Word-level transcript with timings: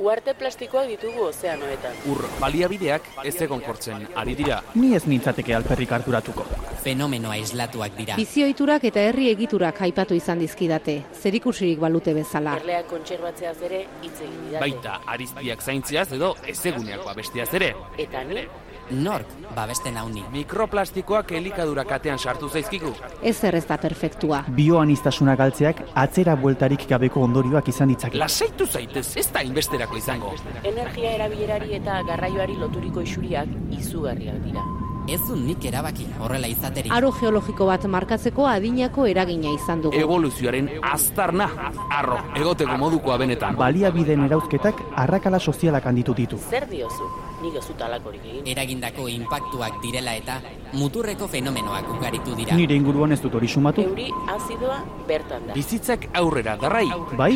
Uarte 0.00 0.32
plastikoak 0.32 0.86
ditugu 0.88 1.26
ozeanoetan. 1.26 1.96
Ur 2.08 2.22
baliabideak 2.40 3.10
ez 3.28 3.34
egon 3.44 3.60
kortzen, 3.60 4.06
ari 4.16 4.32
dira. 4.38 4.62
Ni 4.74 4.94
ez 4.96 5.02
nintzateke 5.04 5.52
alperrik 5.52 5.92
harturatuko. 5.92 6.46
Fenomeno 6.80 7.28
aislatuak 7.34 7.98
dira. 7.98 8.16
Bizioiturak 8.16 8.86
eta 8.88 9.04
herri 9.10 9.28
egiturak 9.34 9.82
aipatu 9.84 10.16
izan 10.16 10.40
dizkidate, 10.40 10.96
zerikusirik 11.20 11.82
balute 11.84 12.16
bezala. 12.16 12.56
Erleak 12.62 12.88
kontserbatzeaz 12.94 13.58
ere 13.68 13.82
hitz 14.00 14.16
egin 14.16 14.40
didate. 14.46 14.62
Baita, 14.64 14.96
ariztiak 15.16 15.68
zaintziaz 15.68 16.08
edo 16.16 16.32
ezeguneak 16.48 17.04
babestiaz 17.04 17.50
ere. 17.60 17.74
Eta 18.00 18.24
ni, 18.24 18.46
Nork 18.90 19.26
babesten 19.54 19.96
hauni. 19.96 20.24
Mikroplastikoak 20.32 21.32
elikadura 21.38 21.84
katean 21.84 22.18
sartu 22.18 22.48
zaizkigu. 22.48 22.92
Ez 23.22 23.38
ez 23.44 23.64
da 23.66 23.76
perfektua. 23.78 24.42
Bioanistasuna 24.56 25.36
galtzeak 25.36 25.82
atzera 25.94 26.36
bueltarik 26.36 26.86
gabeko 26.88 27.22
ondorioak 27.22 27.68
izan 27.68 27.88
ditzake. 27.88 28.18
Lasaitu 28.18 28.66
zaitez, 28.66 29.16
ez 29.16 29.30
da 29.32 29.42
inbesterako 29.42 29.96
izango. 29.96 30.34
energia 30.64 31.10
erabilerari 31.12 31.74
eta 31.74 32.02
garraioari 32.02 32.56
loturiko 32.56 33.00
isuriak 33.00 33.48
izugarriak 33.70 34.42
dira. 34.44 34.64
Ez 35.08 35.20
du 35.26 35.34
nik 35.36 35.64
erabaki 35.64 36.04
horrela 36.22 36.46
izaterik. 36.46 36.92
Aro 36.94 37.10
geologiko 37.16 37.66
bat 37.66 37.84
markatzeko 37.90 38.44
adinako 38.46 39.06
eragina 39.10 39.50
izan 39.56 39.80
dugu. 39.82 39.96
Evoluzioaren 39.98 40.68
aztarna, 40.86 41.48
arro, 41.90 42.18
egoteko 42.38 42.76
modukoa 42.78 43.16
benetan. 43.18 43.56
Baliabideen 43.58 44.22
erauzketak 44.28 44.82
arrakala 45.02 45.40
sozialak 45.40 45.86
handitu 45.90 46.14
ditu. 46.14 46.38
Zer 46.50 46.68
diozu? 46.70 47.08
Nik 47.42 47.56
ez 47.56 47.64
dut 47.66 47.82
alakorik 47.82 48.22
egin. 48.28 48.46
Eragindako 48.54 49.08
inpaktuak 49.08 49.80
direla 49.82 50.14
eta 50.14 50.38
muturreko 50.76 51.26
fenomenoak 51.28 51.88
ugaritu 51.96 52.36
dira. 52.36 52.54
Nire 52.54 52.76
inguruan 52.76 53.12
ez 53.16 53.20
dut 53.24 53.34
hori 53.34 53.48
sumatu. 53.48 53.82
Euri 53.90 54.10
azidoa 54.36 54.78
bertan 55.08 55.48
da. 55.48 55.54
Bizitzak 55.58 56.06
aurrera, 56.14 56.56
darrai. 56.60 56.86
Bai? 57.16 57.32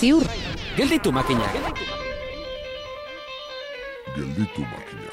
Ziur, 0.00 0.24
Gelditu 0.76 1.12
makinak. 1.12 1.52
gelditu 4.16 4.62
makinak. 4.62 5.03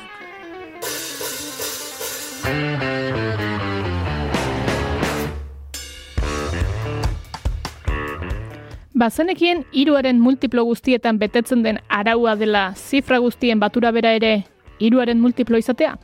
Bazenekien 9.02 9.64
hiruaren 9.74 10.20
multiplo 10.22 10.62
guztietan 10.68 11.18
betetzen 11.18 11.64
den 11.66 11.80
araua 11.90 12.36
dela 12.38 12.74
zifra 12.76 13.18
guztien 13.24 13.60
batura 13.60 13.90
bera 13.96 14.12
ere 14.14 14.44
hiruaren 14.78 15.18
multiplo 15.18 15.58
izatea? 15.58 15.96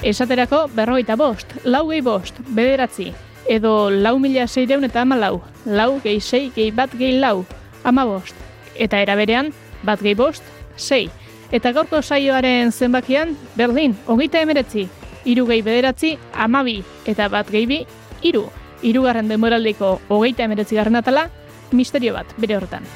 Esaterako 0.00 0.62
berrogeita 0.72 1.18
bost, 1.20 1.52
lau 1.64 1.82
gehi 1.90 2.00
bost, 2.00 2.40
bederatzi, 2.56 3.10
edo 3.44 3.90
lau 3.90 4.16
mila 4.18 4.46
seireun 4.48 4.88
eta 4.88 5.02
ama 5.04 5.20
lau, 5.20 5.42
lau 5.66 5.98
gehi 6.00 6.20
sei 6.24 6.46
gehi 6.54 6.70
bat 6.72 6.96
gehi 6.96 7.18
lau, 7.20 7.44
ama 7.84 8.06
bost, 8.08 8.36
eta 8.80 9.04
eraberean 9.04 9.52
bat 9.84 10.00
gehi 10.00 10.16
bost, 10.16 10.46
sei. 10.76 11.10
Eta 11.50 11.72
gaurko 11.74 11.98
saioaren 11.98 12.70
zenbakian, 12.70 13.32
berdin, 13.58 13.96
hogeita 14.06 14.38
emeretzi, 14.44 14.84
hiru 15.26 15.48
gehi 15.48 15.64
bederatzi, 15.66 16.12
amabi, 16.32 16.76
eta 17.10 17.26
bat 17.28 17.50
gehi 17.50 17.66
bi, 17.66 17.78
hiru. 18.22 18.44
Hirugarren 18.86 19.28
denboraldiko 19.28 19.96
hogeita 20.08 20.46
emeretzi 20.46 20.78
garren 20.78 20.96
atala, 21.00 21.26
misterio 21.72 22.14
bat, 22.14 22.30
bere 22.38 22.56
horretan. 22.56 22.86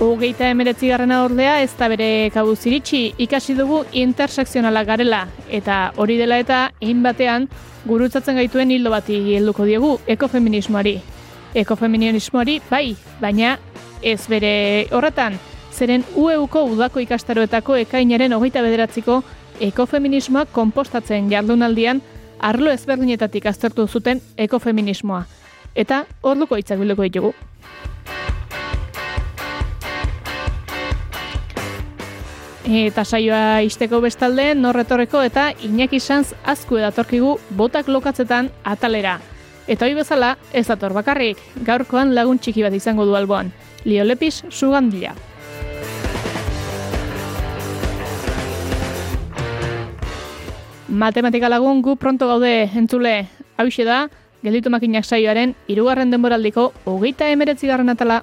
Hogeita 0.00 0.48
emeretzi 0.48 0.88
garrena 0.88 1.20
ordea 1.26 1.58
ez 1.60 1.74
da 1.76 1.90
bere 1.92 2.30
kabuz 2.32 2.64
iritsi, 2.64 3.02
ikasi 3.20 3.52
dugu 3.58 3.82
intersekzionala 3.92 4.86
garela, 4.88 5.26
eta 5.52 5.90
hori 6.00 6.16
dela 6.16 6.40
eta 6.40 6.70
egin 6.80 7.04
batean 7.04 7.50
gurutzatzen 7.84 8.40
gaituen 8.40 8.72
hildo 8.72 8.88
bati 8.90 9.20
helduko 9.36 9.68
diegu 9.68 9.98
ekofeminismoari. 10.08 10.96
Ekofeminismoari 11.60 12.62
bai, 12.70 12.96
baina 13.20 13.58
ez 14.02 14.20
bere 14.28 14.86
horretan, 14.92 15.38
zeren 15.72 16.04
UEUko 16.16 16.64
udako 16.72 17.00
ikastaroetako 17.00 17.76
ekainaren 17.84 18.32
hogeita 18.32 18.62
bederatziko 18.62 19.22
ekofeminismoa 19.60 20.46
konpostatzen 20.52 21.30
jardunaldian 21.30 22.02
arlo 22.38 22.72
ezberdinetatik 22.72 23.46
aztertu 23.46 23.86
zuten 23.86 24.20
ekofeminismoa. 24.36 25.24
Eta 25.76 26.04
orduko 26.22 26.56
hitzak 26.56 26.80
bilduko 26.80 27.06
ditugu. 27.06 27.34
Eta 32.70 33.02
saioa 33.04 33.62
isteko 33.66 33.98
bestalde, 34.00 34.54
norretorreko 34.54 35.22
eta 35.26 35.48
Iñaki 35.66 35.98
Sanz 36.00 36.34
azku 36.44 36.78
edatorkigu 36.78 37.38
botak 37.58 37.88
lokatzetan 37.88 38.50
atalera. 38.64 39.18
Eta 39.66 39.86
hoi 39.86 39.94
bezala, 39.94 40.36
ez 40.52 40.66
dator 40.68 40.94
bakarrik, 40.94 41.38
gaurkoan 41.66 42.14
lagun 42.14 42.38
txiki 42.38 42.62
bat 42.62 42.74
izango 42.74 43.06
du 43.06 43.16
alboan. 43.18 43.50
Liolepis 43.84 44.44
sugandila. 44.50 45.14
Matematika 50.88 51.48
lagun 51.48 51.82
gu 51.82 51.96
pronto 51.96 52.26
gaude 52.26 52.68
entzule 52.76 53.28
hauxe 53.56 53.84
da, 53.84 54.08
gelditu 54.42 54.70
makinak 54.70 55.04
saioaren 55.04 55.54
hirugarren 55.68 56.10
denboraldiko 56.10 56.72
hogeita 56.84 57.30
emeretzi 57.30 57.70
garren 57.70 57.88
atala. 57.88 58.22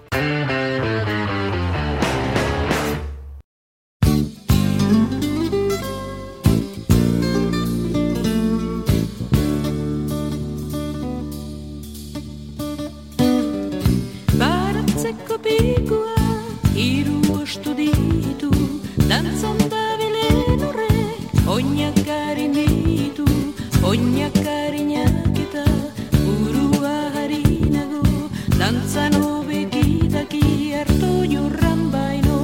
Dantzan 28.78 29.16
hobekitaki 29.18 30.74
hartu 30.78 31.08
jorran 31.26 31.80
baino 31.90 32.36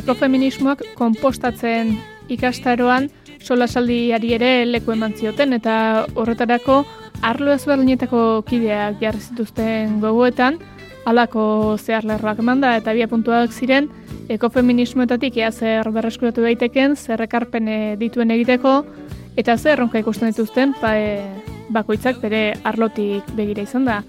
Ekofeminismoak 0.00 0.86
konpostatzen 0.96 1.90
ikastaroan 2.32 3.10
solasaldiari 3.44 4.32
ere 4.38 4.52
leku 4.64 4.94
eman 4.94 5.12
zioten 5.12 5.52
eta 5.58 5.74
horretarako 6.14 6.78
arlo 7.20 7.52
ezberdinetako 7.58 8.22
kideak 8.48 9.04
jarri 9.04 9.20
zituzten 9.20 10.00
gogoetan. 10.00 10.56
Halako 11.04 11.76
zeharlerroak 11.76 12.40
emanda 12.40 12.72
eta 12.80 12.96
bia 12.96 13.10
puntuak 13.12 13.52
ziren 13.52 13.92
ekofeminismoetatik 14.28 15.36
ea 15.36 15.50
zer 15.52 15.90
berreskuratu 15.92 16.42
daiteken, 16.42 16.96
zer 16.96 17.22
ekarpen 17.26 17.68
eh, 17.68 17.96
dituen 18.00 18.30
egiteko 18.30 18.82
eta 19.36 19.56
zer 19.58 19.74
erronka 19.74 19.98
ikusten 19.98 20.30
dituzten 20.30 20.74
pa, 20.80 20.94
e, 20.96 21.18
bakoitzak 21.74 22.20
bere 22.22 22.54
arlotik 22.64 23.32
begira 23.36 23.64
izan 23.64 23.88
da. 23.88 24.02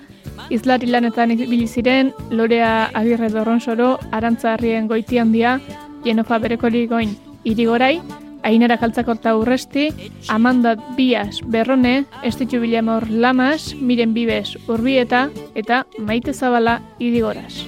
Izlari 0.54 0.90
lanetan 0.92 1.32
ibili 1.32 1.68
ziren 1.68 2.12
Lorea 2.30 2.92
Agirre 2.94 3.32
Dorronsoro, 3.34 3.96
Arantza 4.12 4.54
Arrien 4.54 4.88
goiti 4.88 5.18
handia, 5.18 5.60
Jenofa 6.04 6.38
Berekoli 6.40 6.86
goin 6.88 7.16
irigorai, 7.44 8.00
Ainara 8.46 8.78
Kaltzakorta 8.78 9.34
Urresti, 9.40 9.88
Amanda 10.30 10.76
Bias 10.98 11.42
Berrone, 11.42 12.06
Estitxu 12.22 12.60
Bilamor 12.62 13.10
Lamas, 13.10 13.74
Miren 13.74 14.14
Bibes 14.14 14.58
Urbieta 14.68 15.30
eta 15.56 15.86
Maite 15.98 16.34
Zabala 16.34 16.82
irigoraz. 17.00 17.66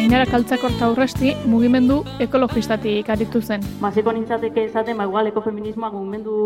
Ainara 0.00 0.24
Kaltzakorta 0.24 0.86
Urresti 0.88 1.34
mugimendu 1.44 1.98
ekologistatik 2.24 3.10
aritu 3.12 3.42
zen. 3.44 3.60
Basiko 3.82 4.14
nintzateke 4.16 4.62
esaten, 4.64 4.96
ba, 4.96 5.04
igual 5.04 5.28
ekofeminismoa 5.28 5.90
mugimendu, 5.92 6.36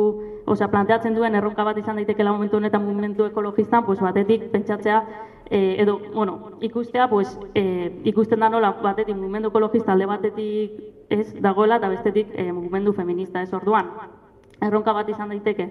osea, 0.51 0.67
planteatzen 0.73 1.15
duen 1.15 1.39
erronka 1.39 1.63
bat 1.69 1.79
izan 1.79 2.01
daitekeela 2.01 2.33
momentu 2.35 2.59
honetan 2.59 2.83
mugimendu 2.83 3.29
ekologistan, 3.31 3.85
pues 3.87 4.01
batetik 4.03 4.49
pentsatzea 4.51 4.99
eh, 5.47 5.77
edo, 5.85 6.01
bueno, 6.17 6.59
ikustea, 6.67 7.07
pues, 7.09 7.39
eh, 7.55 7.93
ikusten 8.11 8.43
da 8.43 8.51
nola 8.51 8.73
batetik 8.83 9.15
mugimendu 9.15 9.55
ekologista 9.55 9.95
alde 9.95 10.11
batetik 10.11 10.73
ez 11.15 11.29
dagoela 11.39 11.79
eta 11.79 11.93
bestetik 11.95 12.35
eh, 12.35 12.51
mugimendu 12.51 12.93
feminista 12.93 13.43
ez 13.43 13.55
orduan. 13.55 13.95
Erronka 14.61 14.99
bat 14.99 15.15
izan 15.15 15.31
daiteke 15.31 15.71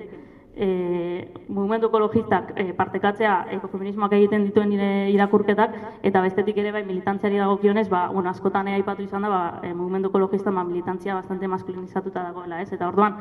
e, 0.56 1.34
mugimendu 1.48 1.88
ekologistak 1.90 2.54
e, 2.56 2.74
partekatzea 2.78 3.34
ekofeminismoak 3.58 4.14
egiten 4.20 4.46
dituen 4.48 4.70
nire 4.70 5.10
irakurketak 5.14 5.76
eta 6.06 6.22
bestetik 6.22 6.58
ere 6.62 6.72
bai 6.76 6.84
militantziari 6.86 7.42
dagokionez, 7.42 7.88
ba, 7.90 8.08
bueno, 8.14 8.30
askotan 8.30 8.68
aipatu 8.68 9.04
izan 9.04 9.26
da, 9.26 9.30
ba, 9.34 9.44
e, 9.64 9.74
mugimendu 9.74 10.12
ekologista 10.14 10.52
ba, 10.52 10.64
militantzia 10.64 11.16
bastante 11.16 11.48
maskulinizatuta 11.48 12.24
dagoela, 12.24 12.62
ez? 12.62 12.72
Eta 12.74 12.88
orduan, 12.88 13.18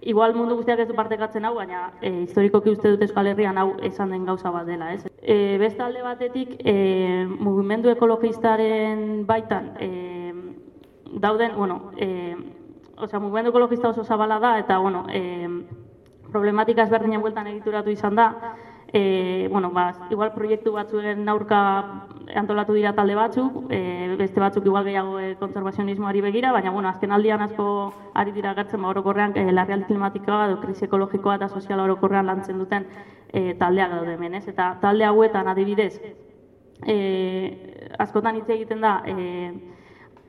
igual 0.00 0.34
mundu 0.34 0.56
guztiak 0.56 0.80
ez 0.80 0.88
du 0.88 0.96
partekatzen 0.96 1.44
hau, 1.44 1.54
baina 1.58 1.90
e, 2.00 2.12
historikoki 2.24 2.72
uste 2.72 2.94
dut 2.94 3.04
Euskal 3.04 3.28
Herrian 3.28 3.58
hau 3.58 3.74
esan 3.84 4.14
den 4.14 4.24
gauza 4.24 4.50
bat 4.54 4.66
dela, 4.66 4.92
ez? 4.94 5.04
E, 5.20 5.58
beste 5.60 5.82
alde 5.84 6.02
batetik, 6.02 6.56
e, 6.64 7.26
mugimendu 7.28 7.92
ekologistaren 7.92 9.26
baitan, 9.26 9.74
e, 9.80 10.32
dauden, 11.20 11.56
bueno, 11.56 11.90
e, 11.96 12.36
osea, 12.96 13.20
mugimendu 13.20 13.52
ekologista 13.52 13.90
oso 13.90 14.04
zabala 14.04 14.38
da, 14.40 14.58
eta, 14.58 14.78
bueno, 14.78 15.04
e, 15.12 15.84
problematika 16.32 16.84
ezberdinen 16.84 17.22
bueltan 17.22 17.46
egituratu 17.46 17.90
izan 17.90 18.16
da, 18.16 18.28
e, 18.92 19.48
bueno, 19.50 19.70
ba, 19.70 19.92
igual 20.10 20.32
proiektu 20.32 20.72
batzuen 20.72 21.28
aurka 21.28 21.60
antolatu 22.36 22.72
dira 22.72 22.94
talde 22.96 23.14
batzuk, 23.14 23.64
e, 23.70 24.14
beste 24.18 24.40
batzuk 24.40 24.66
igual 24.66 24.84
gehiago 24.84 25.18
e, 25.20 25.34
konservazionismoari 25.40 26.20
begira, 26.24 26.52
baina 26.52 26.70
bueno, 26.70 26.88
azken 26.88 27.12
aldian 27.12 27.42
asko 27.44 27.68
ari 28.14 28.32
dira 28.32 28.54
gertzen 28.54 28.82
ba, 28.82 28.92
orokorrean 28.94 29.36
e, 29.36 29.50
larrialdi 29.52 29.90
klimatikoa 29.90 30.46
edo 30.48 30.60
krisi 30.60 30.86
ekologikoa 30.88 31.36
eta 31.36 31.48
soziala 31.48 31.84
orokorrean 31.84 32.26
lantzen 32.26 32.58
duten 32.58 32.86
e, 33.32 33.54
taldeak 33.60 33.92
daude 33.92 34.16
hemen, 34.16 34.34
ez? 34.40 34.46
Eta 34.48 34.74
talde 34.80 35.04
hauetan 35.04 35.48
adibidez, 35.48 35.94
e, 36.86 36.96
askotan 37.98 38.40
hitz 38.40 38.48
egiten 38.56 38.80
da, 38.80 39.02
e, 39.04 39.52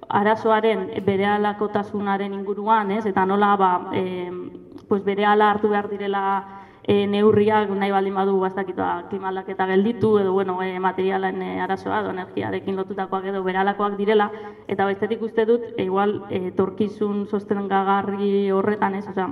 arazoaren 0.09 0.87
berehalakotasunaren 1.05 2.33
inguruan, 2.33 2.91
ez? 2.91 3.05
Eta 3.05 3.25
nola 3.29 3.55
ba, 3.59 3.71
e, 3.93 4.03
pues 4.89 5.03
berehala 5.05 5.51
hartu 5.51 5.69
behar 5.69 5.87
direla 5.89 6.23
e, 6.83 7.05
neurriak 7.07 7.69
nahi 7.69 7.91
baldin 7.93 8.15
badu 8.17 8.39
bastakitoa 8.41 8.87
ba, 8.87 9.07
klimaldaketa 9.09 9.67
gelditu 9.69 10.15
edo 10.19 10.33
bueno, 10.33 10.57
e, 10.63 10.79
materialen 10.79 11.41
e, 11.45 11.61
arazoa 11.61 12.01
edo 12.01 12.15
energiarekin 12.15 12.75
lotutakoak 12.75 13.29
edo 13.31 13.43
beralakoak 13.45 13.97
direla 13.97 14.31
eta 14.67 14.89
bestetik 14.89 15.21
uste 15.21 15.45
dut 15.45 15.69
e, 15.77 15.85
igual 15.85 16.23
e, 16.29 16.49
torkizun 16.57 17.27
sostengagarri 17.29 18.49
horretan, 18.51 18.95
ez? 18.95 19.07
Osea, 19.13 19.29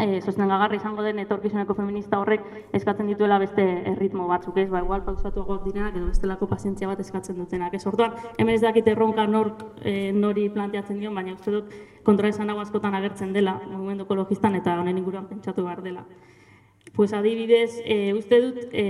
e, 0.00 0.20
sostengagarri 0.20 0.76
izango 0.76 1.02
den 1.02 1.18
etorkizuneko 1.22 1.74
feminista 1.78 2.18
horrek 2.18 2.44
eskatzen 2.76 3.06
dituela 3.10 3.38
beste 3.38 3.64
erritmo 3.92 4.26
batzuk, 4.28 4.58
ez? 4.58 4.68
Ba, 4.70 4.82
igual 4.82 5.04
pausatuagoak 5.06 5.64
direnak 5.68 5.96
edo 5.96 6.08
bestelako 6.10 6.48
pazientzia 6.50 6.88
bat 6.90 7.00
eskatzen 7.00 7.38
dutenak, 7.38 7.74
ez? 7.74 7.84
Orduan, 7.86 8.14
hemen 8.38 8.54
ez 8.54 8.62
dakit 8.64 8.88
erronka 8.90 9.26
nork 9.30 9.64
e, 9.82 10.12
nori 10.12 10.48
planteatzen 10.54 11.00
dion, 11.00 11.14
baina 11.14 11.34
uste 11.34 11.54
dut 11.54 11.72
kontra 12.04 12.28
esan 12.28 12.50
hau 12.50 12.58
askotan 12.60 12.94
agertzen 12.94 13.32
dela 13.32 13.58
mugimendu 13.70 14.08
ekologistan 14.08 14.58
eta 14.60 14.78
honen 14.80 14.98
inguruan 14.98 15.28
pentsatu 15.30 15.64
behar 15.64 15.82
dela. 15.82 16.04
Pues 16.94 17.12
adibidez, 17.12 17.80
e, 17.84 18.12
uste 18.14 18.40
dut 18.42 18.60
e, 18.72 18.86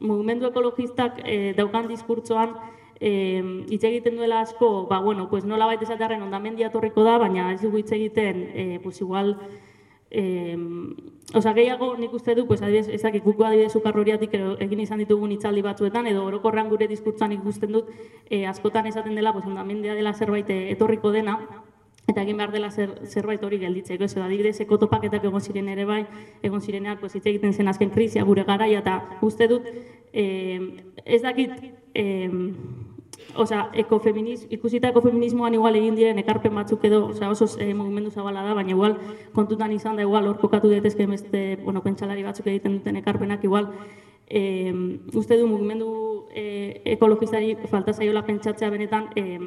mugimendu 0.00 0.50
ekologistak 0.50 1.22
e, 1.24 1.52
daukan 1.58 1.88
diskurtsoan 1.88 2.56
eh, 3.02 3.42
hitz 3.68 3.82
egiten 3.82 4.16
duela 4.16 4.40
asko, 4.40 4.86
ba, 4.86 5.00
bueno, 5.00 5.28
pues 5.28 5.44
nola 5.44 5.66
baita 5.66 5.84
esatearen 5.84 6.22
ondamendia 6.22 6.70
torriko 6.70 7.02
da, 7.02 7.16
baina 7.18 7.50
ez 7.52 7.60
dugu 7.60 7.80
hitz 7.82 7.90
egiten, 7.96 8.44
eh, 8.54 8.78
pues 8.82 9.00
igual, 9.00 9.34
eh, 10.12 10.56
oza, 11.34 11.54
gehiago 11.56 11.96
nik 11.96 12.12
uste 12.12 12.34
du, 12.34 12.46
pues, 12.46 12.60
adibidez, 12.60 12.88
ezak 12.92 13.16
ikuko 13.16 13.46
adibidez 13.48 13.74
ukarroriatik 13.78 14.34
egin 14.60 14.80
izan 14.84 15.00
ditugun 15.00 15.32
hitzaldi 15.32 15.62
batzuetan, 15.64 16.06
edo 16.10 16.26
orokorran 16.28 16.68
gure 16.68 16.88
diskurtzan 16.88 17.32
ikusten 17.32 17.72
dut, 17.72 17.88
eh, 18.28 18.44
askotan 18.46 18.86
esaten 18.86 19.16
dela, 19.16 19.32
pues, 19.32 19.46
ondamendia 19.46 19.94
dela 19.94 20.12
zerbait 20.12 20.50
eh, 20.50 20.70
etorriko 20.72 21.12
dena, 21.16 21.38
eta 22.06 22.22
egin 22.22 22.36
behar 22.36 22.52
dela 22.52 22.70
zer, 22.70 22.92
zerbait 23.06 23.42
hori 23.42 23.58
gelditzeko, 23.62 24.04
ez 24.04 24.16
adibidez, 24.16 24.58
ekotopaketak 24.60 25.24
egon 25.24 25.40
ziren 25.40 25.68
ere 25.72 25.86
bai, 25.88 26.04
egon 26.42 26.60
zireneak, 26.60 27.00
pues, 27.00 27.14
hitz 27.16 27.26
egiten 27.26 27.54
zen 27.54 27.72
azken 27.72 27.90
krisia 27.90 28.24
gure 28.28 28.44
garaia, 28.44 28.84
eta 28.84 29.18
uste 29.22 29.48
dut, 29.48 29.68
eh, 30.12 30.60
ez 31.04 31.22
dakit, 31.22 31.52
eh, 31.94 32.28
Osea, 33.36 33.70
ekofeminiz, 33.72 34.46
ikusita 34.52 34.90
ekofeminismoan 34.92 35.54
igual 35.56 35.76
egin 35.78 35.94
diren 35.96 36.18
ekarpen 36.20 36.54
batzuk 36.54 36.84
edo, 36.84 37.06
osea, 37.14 37.30
oso 37.32 37.46
e, 37.58 37.72
mugimendu 37.74 38.10
zabala 38.10 38.42
da, 38.44 38.54
baina 38.54 38.74
igual 38.74 38.96
kontutan 39.32 39.72
izan 39.72 39.96
da 39.96 40.04
igual 40.04 40.28
hor 40.28 40.38
kokatu 40.40 40.68
daitezke 40.68 41.06
beste, 41.06 41.42
bueno, 41.64 41.82
pentsalari 41.82 42.22
batzuk 42.26 42.50
egiten 42.52 42.78
duten 42.78 43.00
ekarpenak 43.00 43.44
igual 43.44 43.70
e, 44.28 44.72
uste 45.14 45.38
du 45.38 45.46
mugimendu 45.48 46.28
e, 46.34 46.82
ekologistari 46.96 47.56
falta 47.70 47.92
zaiola 47.92 48.24
pentsatzea 48.26 48.70
benetan 48.70 49.08
e, 49.16 49.38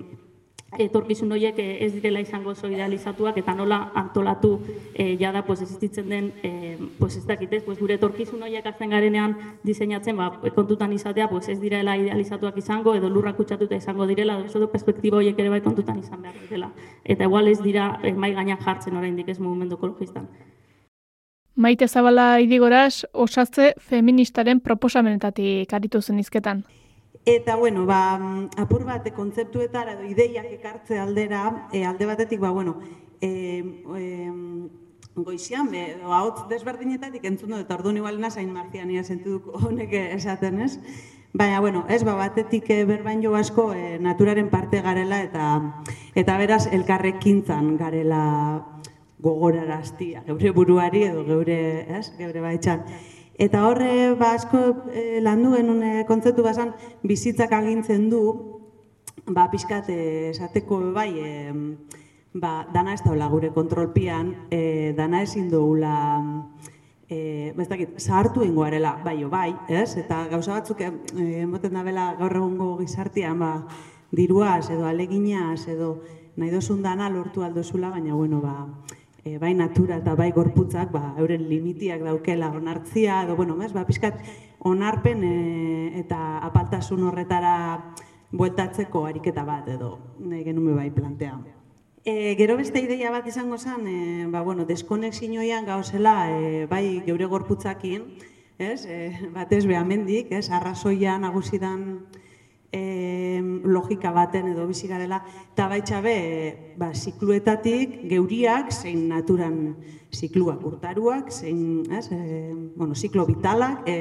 etorkizun 0.77 1.31
horiek 1.31 1.59
eh, 1.59 1.85
ez 1.85 1.93
direla 1.93 2.19
izango 2.19 2.51
oso 2.51 2.67
idealizatuak 2.67 3.37
eta 3.37 3.53
nola 3.55 3.91
antolatu 3.95 4.59
e, 4.93 5.15
jada 5.17 5.45
pues 5.45 5.61
existitzen 5.61 6.09
den 6.09 6.33
e, 6.43 6.77
pues 6.99 7.15
ez 7.17 7.25
dakit, 7.25 7.53
pues 7.65 7.79
gure 7.79 7.95
etorkizun 7.95 8.43
horiek 8.43 8.65
azten 8.65 8.89
garenean 8.89 9.37
diseinatzen 9.63 10.17
ba, 10.17 10.31
kontutan 10.55 10.93
izatea 10.93 11.29
pues 11.29 11.47
ez 11.49 11.59
direla 11.61 11.95
idealizatuak 11.97 12.57
izango 12.57 12.95
edo 12.95 13.09
lurra 13.09 13.33
kutsatuta 13.33 13.75
izango 13.75 14.07
direla 14.07 14.39
edo 14.39 14.59
edo 14.59 14.71
perspektiba 14.71 15.17
horiek 15.17 15.39
ere 15.39 15.49
bai 15.49 15.61
kontutan 15.61 15.99
izan 15.99 16.21
behar 16.21 16.35
direla 16.41 16.71
eta 17.03 17.23
igual 17.23 17.47
ez 17.47 17.61
dira 17.61 17.99
e, 18.03 18.13
mai 18.13 18.33
gainak 18.33 18.61
jartzen 18.61 18.97
oraindik 18.97 19.29
ez 19.29 19.39
mugimendu 19.39 19.75
ekologistan. 19.75 20.27
Maite 21.55 21.87
Zabala 21.87 22.41
idigoraz, 22.43 23.05
osatze 23.13 23.73
feministaren 23.79 24.59
proposamenetatik 24.59 25.71
aritu 25.73 26.01
zen 26.01 26.19
izketan. 26.19 26.65
Eta, 27.25 27.55
bueno, 27.55 27.87
ba, 27.87 28.19
apur 28.55 28.83
bat, 28.85 29.07
kontzeptuetara 29.17 29.95
edo 29.95 30.05
ideiak 30.05 30.45
ekartze 30.59 30.99
aldera, 31.01 31.67
e, 31.73 31.81
alde 31.83 32.05
batetik, 32.05 32.39
ba, 32.39 32.51
bueno, 32.53 32.77
e, 33.19 33.63
e, 33.97 34.29
goizian, 35.15 35.71
be, 35.71 35.95
hau 36.05 36.45
desberdinetatik 36.51 37.25
entzun 37.25 37.55
dut, 37.55 37.63
eta 37.65 37.79
ordu 37.79 37.95
igual 37.97 38.21
zain 38.29 38.53
marziania 38.53 39.03
sentiduk 39.03 39.49
honek 39.65 39.93
esaten, 39.93 40.61
ez? 40.61 40.77
Baina, 41.33 41.59
bueno, 41.59 41.85
ez, 41.89 42.03
ba, 42.03 42.13
batetik 42.13 42.69
e, 42.69 42.85
berbain 42.85 43.23
jo 43.23 43.33
asko 43.35 43.73
e, 43.73 43.97
naturaren 43.97 44.49
parte 44.49 44.81
garela, 44.81 45.23
eta 45.23 45.81
eta 46.13 46.37
beraz, 46.37 46.67
elkarrekintzan 46.71 47.75
garela 47.77 48.67
gogoraraztia, 49.17 50.21
geure 50.27 50.51
buruari 50.51 51.03
edo 51.09 51.25
geure, 51.25 51.59
ez, 51.89 52.13
geure 52.19 52.41
baitxan. 52.45 52.85
Eta 53.37 53.65
horre, 53.67 54.15
ba, 54.15 54.33
asko 54.37 54.59
e, 54.95 55.19
landu 55.19 55.51
genuen 55.57 55.83
e, 55.83 55.93
kontzeptu 56.07 56.43
basan, 56.43 56.71
bizitzak 57.03 57.51
agintzen 57.51 58.07
du, 58.09 58.21
ba, 59.27 59.49
pixkat, 59.51 59.89
eh, 59.89 60.29
esateko 60.29 60.79
bai, 60.95 61.09
e, 61.19 61.53
ba, 62.33 62.65
dana 62.73 62.93
ez 62.93 63.01
daula 63.03 63.27
gure 63.27 63.51
kontrolpian, 63.51 64.31
e, 64.51 64.93
dana 64.95 65.21
ezin 65.23 65.49
dugula, 65.49 65.95
e, 67.09 67.51
ba, 67.55 67.63
ez 67.63 67.69
dakit, 67.69 67.99
zahartu 67.99 68.43
ingoarela, 68.45 68.95
bai, 69.03 69.17
o, 69.25 69.29
bai, 69.29 69.55
ez? 69.67 69.97
Eta 69.97 70.25
gauza 70.31 70.55
batzuk, 70.55 70.79
emoten 71.15 71.73
da 71.73 71.83
bela 71.83 72.13
gaur 72.19 72.37
egungo 72.39 72.77
gizartian, 72.79 73.39
ba, 73.39 73.67
diruaz, 74.15 74.69
edo 74.69 74.87
aleginaz, 74.87 75.67
edo 75.67 75.97
nahi 76.37 76.51
dozun 76.51 76.81
dana 76.83 77.09
lortu 77.09 77.43
aldozula, 77.43 77.89
baina, 77.89 78.15
bueno, 78.15 78.39
ba, 78.39 78.61
e, 79.25 79.39
bai 79.39 79.53
natura 79.57 79.97
eta 79.97 80.13
bai 80.15 80.29
gorputzak 80.31 80.91
ba, 80.93 81.15
euren 81.17 81.49
limitiak 81.49 82.03
daukela 82.05 82.51
onartzia, 82.53 83.23
edo, 83.25 83.35
bueno, 83.35 83.57
mes, 83.57 83.73
ba, 83.73 83.83
pixkat 83.89 84.21
onarpen 84.59 85.23
e, 85.25 85.35
eta 85.99 86.37
apaltasun 86.45 87.03
horretara 87.09 87.55
bueltatzeko 88.31 89.05
ariketa 89.09 89.43
bat, 89.47 89.67
edo, 89.73 89.97
nahi 90.21 90.43
genume 90.45 90.77
bai 90.77 90.91
plantea. 90.93 91.39
E, 92.05 92.35
gero 92.37 92.55
beste 92.59 92.83
ideia 92.85 93.09
bat 93.09 93.25
izango 93.25 93.57
zen, 93.57 93.87
e, 93.89 94.27
ba, 94.29 94.43
bueno, 94.45 94.67
deskonexinoian 94.69 95.65
gauzela, 95.65 96.15
e, 96.29 96.67
bai 96.69 97.01
geure 97.07 97.25
gorputzakin, 97.25 98.05
ez, 98.61 98.85
e, 98.85 99.09
batez 99.33 99.65
behamendik, 99.65 100.29
ez, 100.37 100.51
arrazoia 100.53 101.17
nagusidan, 101.17 102.05
e, 102.75 103.41
logika 103.63 104.11
baten 104.11 104.51
edo 104.51 104.67
bizi 104.67 104.89
garela 104.91 105.21
eta 105.53 105.67
baitxabe 105.71 106.15
ba 106.79 106.91
zikluetatik 106.93 108.01
geuriak 108.11 108.73
zein 108.75 109.07
naturan 109.09 109.75
zikluak 110.11 110.63
urtaruak 110.67 111.31
zein 111.31 111.85
ez 111.91 112.07
e, 112.11 112.51
bueno 112.75 112.95
ziklo 112.95 113.25
vitalak 113.25 113.87
e, 113.87 113.97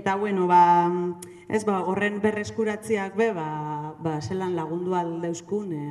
eta 0.00 0.16
bueno 0.16 0.46
ba 0.50 0.90
ez 1.48 1.64
ba 1.64 1.80
horren 1.86 2.20
berreskuratziak 2.22 3.16
be 3.16 3.32
ba 3.32 3.94
ba 4.02 4.20
zelan 4.20 4.56
lagundu 4.56 4.94
aldeuskun 4.94 5.72
e, 5.72 5.86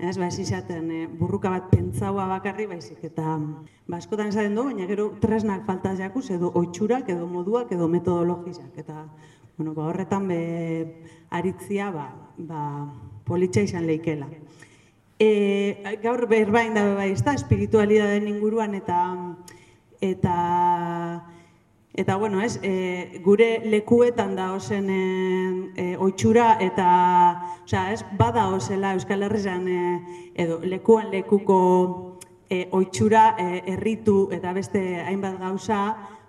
Ez, 0.00 0.16
ba, 0.16 0.30
izaten, 0.32 0.86
e, 0.96 1.06
burruka 1.12 1.50
bat 1.52 1.66
pentsaua 1.68 2.24
bakarri, 2.30 2.64
baizik, 2.70 3.02
eta 3.04 3.34
ba, 3.36 3.98
askotan 3.98 4.30
esaten 4.30 4.54
du, 4.56 4.62
baina 4.70 4.86
gero 4.88 5.10
tresnak 5.20 5.66
falta 5.66 5.92
jakuz, 5.98 6.22
edo 6.32 6.48
oitxurak, 6.56 7.10
edo 7.12 7.26
moduak, 7.28 7.74
edo 7.76 7.84
metodologizak. 7.92 8.78
Eta 8.80 9.02
bueno, 9.60 9.74
ba, 9.74 9.88
horretan 9.88 10.26
be, 10.26 11.04
aritzia 11.28 11.90
ba, 11.92 12.06
ba, 12.38 12.88
politxa 13.28 13.60
izan 13.60 13.84
leikela. 13.84 14.24
E, 15.20 15.98
gaur 16.00 16.24
berbain 16.30 16.72
da 16.72 16.86
bai, 16.96 17.10
ezta, 17.12 17.34
espiritualidadeen 17.36 18.24
inguruan 18.30 18.72
eta 18.78 19.00
eta 20.00 20.36
eta 21.92 22.16
bueno, 22.16 22.40
ez, 22.40 22.56
e, 22.62 23.20
gure 23.20 23.50
lekuetan 23.66 24.32
da 24.38 24.54
ozen 24.56 24.88
e, 24.88 25.02
e, 25.76 25.84
oitxura 26.00 26.54
eta, 26.64 26.86
osea, 27.66 27.92
ez, 27.92 28.00
bada 28.16 28.46
osela 28.48 28.94
Euskal 28.96 29.26
Herrian 29.28 29.68
e, 29.68 29.82
edo 30.40 30.56
lekuan 30.64 31.10
lekuko 31.12 31.60
e, 32.48 32.62
oitxura, 32.72 33.34
e, 33.36 33.60
erritu 33.74 34.30
eta 34.32 34.54
beste 34.56 35.02
hainbat 35.04 35.36
gauza, 35.42 35.82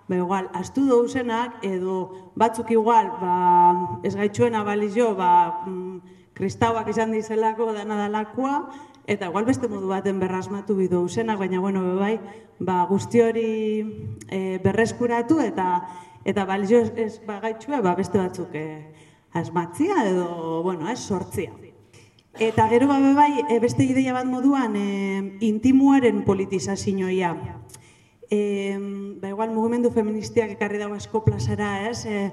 ba 0.07 0.15
igual, 0.15 0.49
astu 0.53 0.85
douzenak 0.85 1.63
edo 1.63 2.31
batzuk 2.35 2.71
igual, 2.71 3.11
ba, 3.21 3.99
ez 4.03 4.15
gaitxuena 4.15 4.63
balizio, 4.63 5.15
ba, 5.15 5.63
mm, 5.65 6.01
kristauak 6.33 6.89
izan 6.89 7.11
dizelako 7.11 7.71
dana 7.73 7.95
dalakoa, 7.95 8.69
eta 9.07 9.27
igual 9.29 9.45
beste 9.45 9.67
modu 9.67 9.87
baten 9.91 10.19
berrasmatu 10.19 10.75
bidu 10.75 11.07
zenak, 11.09 11.39
baina 11.39 11.59
bueno, 11.59 11.83
bai, 11.99 12.19
ba, 12.59 12.85
guzti 12.89 13.21
hori 13.21 13.49
e, 14.29 14.59
berreskuratu 14.63 15.39
eta 15.41 15.87
eta 16.25 16.45
balizio 16.45 16.81
ez, 16.81 16.91
ez 16.95 17.21
bagaitxue, 17.25 17.81
ba, 17.81 17.95
beste 17.97 18.19
batzuk 18.21 18.53
e, 18.55 18.93
asmatzia 19.33 20.05
edo, 20.09 20.61
bueno, 20.63 20.89
ez 20.89 20.99
sortzia. 20.99 21.51
Eta 22.39 22.67
gero 22.69 22.87
ba, 22.87 22.99
bai, 23.15 23.43
e, 23.49 23.59
beste 23.59 23.83
ideia 23.83 24.13
bat 24.13 24.27
moduan, 24.29 24.75
e, 24.75 25.37
intimuaren 25.47 26.23
politizazioia. 26.23 27.33
E, 28.31 28.79
ba, 29.19 29.27
igual, 29.27 29.51
mugimendu 29.51 29.91
feministiak 29.91 30.53
ekarri 30.55 30.79
dago 30.79 30.95
asko 30.95 31.19
plazara, 31.25 31.89
ez? 31.89 32.05
E, 32.07 32.31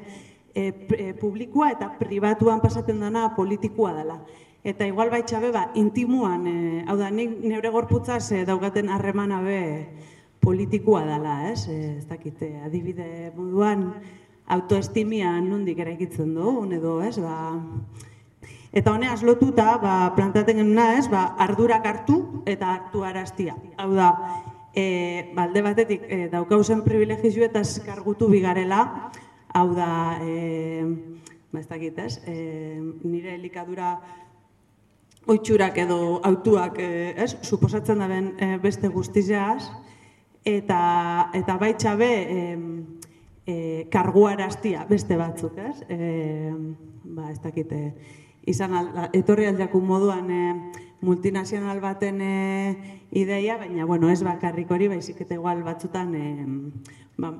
e, 0.55 0.69
e, 0.95 1.15
publikoa 1.19 1.73
eta 1.75 1.89
pribatuan 1.99 2.63
pasatzen 2.63 3.01
dana 3.03 3.33
politikoa 3.35 3.97
dela. 3.97 4.21
Eta 4.63 4.87
igual 4.87 5.11
baitxa 5.11 5.41
ba, 5.51 5.71
intimuan, 5.75 6.47
e, 6.47 6.85
hau 6.87 6.97
da, 6.99 7.11
nik 7.11 7.41
neure 7.43 7.71
gorputzaz 7.75 8.31
e, 8.31 8.45
daugaten 8.47 8.91
harremana 8.95 9.41
be 9.43 9.61
politikoa 10.39 11.03
dela, 11.07 11.51
ez? 11.51 11.67
E, 11.67 11.99
ez 11.99 12.07
dakite, 12.07 12.53
adibide 12.63 13.33
moduan, 13.35 13.89
autoestimia 14.47 15.33
nondik 15.43 15.79
eraikitzen 15.83 16.31
du, 16.35 16.53
edo, 16.79 17.01
ez? 17.03 17.17
Ba, 17.19 17.59
eta 18.73 18.95
honeaz 18.95 19.25
lotuta, 19.27 19.77
ba, 19.83 19.97
plantaten 20.15 20.63
genuna, 20.63 20.93
ez? 20.99 21.09
Ba, 21.11 21.25
ardurak 21.43 21.87
hartu 21.87 22.21
eta 22.47 22.71
hartu 22.77 23.03
araztia. 23.03 23.59
Hau 23.77 23.91
da, 23.99 24.13
e, 24.75 25.31
balde 25.35 25.63
batetik, 25.63 26.05
e, 26.09 26.29
daukauzen 26.33 26.83
privilegizio 26.85 27.45
eta 27.47 27.63
eskargutu 27.65 28.29
bigarela, 28.29 29.11
hau 29.55 29.69
da, 29.75 30.19
e, 30.23 30.85
ba, 31.53 31.61
ez 31.61 31.69
dakit, 31.69 31.99
ez? 31.99 32.21
E, 32.27 32.37
nire 33.05 33.35
elikadura 33.35 33.97
oitxurak 35.29 35.79
edo 35.85 36.21
autuak, 36.25 36.79
e, 36.81 37.15
ez? 37.17 37.35
Suposatzen 37.43 38.01
da 38.01 38.09
ben 38.09 38.33
e, 38.39 38.57
beste 38.63 38.89
guztizeaz, 38.93 39.71
eta, 40.45 40.81
eta 41.35 41.59
baitxabe, 41.61 42.13
e, 42.13 42.39
e, 43.49 43.57
karguaraztia 43.93 44.85
beste 44.89 45.17
batzuk, 45.17 45.59
ez? 45.59 45.83
E, 45.89 46.53
ba, 47.05 47.31
ez 47.33 47.41
dakite, 47.43 47.83
izan 48.49 48.77
al, 48.77 48.93
etorri 49.17 49.49
aldiakun 49.49 49.85
moduan 49.85 50.31
e, 50.31 50.43
multinazional 51.01 51.81
baten 51.81 52.21
e, 52.21 52.77
ideia, 53.11 53.57
baina, 53.57 53.85
bueno, 53.85 54.11
ez 54.11 54.23
bakarrik 54.23 54.71
hori, 54.71 54.89
baizik 54.89 55.21
eta 55.23 55.35
igual 55.35 55.63
batzutan 55.63 56.15
e, 56.15 56.27
ba, 57.17 57.33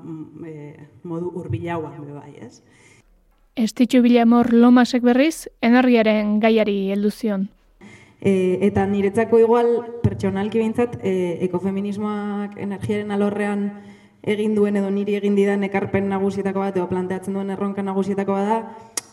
e, 0.47 0.87
modu 1.03 1.31
urbilaua, 1.35 1.93
bai, 1.99 2.35
ez? 2.39 2.61
Estitxu 3.59 4.01
Bilamor 4.01 4.53
Lomasek 4.53 5.03
berriz, 5.03 5.49
energiaren 5.61 6.39
gaiari 6.39 6.91
heldu 6.93 7.11
zion. 7.11 7.49
E, 8.19 8.59
eta 8.67 8.85
niretzako 8.87 9.39
igual, 9.39 9.73
pertsonalki 10.03 10.59
bintzat, 10.59 10.99
e, 11.03 11.39
ekofeminismoak 11.47 12.57
energiaren 12.59 13.11
alorrean 13.11 13.69
egin 14.23 14.55
duen 14.55 14.75
edo 14.75 14.89
niri 14.91 15.15
egin 15.19 15.35
didan 15.35 15.63
ekarpen 15.67 16.09
nagusietako 16.11 16.63
bat, 16.63 16.75
edo 16.75 16.87
planteatzen 16.91 17.35
duen 17.35 17.51
erronka 17.55 17.83
nagusietako 17.83 18.35
bat 18.35 18.49
da, 18.49 18.59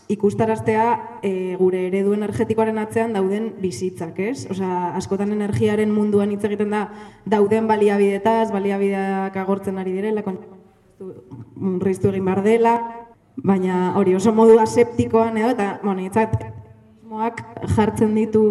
ikustaraztea 0.07 1.19
e, 1.21 1.55
gure 1.59 1.87
eredu 1.89 2.13
energetikoaren 2.15 2.77
atzean 2.79 3.13
dauden 3.15 3.49
bizitzak, 3.59 4.19
ez? 4.23 4.45
Osea, 4.51 4.93
askotan 4.99 5.33
energiaren 5.35 5.91
munduan 5.91 6.31
hitz 6.31 6.43
egiten 6.47 6.71
da 6.71 6.85
dauden 7.27 7.67
baliabidetaz, 7.67 8.51
baliabideak 8.53 9.35
agortzen 9.43 9.77
ari 9.81 9.97
direla, 9.97 10.23
murriztu 11.55 12.13
egin 12.13 12.25
bar 12.25 12.41
dela, 12.45 12.77
baina 13.37 13.91
hori 13.99 14.15
oso 14.15 14.33
modu 14.33 14.57
aseptikoan 14.63 15.37
edo, 15.37 15.51
eta, 15.57 15.67
bueno, 15.83 16.01
itzat, 16.05 16.39
jartzen 17.75 18.15
ditu 18.15 18.43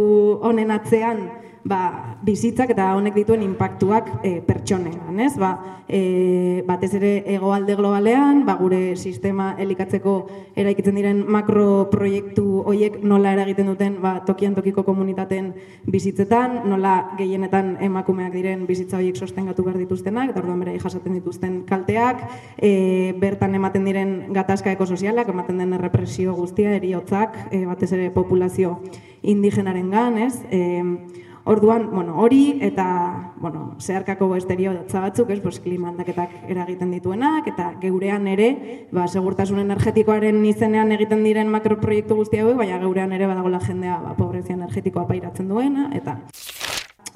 honen 0.45 0.71
atzean, 0.75 1.25
ba, 1.67 2.17
bizitzak 2.23 2.71
eta 2.71 2.93
honek 2.95 3.17
dituen 3.19 3.43
inpaktuak 3.43 4.09
e, 4.25 4.39
pertsonean, 4.47 5.19
ez? 5.21 5.35
Ba, 5.39 5.51
e, 5.89 6.63
batez 6.67 6.93
ere 6.99 7.11
egoalde 7.35 7.75
globalean, 7.79 8.45
ba, 8.47 8.55
gure 8.61 8.95
sistema 8.97 9.53
elikatzeko 9.63 10.15
eraikitzen 10.59 10.97
diren 10.99 11.25
makroproiektu 11.37 12.63
hoiek 12.71 13.01
nola 13.03 13.35
eragiten 13.35 13.73
duten 13.73 13.99
ba, 14.03 14.21
tokian 14.29 14.55
tokiko 14.55 14.85
komunitateen 14.87 15.53
bizitzetan, 15.91 16.61
nola 16.71 16.95
gehienetan 17.19 17.75
emakumeak 17.89 18.33
diren 18.37 18.67
bizitza 18.71 19.01
hoiek 19.01 19.19
sostengatu 19.19 19.67
behar 19.67 19.81
dituztenak, 19.83 20.31
eta 20.31 20.45
orduan 20.45 20.63
bere 20.63 20.79
jasaten 20.79 21.19
dituzten 21.19 21.61
kalteak, 21.67 22.23
e, 22.63 23.13
bertan 23.19 23.59
ematen 23.59 23.87
diren 23.87 24.17
gatazka 24.37 24.71
ekosozialak, 24.77 25.35
ematen 25.35 25.59
den 25.63 25.75
represio 25.83 26.35
guztia, 26.39 26.79
eriotzak, 26.79 27.49
e, 27.51 27.65
batez 27.67 27.91
ere 27.99 28.11
populazio 28.15 28.79
indigenaren 29.27 29.91
gan, 29.91 30.19
ez? 30.23 30.37
E, 30.55 31.25
Orduan, 31.47 31.93
bueno, 31.93 32.17
hori 32.19 32.59
eta, 32.61 33.33
bueno, 33.37 33.77
zeharkako 33.79 34.35
esterio 34.35 34.73
batzuk, 34.91 35.31
ez, 35.31 35.39
pues, 35.41 35.61
klima 35.61 35.93
aldaketak 35.93 36.51
eragiten 36.51 36.91
dituenak, 36.91 37.47
eta 37.47 37.69
geurean 37.81 38.27
ere, 38.27 38.49
ba, 38.91 39.07
segurtasun 39.07 39.61
energetikoaren 39.63 40.43
izenean 40.45 40.91
egiten 40.97 41.23
diren 41.23 41.47
makroproiektu 41.55 42.17
guzti 42.19 42.43
hauek, 42.43 42.57
baina 42.59 42.81
geurean 42.83 43.15
ere 43.15 43.29
badagola 43.31 43.61
jendea, 43.63 44.01
ba, 44.03 44.17
pobrezia 44.19 44.59
energetikoa 44.59 45.07
pairatzen 45.07 45.47
duena, 45.47 45.87
eta 45.95 46.19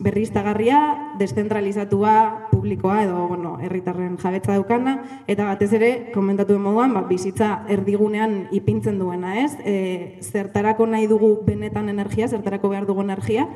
berriztagarria, 0.01 1.15
deszentralizatua, 1.19 2.49
publikoa 2.51 3.03
edo 3.05 3.29
bueno, 3.29 3.59
herritarren 3.61 4.17
jabetza 4.19 4.57
daukana 4.57 4.97
eta 5.29 5.45
batez 5.45 5.71
ere 5.77 5.91
komentatu 6.15 6.57
moduan, 6.59 6.95
ba, 6.97 7.05
bizitza 7.09 7.67
erdigunean 7.69 8.49
ipintzen 8.57 8.99
duena, 8.99 9.37
ez? 9.45 9.53
E, 9.61 10.19
zertarako 10.25 10.89
nahi 10.89 11.07
dugu 11.11 11.35
benetan 11.47 11.93
energia, 11.93 12.29
zertarako 12.29 12.73
behar 12.73 12.89
dugu 12.89 13.05
energia 13.05 13.47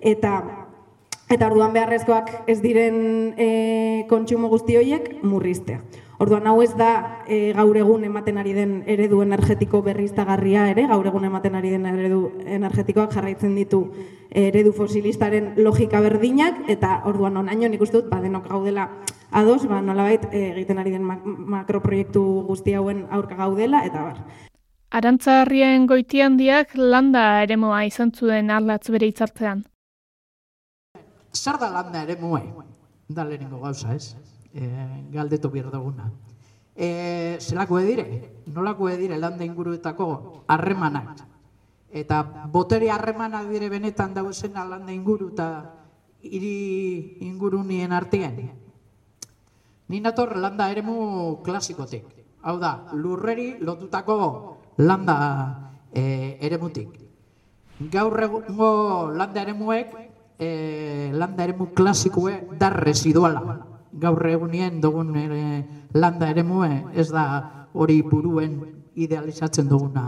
eta 0.00 0.42
eta 1.32 1.48
orduan 1.48 1.72
beharrezkoak 1.72 2.50
ez 2.50 2.58
diren 2.60 2.96
e, 3.40 4.04
kontsumo 4.10 4.50
guzti 4.52 4.76
horiek 4.76 5.22
murriztea. 5.22 5.80
Orduan 6.22 6.46
hau 6.46 6.60
ez 6.62 6.70
da 6.78 7.24
e, 7.26 7.50
gaur 7.56 7.74
egun 7.74 8.04
ematen 8.06 8.36
ari 8.38 8.52
den 8.54 8.74
eredu 8.86 9.24
energetiko 9.24 9.80
berriztagarria 9.82 10.68
ere, 10.70 10.84
gaur 10.86 11.08
egun 11.10 11.24
ematen 11.26 11.56
ari 11.58 11.72
den 11.72 11.88
eredu 11.88 12.20
energetikoak 12.46 13.10
jarraitzen 13.16 13.56
ditu 13.58 13.80
eredu 14.30 14.70
fosilistaren 14.76 15.56
logika 15.56 15.98
berdinak, 16.04 16.60
eta 16.70 17.00
orduan 17.10 17.40
onaino 17.42 17.72
nik 17.72 17.82
uste 17.82 17.98
dut, 17.98 18.10
ba, 18.12 18.20
denok 18.22 18.46
gaudela 18.52 18.86
ados, 19.32 19.66
ba, 19.66 19.80
nolabait 19.82 20.28
e, 20.30 20.44
egiten 20.52 20.78
ari 20.78 20.94
den 20.94 21.02
makroproiektu 21.02 22.22
guzti 22.46 22.76
hauen 22.78 23.02
aurka 23.10 23.40
gaudela, 23.40 23.82
eta 23.88 24.06
bar. 24.06 24.20
Arantzarrien 24.94 25.88
goitiandiak 25.90 26.76
landa 26.76 27.24
eremoa 27.42 27.82
izan 27.88 28.12
zuen 28.14 28.52
aldatz 28.54 28.92
bere 28.94 29.10
itzartzean. 29.10 29.64
Zer 31.34 31.58
da 31.58 31.72
landa 31.72 32.04
ere 32.06 32.14
moe? 32.20 32.44
Da 33.10 33.26
lehenengo 33.26 33.58
gauza, 33.64 33.96
ez? 33.96 34.14
E, 34.54 35.08
galdetu 35.10 35.50
behar 35.50 35.70
duguna. 35.72 36.10
E, 36.76 37.36
zelako 37.40 37.80
edire? 37.80 38.42
Nolako 38.52 38.88
edire 38.88 39.18
landa 39.18 39.44
inguruetako 39.44 40.44
harremanak? 40.48 41.24
Eta 41.92 42.22
botere 42.48 42.88
harremanak 42.90 43.48
dire 43.50 43.68
benetan 43.68 44.14
dauzen 44.14 44.54
landa 44.56 44.92
inguru 44.92 45.32
eta 45.32 45.48
hiri 46.22 47.18
ingurunien 47.20 47.92
artean? 47.92 48.40
Ni 49.88 50.00
nator 50.00 50.36
landa 50.36 50.70
eremu 50.70 51.42
klasikotik. 51.44 52.04
Hau 52.42 52.58
da, 52.58 52.88
lurreri 52.96 53.60
lotutako 53.60 54.58
landa 54.78 55.72
e, 55.92 56.38
eremutik. 56.40 56.88
Gaur 57.92 58.16
egungo 58.22 59.10
landa 59.12 59.42
eremuek, 59.42 59.92
e, 60.38 61.10
landa 61.12 61.44
eremu 61.44 61.68
klasikoe 61.74 62.56
da 62.58 62.70
residuala 62.70 63.71
gaur 63.92 64.26
egunien 64.26 64.80
dugun 64.80 65.14
ere, 65.16 65.42
landa 65.94 66.30
ere 66.30 66.42
mue, 66.42 66.70
ez 66.94 67.08
da 67.12 67.68
hori 67.72 68.00
buruen 68.02 68.58
idealizatzen 68.94 69.68
duguna 69.68 70.04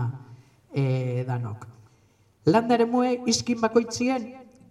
e, 0.72 1.24
danok. 1.28 1.66
Landa 2.46 2.74
ere 2.76 2.86
mue, 2.88 3.18
izkin 3.30 3.60
bakoitzien, 3.60 4.26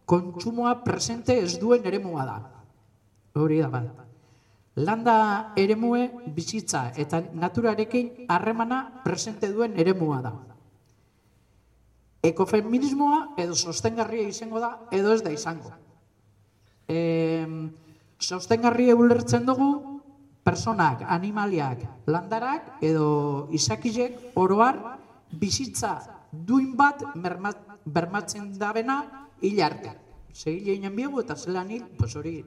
kontsumoa 0.05 0.83
presente 0.83 1.37
ez 1.39 1.57
duen 1.59 1.85
ere 1.85 1.99
da. 1.99 2.39
Hori 3.35 3.59
da 3.59 3.69
bat. 3.69 4.03
Landa 4.75 5.53
ere 5.55 5.75
bizitza 6.33 6.91
eta 6.97 7.21
naturarekin 7.33 8.25
harremana 8.27 9.01
presente 9.03 9.51
duen 9.51 9.77
ere 9.77 9.93
da. 9.93 10.33
Ekofeminismoa 12.23 13.35
edo 13.37 13.55
sostengarria 13.55 14.27
izango 14.27 14.59
da, 14.59 14.87
edo 14.91 15.13
ez 15.13 15.21
da 15.21 15.31
izango. 15.31 15.71
Ehm, 16.87 17.69
Sostengarri 18.23 18.87
ulertzen 18.95 19.43
dugu 19.43 19.99
personak, 20.47 21.03
animaliak, 21.11 21.83
landarak 22.07 22.79
edo 22.83 23.49
izakizek 23.51 24.15
oroar 24.39 24.79
bizitza 25.39 25.97
duin 26.31 26.71
bat 26.79 27.03
bermatzen 27.85 28.53
dabena 28.59 29.27
hil 29.41 29.59
arte. 29.61 29.91
Ze 30.31 30.55
hil 30.55 30.71
egin 30.77 30.95
biegu 30.95 31.19
eta 31.19 31.35
zelan 31.35 31.69
hil, 31.71 31.83
pues 31.99 32.15
hori 32.15 32.39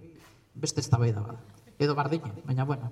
beste 0.55 0.81
eztabaida 0.81 1.21
bada. 1.21 1.39
Edo 1.79 1.95
bardine, 1.95 2.33
baina 2.47 2.65
bueno. 2.65 2.91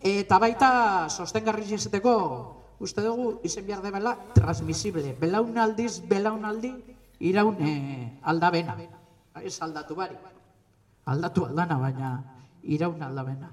Eta 0.00 0.38
baita 0.40 0.72
sostengarri 1.10 1.68
izateko 1.68 2.14
uste 2.80 3.04
dugu 3.04 3.40
izen 3.44 3.66
behar 3.66 3.84
debela 3.84 4.16
transmisible. 4.34 5.14
Belaunaldiz, 5.20 6.00
belaunaldi 6.08 6.72
iraun 7.20 7.60
eh, 7.60 8.18
aldabena. 8.22 8.76
Ez 9.44 9.60
aldatu 9.62 9.94
bari. 9.94 10.16
Aldatu 11.04 11.46
aldana, 11.46 11.78
baina 11.78 12.10
iraun 12.62 13.02
aldabena. 13.02 13.50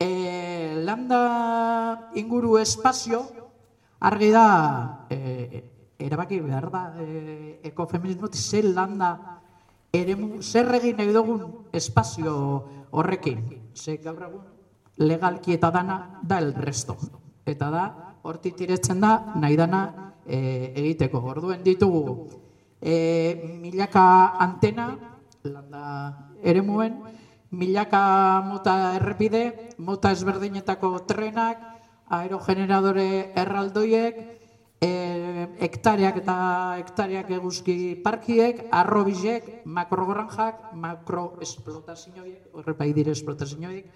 E, 0.00 0.80
landa 0.84 2.10
inguru 2.16 2.56
espazio, 2.58 3.24
argi 4.00 4.30
da, 4.32 5.06
e, 5.10 5.64
erabaki 5.98 6.40
behar 6.40 6.70
da, 6.70 6.82
e, 7.02 7.60
ekofeminismotik 7.68 8.40
zer 8.40 8.70
landa, 8.72 9.10
eremu, 9.92 10.42
zer 10.42 10.70
egin 10.78 10.96
nahi 10.96 11.12
dugun 11.12 11.68
espazio 11.72 12.36
horrekin. 12.90 13.42
Ze 13.74 13.98
gaur 13.98 14.22
egun 14.28 14.46
legalki 14.98 15.54
eta 15.54 15.70
dana 15.70 16.20
da 16.22 16.38
el 16.38 16.54
resto. 16.54 16.96
Eta 17.46 17.70
da, 17.70 17.84
hortik 18.22 18.56
tiretzen 18.56 19.00
da, 19.00 19.34
nahi 19.36 19.56
dana 19.56 19.82
e, 20.26 20.72
egiteko. 20.76 21.22
Orduen 21.32 21.62
ditugu, 21.64 22.28
e, 22.80 23.58
milaka 23.62 24.38
antena, 24.38 24.90
landa 25.44 26.27
eremuen, 26.42 26.98
milaka 27.50 28.42
mota 28.44 28.94
errepide, 28.96 29.74
mota 29.78 30.12
ezberdinetako 30.12 30.98
trenak, 31.08 31.62
aerogeneradore 32.08 33.32
erraldoiek, 33.36 34.18
e, 34.80 34.90
hektareak 35.60 36.20
eta 36.22 36.36
hektareak 36.78 37.30
eguzki 37.38 37.96
parkiek, 38.04 38.66
arrobizek, 38.72 39.48
makrogranjak, 39.64 40.70
makroesplotazioiek, 40.74 42.52
horrepai 42.54 42.92
dire 42.96 43.12
esplotazioiek, 43.16 43.88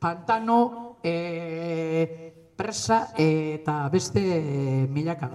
pantano, 0.00 0.98
e, 1.02 2.42
presa 2.56 3.08
eta 3.18 3.88
beste 3.92 4.20
e, 4.20 4.86
milaka. 4.88 5.30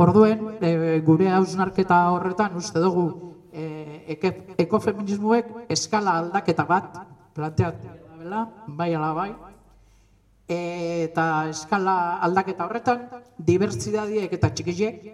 Orduen, 0.00 0.46
e, 0.62 1.00
gure 1.04 1.28
hausnarketa 1.34 2.04
horretan 2.14 2.54
uste 2.56 2.80
dugu 2.80 3.29
e, 3.52 3.64
eke, 4.16 4.32
ekofeminismoek 4.64 5.70
eskala 5.70 6.18
aldaketa 6.24 6.66
bat 6.68 7.00
planteatu 7.34 7.94
dela, 8.20 8.44
bai 8.66 8.94
ala 8.94 9.12
bai, 9.16 9.30
eta 10.50 11.26
eskala 11.50 11.96
aldaketa 12.26 12.66
horretan, 12.66 13.06
dibertsidadiek 13.38 14.32
eta 14.38 14.50
txikiziek 14.50 15.04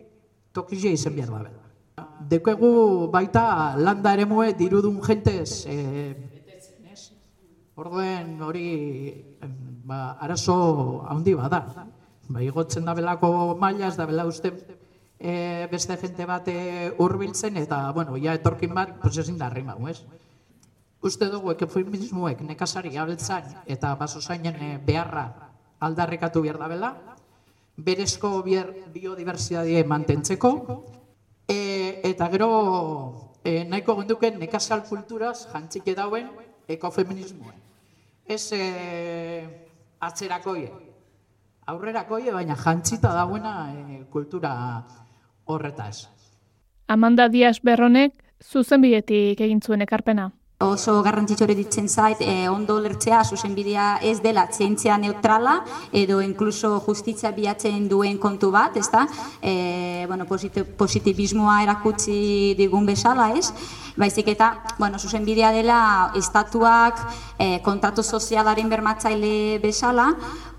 tokizia 0.57 0.93
izen 0.97 1.15
behar 1.17 1.33
da 1.35 1.43
bela. 1.45 1.63
Dekegu 2.31 2.71
baita 3.13 3.77
landa 3.77 4.15
ere 4.17 4.25
mue 4.29 4.53
dirudun 4.57 4.99
jentez 5.05 5.67
e, 5.69 5.77
orduen 7.77 8.41
hori 8.41 8.69
ba, 9.85 10.17
arazo 10.21 11.05
handi 11.09 11.37
bada. 11.37 11.61
Ba, 12.29 12.43
igotzen 12.43 12.89
da 12.89 12.95
belako 12.97 13.55
mailaz, 13.61 13.95
da 14.01 14.07
bela 14.09 14.27
uste 14.27 14.51
e, 15.19 15.67
beste 15.71 15.97
jente 15.97 16.27
bat 16.27 16.49
hurbiltzen 16.99 17.57
eta, 17.57 17.91
bueno, 17.93 18.17
ja 18.17 18.35
etorkin 18.35 18.75
bat, 18.75 18.97
pues 19.03 19.17
ezin 19.19 19.39
da 19.39 19.51
rima, 19.51 19.77
ez? 19.91 20.03
Uste 21.03 21.29
dugu 21.31 21.53
ekofeminismoek 21.53 22.41
nekazari 22.43 22.97
abeltzan 22.97 23.45
eta 23.67 23.95
baso 23.95 24.21
zainen 24.21 24.57
e, 24.57 24.71
beharra 24.79 25.27
aldarrekatu 25.81 26.43
behar 26.43 26.59
da 26.59 26.69
bela, 26.69 26.91
berezko 27.77 28.43
bier, 28.43 28.73
biodiversitatea 28.93 29.85
mantentzeko, 29.87 30.53
e, 31.49 32.01
eta 32.11 32.29
gero 32.33 32.51
e, 33.45 33.65
nahiko 33.69 33.99
genduken 34.01 34.41
nekazal 34.41 34.83
kulturaz 34.89 35.47
jantzike 35.53 35.95
dauen 35.95 36.31
ekofeminismoen. 36.69 37.61
Ez 38.27 38.51
e, 38.57 38.63
atzerakoie, 40.03 40.73
aurrerakoie, 41.71 42.33
baina 42.33 42.57
jantzita 42.59 43.13
dauena 43.15 43.57
e, 43.71 44.01
kultura 44.11 44.55
horretaz. 45.47 46.09
Amanda 46.87 47.29
Diaz 47.29 47.59
Berronek 47.63 48.13
zuzenbidetik 48.43 49.41
egin 49.41 49.63
zuen 49.63 49.83
ekarpena. 49.83 50.31
Oso 50.65 51.03
garrantzitsore 51.05 51.53
ditzen 51.55 51.87
zait, 51.87 52.21
eh, 52.25 52.49
ondo 52.49 52.79
lertzea, 52.81 53.19
zuzenbidea 53.25 53.99
ez 54.01 54.23
dela 54.25 54.47
zientzia 54.51 54.97
neutrala, 54.97 55.59
edo 55.93 56.23
inkluso 56.25 56.79
justitza 56.81 57.31
bilatzen 57.37 57.91
duen 57.91 58.17
kontu 58.17 58.51
bat, 58.51 58.77
ez 58.81 58.89
da? 58.91 59.07
E, 59.43 60.07
bueno, 60.09 60.25
posit 60.25 60.57
positibismoa 60.79 61.63
erakutsi 61.63 62.55
digun 62.57 62.87
bezala, 62.87 63.35
ez? 63.37 63.53
Baizik 63.97 64.29
eta, 64.29 64.63
bueno, 64.79 64.99
zuzenbidea 64.99 65.51
dela 65.57 66.13
estatuak 66.15 66.99
e, 67.39 67.63
kontratu 67.65 68.03
sozialaren 68.05 68.69
bermatzaile 68.69 69.57
bezala, 69.63 70.11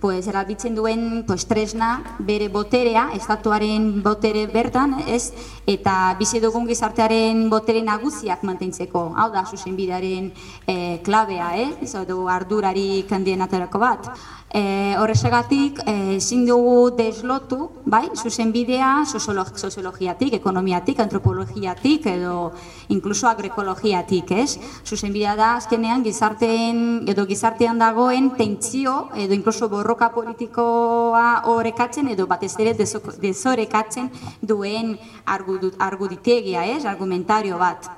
pues 0.02 0.26
erabiltzen 0.28 0.74
duen 0.74 1.24
pues 1.28 1.46
tresna 1.46 2.02
bere 2.18 2.48
boterea, 2.50 3.12
estatuaren 3.14 4.02
botere 4.02 4.48
bertan, 4.50 4.96
ez? 5.06 5.34
Eta 5.70 6.16
bizi 6.18 6.42
dugun 6.42 6.66
gizartearen 6.66 7.46
botere 7.50 7.84
nagusiak 7.86 8.42
mantentzeko. 8.42 9.12
Hau 9.18 9.30
da 9.34 9.46
zuzenbidearen 9.46 10.32
e, 10.66 11.00
klabea, 11.06 11.54
eh? 11.62 11.70
Ez 11.86 11.94
ardurari 11.94 13.06
kandien 13.10 13.46
bat. 13.78 14.10
E, 14.48 14.96
horrexegatik, 14.96 15.82
ezin 16.16 16.46
dugu 16.48 16.92
deslotu, 16.96 17.66
bai, 17.84 18.06
zuzenbidea 18.16 19.04
soziolog 19.04 19.52
soziologiatik, 19.60 20.38
ekonomiatik, 20.40 21.02
antropologiatik 21.04 22.08
edo 22.14 22.54
inkluso 22.88 23.28
agroekologiatik, 23.28 24.32
ez? 24.32 24.56
Zuzenbidea 24.88 25.36
da 25.36 25.50
azkenean 25.58 26.06
gizarteen 26.08 27.04
edo 27.12 27.28
gizartean 27.28 27.84
dagoen 27.84 28.32
tentzio 28.40 29.10
edo 29.20 29.36
inkluso 29.36 29.68
borroka 29.68 30.14
politikoa 30.16 31.44
orekatzen 31.52 32.08
edo 32.16 32.26
batez 32.32 32.56
ere 32.56 32.74
desorekatzen 32.80 34.10
duen 34.40 34.96
arguditegia, 35.28 36.64
ez? 36.72 36.86
Argumentario 36.86 37.60
bat. 37.60 37.92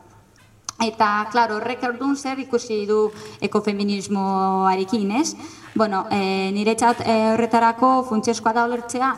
Eta, 0.80 1.28
klaro, 1.28 1.58
horrek 1.60 1.82
erdun 1.84 2.14
zer 2.16 2.40
ikusi 2.40 2.86
du 2.88 3.10
ekofeminismoarekin, 3.44 5.10
ez? 5.20 5.34
Bueno, 5.76 6.08
e, 6.10 6.50
niretzat 6.52 7.04
e, 7.06 7.16
horretarako 7.36 8.04
funtsezkoa 8.10 8.54
da 8.56 8.64
olertzea 8.66 9.10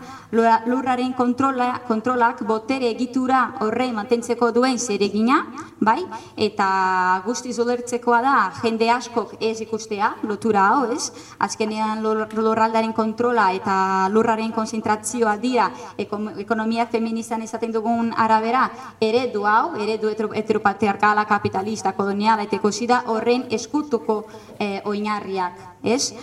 lurraren 0.67 1.13
kontrola, 1.15 1.69
kontrolak 1.87 2.41
botere 2.47 2.89
egitura 2.91 3.39
horre 3.63 3.87
mantentzeko 3.95 4.51
duen 4.51 4.77
zeregina, 4.79 5.39
bai? 5.79 6.01
Eta 6.35 6.67
guztiz 7.25 7.55
olertzekoa 7.63 8.19
da 8.21 8.35
jende 8.59 8.89
askok 8.91 9.37
ez 9.39 9.61
ikustea 9.63 10.11
lotura 10.27 10.67
hau, 10.73 10.91
ez? 10.91 11.11
Azkenean 11.39 12.03
lurraldaren 12.03 12.93
kontrola 12.93 13.47
eta 13.55 14.09
lurraren 14.11 14.51
konzentrazioa 14.51 15.37
dira 15.39 15.69
ekonomia 15.97 16.85
feministan 16.91 17.47
esaten 17.47 17.71
dugun 17.71 18.11
arabera 18.17 18.67
eredu 18.99 19.47
hau, 19.47 19.77
eredu 19.79 20.11
heteropatriarkala, 20.11 21.25
kapitalista, 21.31 21.95
koloniala 21.95 22.43
eta 22.43 22.59
ekosida 22.59 23.03
horren 23.07 23.47
eskutuko 23.49 24.23
e, 24.59 24.81
oinarriak, 24.85 25.67
ez? 25.83 26.13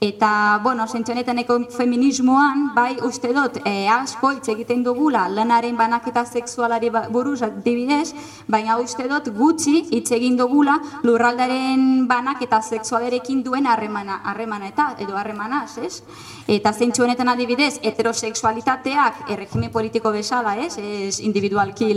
Eta, 0.00 0.60
bueno, 0.62 0.86
zentzonetan 0.86 1.40
feminismoan, 1.76 2.72
bai 2.72 3.00
uste 3.02 3.32
dut, 3.34 3.56
e, 3.66 3.88
asko 3.90 4.30
hitz 4.30 4.46
egiten 4.52 4.84
dugula 4.86 5.24
lanaren 5.28 5.74
banaketa 5.76 6.22
sexualari 6.24 6.88
ba, 6.88 7.08
buruz 7.10 7.42
adibidez, 7.42 8.14
baina 8.46 8.76
uste 8.78 9.08
dut 9.10 9.32
gutxi 9.34 9.88
hitz 9.90 10.12
egin 10.14 10.36
dugula 10.38 10.76
lurraldaren 11.02 12.06
banaketa 12.06 12.62
sexualerekin 12.62 13.42
duen 13.42 13.66
harremana, 13.66 14.20
harremana 14.22 14.68
eta 14.68 14.94
edo 15.02 15.18
harremanaz, 15.18 15.78
ez? 15.78 16.04
Eta 16.46 16.72
zentzonetan 16.72 17.34
adibidez, 17.34 17.80
heterosexualitateak 17.82 19.26
erregime 19.34 19.68
politiko 19.68 20.14
bezala, 20.14 20.54
ez? 20.62 20.78
Ez 20.78 21.18
individualki 21.18 21.90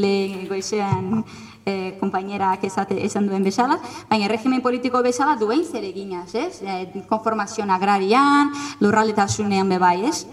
goizean 0.50 1.22
e, 1.66 1.98
kompainerak 2.00 2.64
esate, 2.68 2.98
esan 3.06 3.28
duen 3.30 3.44
bezala, 3.44 3.80
baina 4.10 4.30
regimen 4.32 4.62
politiko 4.62 5.02
bezala 5.06 5.38
duen 5.40 5.64
zer 5.66 5.86
eginaz, 5.88 6.34
ez? 6.36 6.62
E, 6.62 7.04
konformazioan 7.10 7.72
agrarian, 7.74 8.54
lurraldetasunean 8.80 9.70
bebai, 9.70 9.98
ez? 10.10 10.26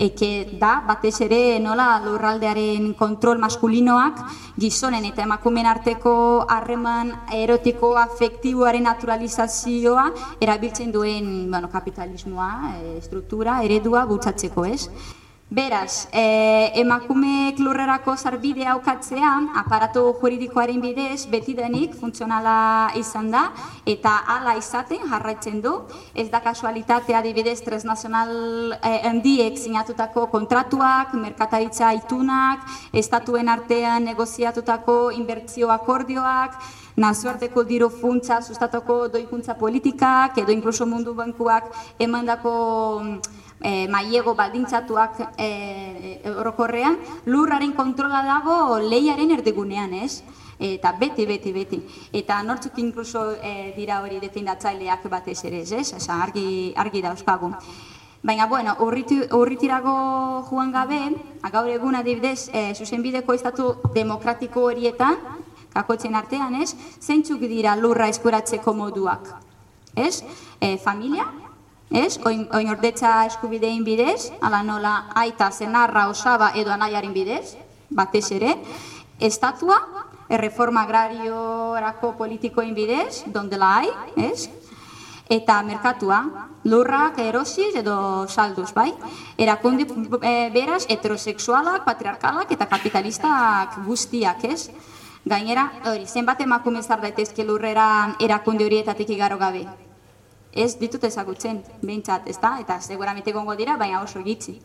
Eke 0.00 0.56
da, 0.56 0.78
batez 0.86 1.16
ere 1.26 1.58
nola 1.60 1.98
lurraldearen 2.00 2.92
kontrol 2.96 3.40
maskulinoak 3.42 4.22
gizonen 4.56 5.04
eta 5.04 5.26
emakumen 5.26 5.66
arteko 5.66 6.12
harreman 6.48 7.10
erotiko 7.36 7.96
afektiboaren 8.00 8.86
naturalizazioa 8.86 10.06
erabiltzen 10.40 10.94
duen 10.94 11.50
bueno, 11.50 11.68
kapitalismoa, 11.68 12.52
e, 12.78 13.00
struktura, 13.04 13.60
eredua 13.66 14.06
bultzatzeko, 14.08 14.64
ez? 14.64 14.86
Beraz, 15.50 16.06
e, 16.12 16.70
emakumeek 16.78 17.58
lurrerako 17.58 18.12
zarbide 18.14 18.68
aukatzean, 18.70 19.48
aparatu 19.58 20.04
juridikoaren 20.20 20.78
bidez, 20.78 21.24
beti 21.26 21.56
denik 21.58 21.96
funtzionala 21.98 22.92
izan 22.94 23.32
da, 23.32 23.40
eta 23.82 24.12
hala 24.30 24.54
izaten 24.60 25.02
jarraitzen 25.10 25.58
du. 25.64 25.72
Ez 26.14 26.28
da 26.30 26.38
kasualitatea 26.44 27.18
adibidez 27.18 27.56
transnazional 27.66 28.30
eh, 28.78 29.00
handiek 29.10 29.58
sinatutako 29.58 30.28
kontratuak, 30.30 31.18
merkataritza 31.18 31.90
itunak, 31.98 32.62
estatuen 33.02 33.50
artean 33.50 34.06
negoziatutako 34.06 35.00
inbertzio 35.18 35.74
akordioak, 35.74 36.62
nazioarteko 36.94 37.66
diru 37.66 37.90
funtza 37.90 38.38
sustatako 38.38 39.02
doikuntza 39.10 39.58
politikak, 39.58 40.38
edo 40.38 40.54
inkluso 40.54 40.86
mundu 40.86 41.18
bankuak 41.18 41.74
emandako 41.98 42.54
e, 43.60 43.86
maiego 43.88 44.34
baldintzatuak 44.34 45.20
e, 45.36 46.20
orokorrean, 46.36 46.98
lurraren 47.26 47.72
kontrola 47.72 48.22
dago 48.24 48.78
lehiaren 48.80 49.30
erdigunean, 49.38 49.94
ez? 49.94 50.22
Eta 50.60 50.92
beti, 50.92 51.24
beti, 51.24 51.52
beti. 51.52 51.78
Eta 52.12 52.42
nortzuk 52.44 52.76
inkluso 52.78 53.30
e, 53.40 53.72
dira 53.76 54.02
hori 54.04 54.18
defendatzaileak 54.20 55.06
batez 55.08 55.38
ere, 55.48 55.62
ez? 55.64 55.92
Esa, 55.96 56.20
argi, 56.22 56.74
argi 56.76 57.00
dauzkagu. 57.00 57.54
Baina, 58.22 58.44
bueno, 58.46 58.74
urritirago 58.84 59.94
joan 60.50 60.72
gabe, 60.72 60.98
gaur 61.52 61.68
egun 61.72 61.96
adibidez, 61.96 62.50
e, 62.52 62.74
zuzenbideko 62.74 63.32
estatu 63.32 63.70
demokratiko 63.94 64.66
horietan, 64.68 65.16
kakotzen 65.72 66.18
artean, 66.18 66.58
ez? 66.60 66.74
Zeintzuk 67.00 67.40
dira 67.48 67.72
lurra 67.76 68.10
eskuratzeko 68.12 68.74
moduak? 68.76 69.30
Ez? 69.96 70.20
E, 70.60 70.76
familia, 70.76 71.24
ez? 71.90 72.18
Oin, 72.24 72.46
oin 72.54 72.70
ordetza 72.70 73.26
eskubidein 73.26 73.84
bidez, 73.84 74.30
ala 74.40 74.62
nola 74.62 74.94
aita 75.14 75.50
zenarra 75.50 76.08
osaba 76.08 76.52
edo 76.54 76.72
anaiaren 76.72 77.12
bidez, 77.12 77.56
batez 77.90 78.30
ere, 78.32 78.54
estatua, 79.18 79.78
erreforma 80.30 80.84
agrariorako 80.86 82.14
politikoen 82.16 82.74
bidez, 82.74 83.24
donde 83.26 83.58
la 83.58 83.76
hai, 83.80 83.90
ez? 84.16 84.48
Eta 85.30 85.60
merkatua, 85.62 86.24
lurrak 86.64 87.18
erosiz 87.22 87.74
edo 87.78 88.26
salduz, 88.28 88.72
bai? 88.74 88.90
Erakundi 89.38 89.86
e, 90.22 90.50
beraz 90.54 90.86
heterosexualak, 90.88 91.84
patriarkalak 91.84 92.50
eta 92.50 92.66
kapitalistak 92.66 93.78
guztiak, 93.86 94.42
ez? 94.44 94.70
Gainera, 95.24 95.68
hori, 95.86 96.06
zenbat 96.06 96.40
emakume 96.40 96.82
zar 96.82 97.02
daitezke 97.02 97.44
lurrera 97.44 98.16
erakunde 98.18 98.66
horietatik 98.66 99.10
igaro 99.10 99.38
gabe? 99.38 99.66
Ez 100.52 100.76
ditut 100.78 101.04
ezagutzen, 101.04 101.62
behintzat, 101.82 102.28
ez 102.28 102.38
da? 102.40 102.58
Eta 102.60 102.80
seguramente 102.80 103.32
gongo 103.32 103.56
dira, 103.56 103.76
baina 103.76 104.02
oso 104.02 104.22
gitzi. 104.24 104.60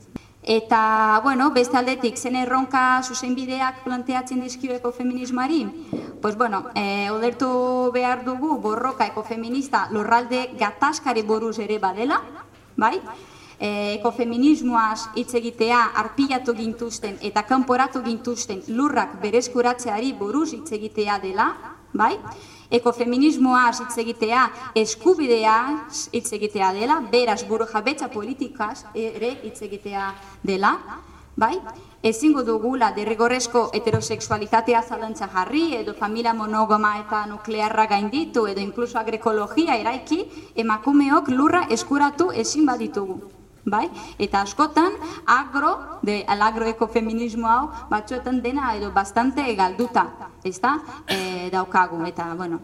Eta, 0.45 1.21
bueno, 1.23 1.49
beste 1.51 1.77
aldetik, 1.77 2.19
zen 2.21 2.35
erronka 2.37 3.01
zuzenbideak 3.01 3.79
planteatzen 3.83 4.43
dizkio 4.45 4.75
ekofeminismoari? 4.75 5.63
Pues, 6.21 6.37
bueno, 6.37 6.67
e, 6.75 7.09
odertu 7.09 7.89
behar 7.93 8.23
dugu 8.25 8.59
borroka 8.61 9.07
ekofeminista 9.09 9.87
lorralde 9.91 10.51
gatazkari 10.59 11.23
buruz 11.23 11.57
ere 11.59 11.79
badela, 11.79 12.21
bai? 12.77 12.99
E, 13.57 13.95
ekofeminismoaz 13.95 15.15
hitz 15.15 15.33
egitea 15.33 15.79
arpilatu 16.03 16.53
gintuzten 16.53 17.17
eta 17.21 17.45
kanporatu 17.49 18.03
gintuzten 18.03 18.61
lurrak 18.67 19.17
berezkuratzeari 19.21 20.13
buruz 20.13 20.51
hitz 20.53 20.71
egitea 20.77 21.17
dela, 21.23 21.53
bai? 21.93 22.19
Ekofeminismoa 22.77 23.65
hitz 23.79 23.97
egitea, 24.03 24.45
eskubidea 24.75 25.57
hitz 26.13 26.31
egitea 26.37 26.71
dela, 26.75 26.99
beraz 27.11 27.43
buru 27.47 27.67
jabetza 27.71 28.09
politikaz 28.13 28.85
ere 28.93 29.35
hitz 29.43 29.61
egitea 29.67 30.07
dela, 30.43 30.75
bai? 31.35 31.55
Ezingo 32.05 32.43
dugula 32.45 32.91
derrigorrezko 32.93 33.69
heterosexualitatea 33.73 34.83
zalantza 34.83 35.27
jarri, 35.33 35.63
edo 35.79 35.95
familia 35.97 36.33
monogama 36.33 36.97
eta 36.99 37.25
nuklearra 37.31 37.87
gainditu, 37.89 38.45
edo 38.47 38.61
inkluso 38.61 38.99
agrikologia 38.99 39.79
eraiki, 39.81 40.21
emakumeok 40.55 41.33
lurra 41.33 41.65
eskuratu 41.77 42.29
ezin 42.45 42.69
baditugu 42.69 43.19
bai? 43.65 43.89
Eta 44.19 44.41
askotan 44.41 44.93
agro, 45.25 45.99
de 46.01 46.23
al 46.27 46.41
agroekofeminismo 46.41 47.47
hau 47.49 47.69
batzuetan 47.89 48.41
dena 48.41 48.75
edo 48.75 48.91
bastante 48.93 49.43
galduta, 49.55 50.31
ezta? 50.43 50.79
E, 51.07 51.49
daukagu 51.51 52.03
eta 52.05 52.33
bueno, 52.35 52.61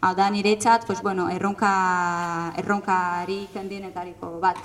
hau 0.00 0.14
da 0.14 0.30
niretzat, 0.30 0.86
pues 0.86 1.02
bueno, 1.02 1.28
erronka 1.30 2.54
erronkari 2.56 3.48
kendienetariko 3.52 4.38
bat. 4.40 4.58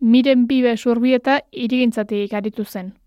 Miren 0.00 0.46
bibe 0.46 0.76
surbieta 0.76 1.40
irigintzatik 1.52 2.34
aritu 2.34 2.64
zen 2.64 3.01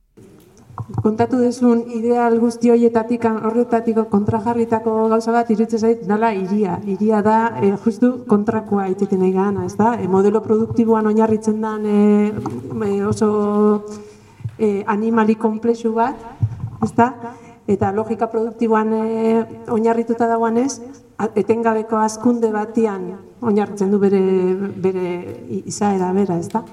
kontatu 1.01 1.39
dezun 1.39 1.83
ideal 1.93 2.37
guzti 2.39 2.69
horietatik 2.69 3.25
horretatik 3.25 3.99
kontrajarritako 4.11 5.07
gauza 5.09 5.31
bat 5.31 5.49
irutzen 5.49 5.79
zait 5.79 6.03
dala 6.07 6.31
iria. 6.33 6.79
Iria 6.85 7.21
da 7.25 7.37
e, 7.61 7.71
justu 7.83 8.11
kontrakoa 8.27 8.87
iteten 8.91 9.23
nahi 9.23 9.31
gana, 9.33 9.65
ez 9.65 9.75
da? 9.77 9.95
E, 9.99 10.07
modelo 10.07 10.41
produktiboan 10.43 11.07
oinarritzen 11.07 11.61
den 11.61 11.85
e, 11.87 13.03
oso 13.05 13.85
e, 14.57 14.83
animali 14.87 15.35
komplexu 15.35 15.93
bat, 15.93 16.15
ez 16.83 16.93
da? 16.95 17.11
Eta 17.67 17.91
logika 17.91 18.27
produktiboan 18.29 18.93
e, 18.93 19.43
oinarrituta 19.73 20.27
dagoan 20.29 20.59
ez, 20.61 20.79
etengabeko 21.35 21.97
askunde 21.97 22.51
batian 22.51 23.13
oinarritzen 23.41 23.91
du 23.91 23.99
bere, 23.99 24.19
bere 24.83 25.07
izaera 25.63 26.11
bera, 26.13 26.37
ez 26.37 26.51
da? 26.51 26.65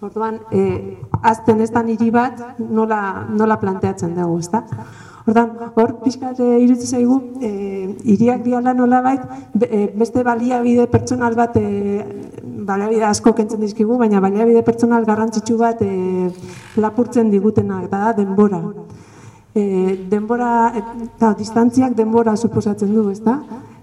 Orduan, 0.00 0.38
e, 0.54 0.96
azten 1.26 1.60
ez 1.60 1.72
da 1.74 1.82
niri 1.82 2.12
bat 2.14 2.60
nola, 2.62 3.26
nola 3.34 3.56
planteatzen 3.58 4.12
dugu, 4.14 4.36
ez 4.38 4.50
da? 4.52 4.60
Orduan, 5.26 5.48
hor, 5.74 5.96
pixkat 6.04 6.38
e, 6.38 6.46
irutze 6.62 6.86
zaigu, 6.86 7.16
e, 7.42 7.50
iriak 8.14 8.44
diala 8.44 8.76
nola 8.78 9.00
bait, 9.02 9.24
e, 9.66 9.88
beste 9.98 10.22
baliabide 10.22 10.86
pertsonal 10.92 11.34
bat, 11.34 11.58
e, 11.58 12.30
baliabide 12.68 13.08
asko 13.08 13.32
kentzen 13.34 13.64
dizkigu, 13.64 13.98
baina 13.98 14.22
baliabide 14.22 14.62
pertsonal 14.62 15.08
garrantzitsu 15.08 15.58
bat 15.58 15.82
e, 15.82 15.90
lapurtzen 16.78 17.34
digutenak, 17.34 17.90
da, 17.90 18.12
denbora. 18.14 18.62
E, 19.50 19.64
denbora, 20.12 20.52
eta 20.78 21.34
distantziak 21.42 21.98
denbora 21.98 22.36
suposatzen 22.38 22.94
du, 22.94 23.08
ez 23.10 23.18
da? 23.26 23.40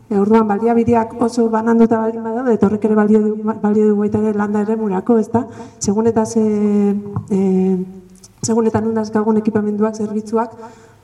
E, 0.10 0.18
orduan 0.22 0.48
baliabideak 0.48 1.16
oso 1.26 1.48
bananduta 1.50 1.98
baldin 1.98 2.24
badaude 2.24 2.54
eta 2.54 2.68
horrek 2.68 2.84
ere 2.86 2.96
balio 2.96 3.22
du 3.24 3.32
balio 3.44 3.88
du 3.90 3.96
baita 3.98 4.20
ere 4.22 4.34
landa 4.38 4.62
eremurako, 4.62 5.18
ezta? 5.18 5.48
Segun 5.80 6.08
eta 6.08 6.26
ze 6.26 6.42
eh 7.32 7.78
segun 8.46 8.68
eta 8.68 8.82
nun 8.82 9.38
ekipamenduak, 9.38 9.96
zerbitzuak, 9.96 10.52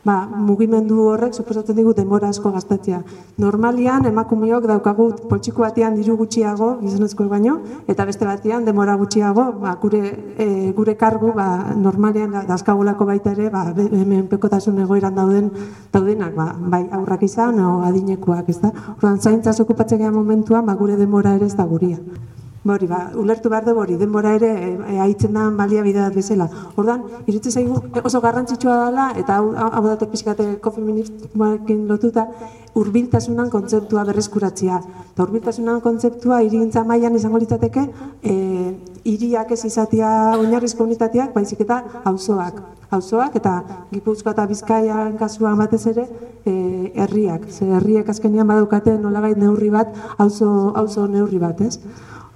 ba, 0.05 0.25
mugimendu 0.25 1.05
horrek 1.11 1.35
suposatzen 1.37 1.77
digu 1.77 1.93
denbora 1.93 2.29
asko 2.33 2.51
gastatzea. 2.53 3.01
Normalian 3.41 4.07
emakumeok 4.09 4.65
daukagu 4.71 5.07
poltsiko 5.29 5.65
batean 5.65 5.95
diru 5.99 6.17
gutxiago, 6.17 6.71
gizonezko 6.81 7.27
baino, 7.29 7.59
eta 7.91 8.05
beste 8.09 8.25
batean 8.25 8.65
denbora 8.65 8.95
gutxiago, 9.01 9.47
ba, 9.61 9.75
gure, 9.81 10.01
e, 10.37 10.71
gure 10.77 10.95
kargu 10.97 11.33
ba, 11.37 11.47
normalean 11.75 12.33
dazkagulako 12.47 13.05
baita 13.11 13.35
ere, 13.35 13.49
ba, 13.53 13.67
hemen 13.77 14.27
pekotasun 14.31 14.81
egoeran 14.85 15.15
dauden 15.15 15.51
daudenak, 15.93 16.35
ba, 16.35 16.51
bai 16.57 16.83
aurrak 16.91 17.23
izan 17.29 17.59
o 17.61 17.79
adinekuak, 17.85 18.49
ez 18.49 18.59
da? 18.61 18.73
Ordan 18.97 19.21
zaintzaz 19.21 19.59
okupatzea 19.61 20.11
momentuan, 20.11 20.65
ba, 20.65 20.77
gure 20.79 20.97
denbora 20.97 21.35
ere 21.37 21.45
ez 21.51 21.55
da 21.55 21.65
guria. 21.69 21.99
Bori, 22.63 22.85
ba, 22.85 23.09
ulertu 23.17 23.49
behar 23.49 23.65
du 23.65 23.73
hori, 23.73 23.95
denbora 23.97 24.35
ere 24.37 24.49
e, 24.53 24.97
haitzen 25.01 25.33
da 25.33 25.47
balia 25.57 25.81
bidea 25.81 26.11
bezala. 26.13 26.45
Ordan 26.77 27.07
irutze 27.25 27.49
zaigu 27.49 27.79
oso 28.05 28.19
garrantzitsua 28.21 28.75
dela, 28.83 29.05
eta 29.17 29.39
hau, 29.39 29.47
hau 29.57 29.81
datu 29.87 30.05
pixkate 30.11 30.45
kofeministmoarekin 30.61 31.87
lotuta, 31.89 32.27
urbiltasunan 32.77 33.49
kontzeptua 33.49 34.03
berreskuratzea. 34.11 34.77
Eta 35.07 35.25
urbiltasunan 35.25 35.81
kontzeptua 35.81 36.43
irigintza 36.45 36.83
mailan 36.85 37.17
izango 37.17 37.41
litzateke, 37.41 37.87
e, 38.21 38.35
iriak 39.09 39.55
ez 39.57 39.63
izatea 39.65 40.11
oinarrizko 40.37 40.85
unitateak, 40.85 41.33
baizik 41.33 41.65
eta 41.65 41.81
auzoak. 42.13 42.61
Auzoak 42.93 43.41
eta 43.41 43.55
Gipuzkoa 43.89 44.35
eta 44.35 44.45
Bizkaian 44.45 45.17
kasuan 45.17 45.57
batez 45.57 45.81
ere, 45.95 46.05
e, 46.45 46.53
herriak. 46.93 47.49
Ze 47.49 47.73
herriek 47.73 48.13
azkenian 48.13 48.45
badaukate 48.53 48.99
nolabait 49.01 49.37
neurri 49.37 49.73
bat, 49.73 49.97
auzo, 50.19 50.53
auzo 50.77 51.09
neurri 51.09 51.41
bat, 51.41 51.65
ez? 51.65 51.79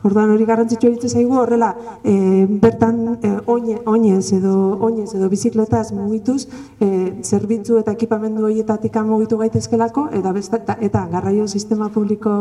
Orduan 0.06 0.30
hori 0.36 0.46
garrantzitsua 0.46 0.92
ditzen 0.94 1.14
zaigu 1.18 1.40
horrela 1.42 1.72
e, 2.04 2.46
bertan 2.62 3.00
e, 3.16 3.32
oine, 3.50 3.80
oinez 3.90 4.34
edo 4.38 4.54
oinez 4.86 5.10
edo 5.18 5.30
bizikletaz 5.32 5.88
mugituz 5.98 6.46
e, 6.80 6.90
zerbitzu 7.24 7.80
eta 7.82 7.96
ekipamendu 7.98 8.46
horietatik 8.46 9.00
mugitu 9.06 9.38
gaitezkelako 9.42 10.08
eta 10.20 10.32
besta, 10.32 10.78
eta, 10.80 11.08
garraio 11.12 11.48
sistema 11.48 11.90
publiko 11.90 12.32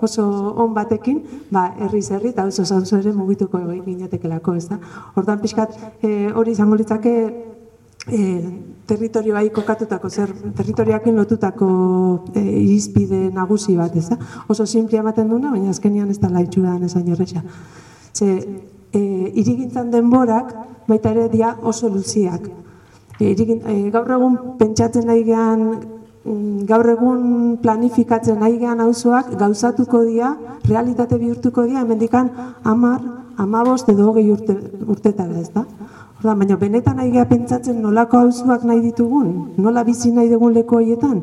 oso 0.00 0.24
on 0.56 0.74
batekin 0.74 1.22
ba 1.50 1.68
herri 1.78 2.02
zerri 2.02 2.32
eta 2.32 2.46
oso 2.48 2.64
zanzu 2.64 2.96
ere 2.96 3.12
mugituko 3.12 3.60
ginetekelako, 3.84 4.54
ez 4.56 4.68
da. 4.68 4.80
Orduan 5.14 5.40
pixkat 5.44 5.76
e, 6.02 6.32
hori 6.32 6.56
izango 6.56 6.76
litzake 6.80 7.49
e, 8.10 8.22
territorioa 8.90 9.42
kokatutako, 9.54 10.10
zer 10.10 10.32
territoriakin 10.56 11.16
lotutako 11.16 11.68
e, 12.34 12.42
irizpide 12.42 13.28
nagusi 13.34 13.76
bat, 13.76 13.94
ez 13.96 14.08
da? 14.10 14.18
Oso 14.48 14.66
simple 14.66 14.98
ematen 14.98 15.28
duna, 15.30 15.52
baina 15.54 15.70
azkenian 15.70 16.10
ez 16.10 16.18
da 16.18 16.30
laitxura 16.30 16.76
esan 16.84 17.06
jorrexa. 17.06 17.42
Ze, 18.12 18.32
e, 18.92 19.00
irigintzan 19.34 19.90
denborak 19.90 20.54
baita 20.88 21.14
ere 21.14 21.28
dia 21.28 21.54
oso 21.62 21.88
luziak. 21.88 22.50
E, 23.20 23.30
irigin, 23.30 23.62
e, 23.66 23.90
gaur 23.94 24.10
egun 24.16 24.36
pentsatzen 24.58 25.06
nahi 25.06 25.22
gehan, 25.28 25.64
mm, 26.24 26.66
gaur 26.66 26.88
egun 26.88 27.58
planifikatzen 27.62 28.40
nahi 28.40 28.58
gehan 28.58 28.80
auzoak 28.80 29.34
gauzatuko 29.38 30.02
dira, 30.08 30.34
realitate 30.66 31.18
bihurtuko 31.18 31.66
dira, 31.68 31.84
hemendikan 31.84 32.30
amar, 32.64 33.00
amabost 33.36 33.88
edo 33.88 34.10
hogei 34.10 34.30
urte, 34.32 34.56
urtetara 34.86 35.38
ez 35.40 35.50
da. 35.54 35.64
Orda, 36.20 36.34
baina 36.36 36.56
benetan 36.60 36.98
nahi 37.00 37.14
geha 37.14 37.24
pentsatzen 37.24 37.78
nolako 37.80 38.18
auzoak 38.26 38.66
nahi 38.68 38.82
ditugun, 38.84 39.54
nola 39.56 39.84
bizi 39.84 40.10
nahi 40.12 40.28
dugun 40.28 40.52
leku 40.52 40.76
horietan, 40.76 41.22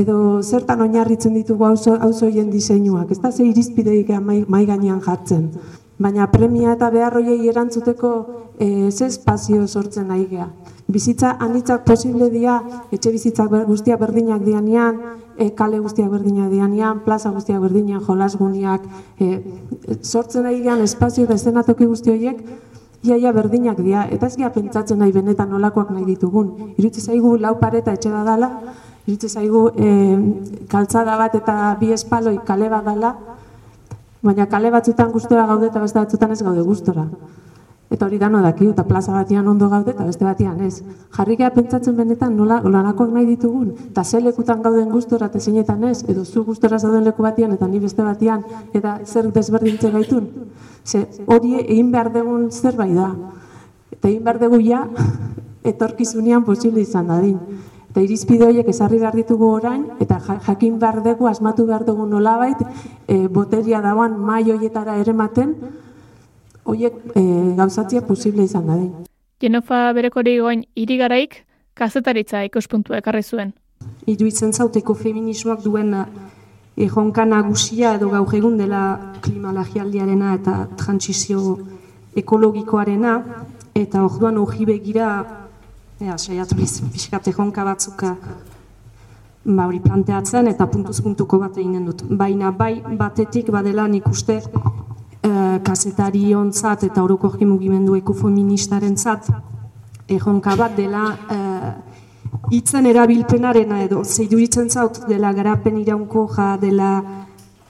edo 0.00 0.40
zertan 0.42 0.80
oinarritzen 0.80 1.34
ditugu 1.36 1.66
auzo 1.68 1.92
auzoien 2.06 2.48
diseinuak, 2.48 3.10
ez 3.12 3.18
da 3.20 3.30
ze 3.30 3.44
irizpideik 3.44 4.08
mai, 4.24 4.44
mai 4.48 4.64
gainean 4.64 5.02
jartzen. 5.04 5.50
Baina 5.98 6.30
premia 6.32 6.72
eta 6.72 6.88
behar 6.94 7.18
hoiei 7.18 7.50
erantzuteko 7.50 8.10
e, 8.58 8.90
ze 8.90 9.06
espazio 9.06 9.66
sortzen 9.66 10.08
nahi 10.08 10.24
geha. 10.30 10.48
Bizitza 10.88 11.34
anitzak 11.44 11.84
posible 11.84 12.30
dira, 12.30 12.62
etxe 12.90 13.12
bizitzak 13.12 13.50
ber, 13.50 13.66
guztiak 13.68 14.00
berdinak 14.00 14.40
dianean, 14.46 15.02
e, 15.36 15.50
kale 15.58 15.82
guztiak 15.84 16.08
berdinak 16.08 16.48
dianean, 16.54 17.02
plaza 17.04 17.34
guztiak 17.34 17.60
berdinak, 17.60 18.06
jolasguniak, 18.08 18.88
e, 19.20 19.42
sortzen 20.00 20.48
nahi 20.48 20.62
gehan 20.62 20.80
espazio 20.86 21.28
eta 21.28 21.36
estenatoki 21.36 21.90
guzti 21.90 22.14
horiek, 22.14 22.40
iaia 23.06 23.32
berdinak 23.32 23.78
dira, 23.78 24.06
eta 24.10 24.26
ez 24.26 24.36
geha 24.36 24.50
pentsatzen 24.50 24.98
nahi 24.98 25.12
benetan 25.12 25.50
nolakoak 25.50 25.90
nahi 25.94 26.04
ditugun. 26.04 26.74
Irutze 26.76 27.00
zaigu 27.00 27.36
lau 27.38 27.54
pareta 27.60 27.94
etxe 27.94 28.10
badala, 28.10 28.50
irutze 29.06 29.28
zaigu 29.28 29.68
e, 29.76 29.90
kaltzada 30.68 31.16
bat 31.16 31.34
eta 31.38 31.76
bi 31.80 31.92
espaloi 31.94 32.38
kale 32.44 32.68
badala, 32.68 33.14
baina 34.22 34.46
kale 34.46 34.70
batzutan 34.74 35.12
gustora 35.12 35.46
gaude 35.46 35.70
eta 35.70 35.80
beste 35.80 35.98
batzutan 35.98 36.32
ez 36.32 36.42
gaude 36.42 36.62
gustora. 36.66 37.06
Eta 37.88 38.04
hori 38.04 38.18
dano 38.20 38.42
daki, 38.44 38.66
eta 38.68 38.84
plaza 38.84 39.14
batian 39.14 39.46
ondo 39.48 39.68
gaude 39.72 39.94
eta 39.94 40.04
beste 40.04 40.24
batian 40.24 40.60
ez. 40.60 40.82
Jarrikea 41.16 41.48
pentsatzen 41.54 41.96
benetan 41.96 42.34
nola 42.36 42.60
olanakoak 42.60 43.14
nahi 43.14 43.24
ditugun, 43.24 43.70
eta 43.88 44.04
ze 44.04 44.20
lekutan 44.20 44.60
gauden 44.62 44.90
gustora 44.92 45.30
eta 45.32 45.40
zeinetan 45.40 45.84
ez, 45.84 46.02
edo 46.04 46.24
zu 46.24 46.44
gustora 46.44 46.78
zauden 46.78 47.04
leku 47.04 47.22
batian 47.22 47.52
eta 47.52 47.66
ni 47.66 47.80
beste 47.80 48.04
batian, 48.04 48.44
eta 48.74 48.98
zer 49.06 49.32
desberdintzen 49.32 49.92
gaitun. 49.92 50.28
Ze 50.84 51.06
hori 51.26 51.54
egin 51.64 51.90
behar 51.92 52.12
dugun 52.12 52.50
zerbait 52.50 52.94
da. 52.94 53.14
Eta 53.90 54.08
egin 54.08 54.22
behar 54.24 54.38
dugu 54.44 54.60
ja, 54.60 54.84
etorkizunean 55.72 56.44
posible 56.44 56.84
izan 56.84 57.08
dadin. 57.08 57.40
Eta 57.88 58.04
irizpide 58.04 58.44
horiek 58.44 58.68
ezarri 58.68 58.98
behar 59.00 59.16
ditugu 59.16 59.48
orain, 59.48 59.86
eta 59.98 60.20
ja- 60.20 60.40
jakin 60.44 60.78
behar 60.78 61.00
dugu, 61.02 61.26
asmatu 61.26 61.64
behar 61.66 61.86
dugu 61.88 62.04
nolabait, 62.06 62.60
e, 63.08 63.28
boteria 63.28 63.80
dauan 63.80 64.20
mai 64.20 64.44
horietara 64.52 64.98
erematen, 65.00 65.56
horiek 66.68 66.94
e, 67.16 67.22
gauzatzia 67.58 68.02
posible 68.06 68.44
izan 68.44 68.66
dadin. 68.68 68.90
Jenofa 69.42 69.92
berekori 69.96 70.38
goin 70.42 70.64
irigaraik, 70.76 71.44
kazetaritza 71.78 72.42
ikuspuntua 72.48 72.98
ekarri 73.02 73.22
zuen. 73.22 73.52
Iruitzen 74.10 74.52
zauteko 74.52 74.94
feminismoak 74.98 75.62
duen 75.62 75.94
eh, 75.94 76.06
erronka 76.86 77.24
nagusia 77.24 77.94
edo 77.98 78.10
gaur 78.10 78.34
egun 78.34 78.58
dela 78.58 78.82
klimalagialdiarena 79.22 80.34
eta 80.38 80.56
trantsizio 80.80 81.58
ekologikoarena, 82.18 83.14
eta 83.78 84.02
orduan 84.02 84.38
hori 84.42 84.66
begira, 84.66 85.08
ea, 86.02 86.18
saiatu 86.18 86.58
biz, 86.58 86.80
pixkat 86.92 87.30
erronka 87.30 87.64
batzuka 87.66 88.16
ba, 89.44 89.66
hori 89.66 89.80
planteatzen 89.80 90.50
eta 90.50 90.66
puntuz 90.70 90.98
puntuko 91.04 91.38
bat 91.42 91.56
eginen 91.58 91.86
dut. 91.88 92.04
Baina 92.22 92.50
bai 92.50 92.74
batetik 92.98 93.52
badela 93.54 93.86
nik 93.88 94.08
uste 94.10 94.40
eh, 95.22 95.58
kazetari 95.64 96.34
ontzat 96.34 96.84
eta 96.88 97.02
orokorki 97.02 97.46
mugimendu 97.46 97.96
ekofeministaren 97.96 98.96
zat, 98.96 99.28
erronka 100.08 100.56
bat 100.56 100.76
dela 100.76 101.04
eh, 101.30 101.70
hitzen 102.50 102.86
erabilpenarena 102.86 103.82
edo 103.84 104.02
zeiduritzen 104.04 104.70
zaut 104.70 105.02
dela 105.08 105.32
garapen 105.36 105.76
iraunko 105.80 106.28
ja 106.36 106.56
dela 106.60 106.92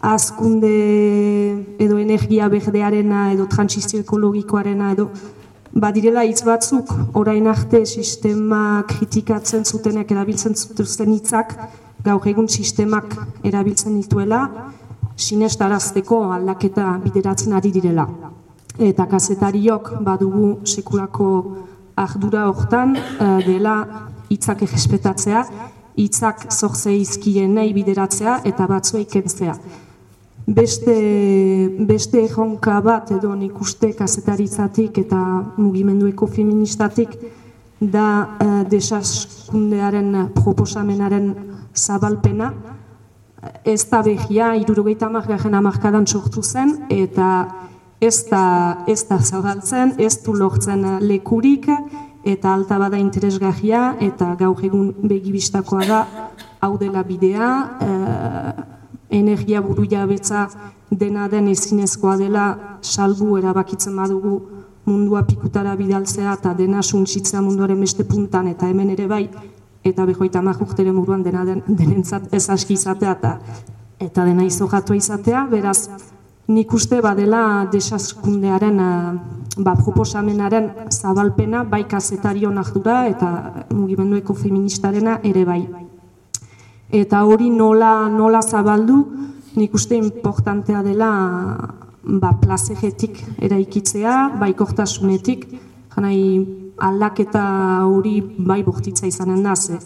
azkunde 0.00 0.74
edo 1.82 1.98
energia 1.98 2.48
berdearena 2.48 3.32
edo 3.32 3.46
transizio 3.50 4.00
ekologikoarena 4.04 4.92
edo 4.94 5.08
badirela 5.74 6.22
hitz 6.24 6.42
batzuk 6.46 6.92
orain 7.18 7.46
arte 7.50 7.84
sistema 7.86 8.84
kritikatzen 8.88 9.64
zutenek 9.64 10.10
erabiltzen 10.14 10.54
zituzten 10.54 11.12
hitzak 11.12 11.54
gaur 12.04 12.26
egun 12.30 12.48
sistemak 12.48 13.16
erabiltzen 13.42 13.98
dituela 13.98 14.44
sinestarazteko 15.18 16.22
aldaketa 16.32 16.92
bideratzen 17.04 17.56
ari 17.58 17.72
direla. 17.74 18.06
Eta 18.78 19.06
kazetariok 19.10 19.90
badugu 20.06 20.60
sekulako 20.64 21.30
ardura 21.98 22.46
hortan 22.46 22.94
eh, 22.96 23.26
dela 23.46 23.74
hitzak 24.30 24.62
errespetatzea, 24.62 25.42
hitzak 25.98 26.46
zorze 26.52 26.94
izkienei 26.94 27.72
bideratzea 27.74 28.40
eta 28.46 28.66
batzuei 28.70 29.04
kentzea. 29.10 29.56
Beste, 30.48 30.94
beste 31.84 32.22
erronka 32.24 32.78
bat 32.80 33.10
edo 33.12 33.34
nik 33.36 33.58
uste 33.60 33.90
kazetaritzatik 33.98 35.02
eta 35.02 35.18
mugimendu 35.58 36.08
ekofeministatik 36.08 37.18
da 37.80 38.06
uh, 38.40 38.62
desaskundearen 38.70 40.14
proposamenaren 40.38 41.28
zabalpena. 41.76 42.48
Ez 43.64 43.84
da 43.90 44.02
behia, 44.02 44.54
irurogeita 44.58 45.06
amargarren 45.06 45.54
amarkadan 45.54 46.06
sortu 46.06 46.42
zen, 46.42 46.74
eta 46.90 47.28
ez 48.00 48.24
da, 48.30 48.84
ez 48.86 49.04
da 49.06 49.18
zabaltzen, 49.18 49.94
ez 49.98 50.16
du 50.24 50.34
lortzen 50.34 50.84
lekurik, 51.00 51.68
eta 52.24 52.54
alta 52.54 52.78
bada 52.78 52.98
interesgarria, 52.98 53.94
eta 54.00 54.34
gaur 54.38 54.64
egun 54.64 54.90
begibistakoa 55.02 55.86
da, 55.86 56.00
hau 56.60 56.74
dela 56.78 57.04
bidea, 57.06 57.52
eh, 57.80 58.66
energia 59.10 59.60
buru 59.62 59.86
jabetza 59.88 60.48
dena 60.90 61.28
den 61.28 61.48
ezinezkoa 61.48 62.16
dela 62.16 62.46
salbu 62.82 63.36
erabakitzen 63.38 63.96
badugu 63.96 64.40
mundua 64.88 65.22
pikutara 65.26 65.74
bidaltzea 65.76 66.34
eta 66.38 66.54
dena 66.54 66.82
suntsitzea 66.82 67.42
munduaren 67.44 67.80
beste 67.80 68.04
puntan 68.04 68.48
eta 68.48 68.68
hemen 68.68 68.90
ere 68.90 69.06
bai 69.06 69.28
eta 69.84 70.04
behoita 70.06 70.42
urteren 70.60 70.96
buruan 70.96 71.22
dena 71.22 71.44
den, 71.44 71.62
denentzat 71.66 72.32
ez 72.34 72.48
aski 72.50 72.74
izatea 72.74 73.12
eta, 73.12 73.38
eta 74.00 74.24
dena 74.24 74.44
izogatua 74.44 74.96
izatea, 74.96 75.46
beraz 75.50 75.88
nik 76.48 76.72
uste 76.72 77.00
badela 77.00 77.68
desaskundearen 77.72 78.80
eh, 78.80 79.18
ba, 79.58 79.74
proposamenaren 79.76 80.70
zabalpena 80.90 81.64
bai 81.64 81.84
kazetarion 81.88 82.58
ardura 82.58 83.06
eta 83.08 83.66
mugimendu 83.74 84.16
ekofeministarena 84.16 85.18
ere 85.22 85.44
bai. 85.44 85.62
Eta 86.88 87.24
hori 87.24 87.50
nola, 87.50 88.08
nola 88.08 88.40
zabaldu, 88.40 89.02
nik 89.56 89.74
uste 89.74 89.96
importantea 89.96 90.82
dela 90.82 91.10
ba, 92.02 92.32
plazegetik 92.40 93.20
eraikitzea, 93.44 94.16
baikortasunetik, 94.40 95.44
janai 95.94 96.18
aldaketa 96.80 97.44
hori 97.86 98.20
bai 98.38 98.62
bortitza 98.62 99.06
izanen 99.06 99.42
da, 99.42 99.54
ze 99.56 99.78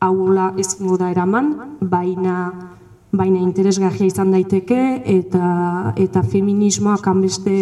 haula 0.00 0.52
ezingo 0.58 0.96
da 1.00 1.10
eraman, 1.10 1.54
baina 1.80 2.52
baina 3.14 3.38
interesgarria 3.38 4.08
izan 4.10 4.32
daiteke 4.34 4.78
eta 5.06 5.92
eta 5.96 6.22
feminismoak 6.22 7.06
hanbeste 7.06 7.58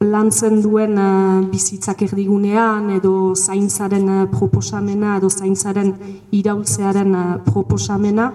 lantzen 0.00 0.62
duen 0.64 0.96
uh, 0.96 1.42
bizitzak 1.52 2.06
erdigunean 2.06 2.88
edo 2.94 3.34
zaintzaren 3.36 4.08
uh, 4.08 4.22
proposamena 4.32 5.18
edo 5.18 5.28
zaintzaren 5.28 5.92
iraultzearen 6.38 7.12
proposamena 7.44 8.30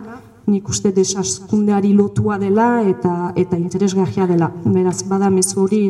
nik 0.45 0.69
uste 0.69 0.91
desaskundeari 0.93 1.93
lotua 1.97 2.37
dela 2.37 2.67
eta 2.85 3.31
eta 3.35 3.57
interesgarria 3.57 4.27
dela. 4.29 4.51
Beraz, 4.65 5.01
bada 5.09 5.31
mezu 5.33 5.63
hori 5.63 5.81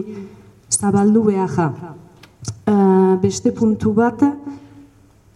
zabaldu 0.71 1.25
behar. 1.27 1.73
Uh, 2.65 3.04
beste 3.21 3.51
puntu 3.51 3.93
bat, 3.93 4.21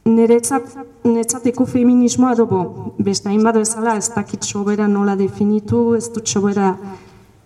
niretzat, 0.10 0.72
niretzateko 1.04 1.66
feminismoa 1.66 2.36
dobo, 2.36 2.62
beste 3.00 3.30
hainbat 3.30 3.60
bezala 3.62 3.96
ez 3.98 4.10
dakit 4.14 4.44
sobera 4.44 4.88
nola 4.88 5.16
definitu, 5.20 5.94
ez 5.98 6.10
dut 6.14 6.28
sobera, 6.28 6.74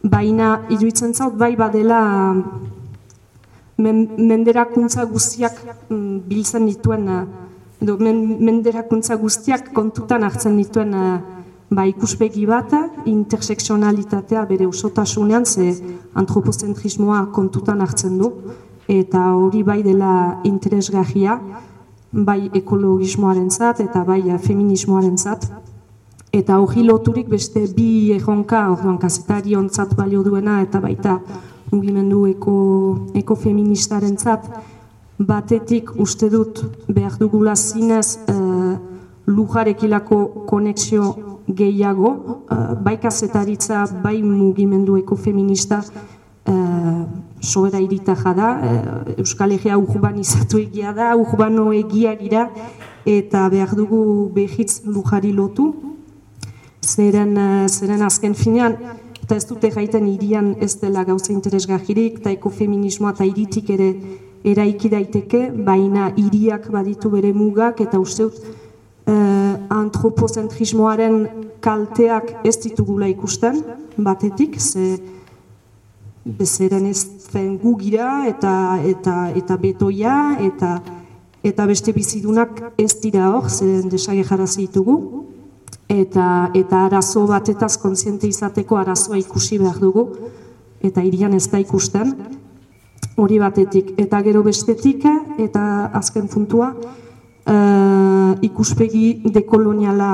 baina 0.03 0.59
iruditzen 0.69 1.13
zaut 1.13 1.35
bai 1.39 1.55
badela 1.55 2.01
men, 3.77 4.01
menderakuntza 4.17 5.05
guztiak 5.09 5.59
mm, 5.89 6.17
biltzen 6.27 6.67
dituen, 6.67 7.07
edo 7.83 7.97
men, 7.99 8.19
menderakuntza 8.43 9.15
guztiak 9.19 9.71
kontutan 9.75 10.23
hartzen 10.27 10.57
dituen 10.59 10.93
ba, 11.73 11.85
ikuspegi 11.89 12.45
bat, 12.47 12.73
interseksionalitatea 13.09 14.43
bere 14.49 14.67
usotasunean, 14.69 15.45
ze 15.45 15.73
antropozentrismoa 16.19 17.25
kontutan 17.33 17.81
hartzen 17.81 18.17
du, 18.19 18.31
eta 18.87 19.33
hori 19.35 19.63
bai 19.63 19.81
dela 19.83 20.39
interesgarria, 20.43 21.39
bai 22.11 22.49
ekologismoaren 22.53 23.49
zat, 23.49 23.79
eta 23.79 24.03
bai 24.03 24.21
feminismoaren 24.37 25.17
zat. 25.17 25.47
Eta 26.33 26.57
hori 26.59 26.83
loturik 26.83 27.27
beste 27.29 27.67
bi 27.75 28.11
erronka, 28.13 28.69
orduan 28.71 28.97
kazetari 28.97 29.55
ontzat 29.55 29.95
balio 29.95 30.23
duena, 30.23 30.61
eta 30.61 30.79
baita 30.81 31.19
mugimendu 31.71 32.25
eko, 32.29 32.55
ekofeministaren 33.17 34.17
zat, 34.17 34.47
batetik 35.17 35.91
uste 36.01 36.29
dut 36.29 36.63
behar 36.87 37.17
dugula 37.19 37.55
zinez 37.55 38.17
e, 38.27 38.35
lujarekilako 39.27 40.45
konexio 40.49 41.13
gehiago, 41.47 42.13
e, 42.49 42.57
bai 42.85 42.97
kazetaritza, 43.01 43.85
bai 44.03 44.21
mugimendu 44.23 44.97
ekofeminista, 45.01 45.83
e, 46.45 46.53
sobera 47.43 47.79
irita 47.79 48.15
jada, 48.15 48.55
e, 48.63 49.21
Euskal 49.21 49.51
Egia 49.51 49.77
urbanizatu 49.77 50.57
egia 50.63 50.93
da, 50.95 51.11
urbano 51.19 51.71
egia 51.75 52.15
gira, 52.15 52.47
eta 53.05 53.43
behar 53.51 53.75
dugu 53.75 54.31
behitz 54.33 54.81
lujari 54.87 55.33
lotu, 55.35 55.73
zeren, 56.81 57.35
e, 57.37 57.67
zeren 57.67 58.01
azken 58.07 58.33
finean, 58.33 58.77
eta 59.23 59.35
ez 59.35 59.45
dute 59.47 59.69
gaiten 59.75 60.07
irian 60.07 60.53
ez 60.63 60.73
dela 60.79 61.03
gauza 61.03 61.33
interesgahirik, 61.35 62.21
eta 62.23 62.31
ekofeminismoa 62.31 63.13
eta 63.15 63.27
iritik 63.27 63.69
ere 63.75 63.89
eraiki 64.43 64.89
daiteke, 64.91 65.49
baina 65.67 66.11
hiriak 66.15 66.69
baditu 66.71 67.11
bere 67.11 67.31
mugak, 67.35 67.79
eta 67.83 67.99
uste 67.99 68.27
dut 68.27 68.39
eh, 69.07 69.55
antropozentrismoaren 69.71 71.21
kalteak 71.63 72.45
ez 72.47 72.57
ditugula 72.65 73.07
ikusten, 73.11 73.61
batetik, 73.97 74.59
ze 74.59 74.99
bezeren 76.23 76.85
ez 76.87 77.05
zen 77.31 77.57
gugira 77.59 78.25
eta, 78.27 78.79
eta, 78.87 79.29
eta 79.35 79.57
betoia, 79.59 80.37
eta, 80.39 80.77
eta 81.43 81.65
beste 81.67 81.91
bizidunak 81.93 82.61
ez 82.79 82.93
dira 83.01 83.29
hor, 83.33 83.49
zeren 83.49 83.89
desage 83.89 84.23
ditugu, 84.55 85.25
eta, 85.89 86.49
eta 86.53 86.85
arazo 86.85 87.27
batetaz 87.27 87.77
kontziente 87.77 88.27
izateko 88.27 88.77
arazoa 88.77 89.17
ikusi 89.17 89.57
behar 89.57 89.79
dugu, 89.79 90.07
eta 90.81 91.03
irian 91.03 91.33
ez 91.33 91.49
da 91.49 91.59
ikusten, 91.59 92.15
hori 93.15 93.39
batetik. 93.39 93.93
Eta 93.97 94.21
gero 94.21 94.43
bestetik, 94.43 95.05
eta 95.37 95.91
azken 95.93 96.27
puntua, 96.27 96.73
uh, 96.73 98.33
ikuspegi 98.41 99.21
dekoloniala 99.33 100.11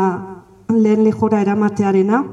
lehen 0.70 1.04
lehora 1.04 1.42
eramatearena, 1.42 2.24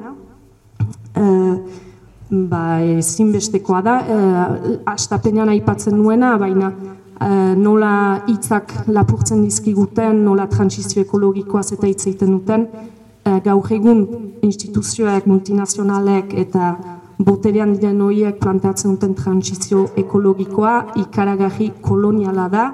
uh, 1.17 1.86
ba, 2.31 2.81
ezinbestekoa 2.81 3.81
da, 3.83 3.97
uh, 4.01 4.77
astapenean 4.91 5.51
aipatzen 5.53 5.97
nuena, 5.97 6.37
baina 6.39 6.73
uh, 6.73 7.55
nola 7.59 8.23
hitzak 8.27 8.73
lapurtzen 8.89 9.45
dizkiguten, 9.45 10.25
nola 10.25 10.49
transizio 10.51 11.05
ekologikoaz 11.05 11.71
eta 11.77 11.87
hitz 11.87 12.07
egiten 12.07 12.35
duten, 12.35 12.67
uh, 12.67 13.39
gaur 13.45 13.73
egun 13.79 14.05
instituzioek, 14.47 15.27
multinazionalek 15.31 16.35
eta 16.47 16.75
boterean 17.19 17.73
diren 17.77 18.01
horiek 18.05 18.39
planteatzen 18.41 18.97
duten 18.97 19.15
transizio 19.17 19.87
ekologikoa 19.97 20.77
ikaragarri 21.07 21.73
koloniala 21.81 22.49
da. 22.53 22.69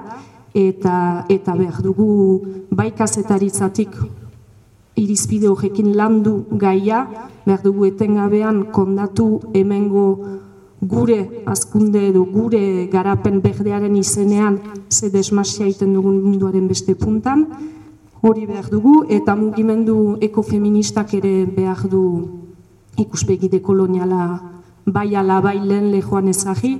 Eta 0.53 1.23
eta 1.33 1.55
behar 1.57 1.79
dugu 1.81 2.07
bai 2.69 2.91
kazetaritzatik 2.93 3.95
irizpide 4.95 5.47
horrekin 5.49 5.95
landu 5.97 6.45
gaia, 6.51 7.07
behar 7.45 7.61
dugu 7.63 7.85
etengabean 7.85 8.65
kondatu 8.71 9.41
hemengo 9.53 10.07
gure 10.81 11.43
azkunde 11.45 12.07
edo 12.09 12.25
gure 12.25 12.87
garapen 12.91 13.41
berdearen 13.41 13.95
izenean 13.95 14.59
ze 14.89 15.09
desmasia 15.09 15.65
egiten 15.65 15.93
dugun 15.93 16.21
munduaren 16.21 16.67
beste 16.67 16.95
puntan, 16.95 17.47
hori 18.21 18.45
behar 18.45 18.69
dugu 18.71 19.03
eta 19.09 19.35
mugimendu 19.35 20.17
ekofeministak 20.21 21.13
ere 21.13 21.45
behar 21.45 21.87
du 21.89 22.03
ikuspegi 22.97 23.49
dekoloniala 23.49 24.41
bai 24.85 25.15
ala 25.15 25.41
bai 25.41 25.59
lehen 25.59 25.91
lehoan 25.91 26.27
ezagi. 26.27 26.77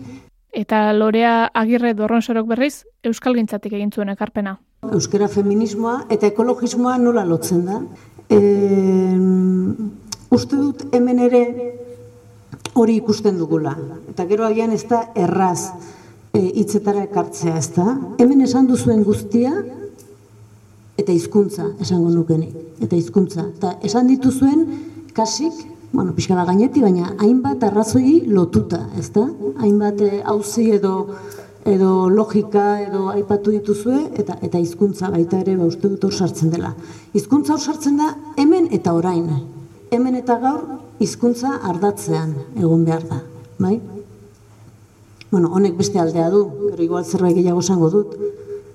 Eta 0.53 0.93
Lorea 0.93 1.49
Agirre 1.53 1.93
Dorronsorok 1.93 2.47
berriz, 2.47 2.85
Euskal 3.03 3.35
Gintzatik 3.35 3.73
egin 3.73 3.91
zuen 3.91 4.09
ekarpena. 4.09 4.59
Euskara 4.91 5.29
feminismoa 5.31 6.03
eta 6.13 6.27
ekologismoa 6.27 6.97
nola 7.01 7.23
lotzen 7.25 7.63
da. 7.65 7.79
E, 8.29 8.39
uste 10.33 10.57
dut 10.57 10.85
hemen 10.91 11.19
ere 11.23 11.43
hori 12.73 12.97
ikusten 12.99 13.37
dugula. 13.37 13.75
Eta 14.09 14.25
gero 14.29 14.45
agian 14.47 14.73
ez 14.75 14.83
da 14.89 15.05
erraz 15.15 15.71
e, 16.33 16.39
hitzetara 16.41 17.05
ekartzea, 17.07 17.57
ez 17.57 17.69
da? 17.75 17.97
Hemen 18.19 18.41
esan 18.47 18.67
duzuen 18.67 19.03
guztia 19.07 19.53
eta 20.97 21.11
hizkuntza 21.11 21.71
esango 21.81 22.09
nukenik. 22.13 22.57
Eta 22.83 22.97
hizkuntza. 22.97 23.47
Eta 23.55 23.77
esan 23.85 24.09
dituzuen 24.11 24.65
kasik 25.13 25.69
bueno, 25.93 26.15
pixka 26.17 26.33
da 26.33 26.43
gaineti, 26.43 26.81
baina 26.81 27.11
hainbat 27.21 27.63
arrazoi 27.63 28.23
lotuta, 28.25 28.79
ez 28.97 29.11
da? 29.13 29.27
Hainbat 29.61 30.01
hauzi 30.25 30.71
eh, 30.71 30.79
edo 30.79 30.93
edo 31.65 32.09
logika 32.09 32.81
edo 32.83 33.07
aipatu 33.13 33.51
dituzue 33.53 33.99
eta 34.19 34.35
eta 34.43 34.59
hizkuntza 34.59 35.09
baita 35.13 35.39
ere 35.39 35.55
ba 35.55 35.67
uste 35.69 35.87
dut 35.87 36.03
hor 36.03 36.13
sartzen 36.13 36.51
dela. 36.51 36.73
Hizkuntza 37.13 37.53
hor 37.53 37.61
sartzen 37.61 37.97
da 37.97 38.09
hemen 38.37 38.67
eta 38.71 38.93
orain. 38.93 39.29
Hemen 39.91 40.15
eta 40.19 40.37
gaur 40.41 40.63
hizkuntza 40.99 41.59
ardatzean 41.63 42.33
egon 42.57 42.83
behar 42.85 43.07
da, 43.07 43.21
bai? 43.59 43.79
Bueno, 45.31 45.49
honek 45.53 45.77
beste 45.77 45.99
aldea 45.99 46.29
du, 46.29 46.43
gero 46.71 46.83
igual 46.83 47.05
zerbait 47.05 47.35
gehiago 47.35 47.63
esango 47.63 47.89
dut 47.89 48.17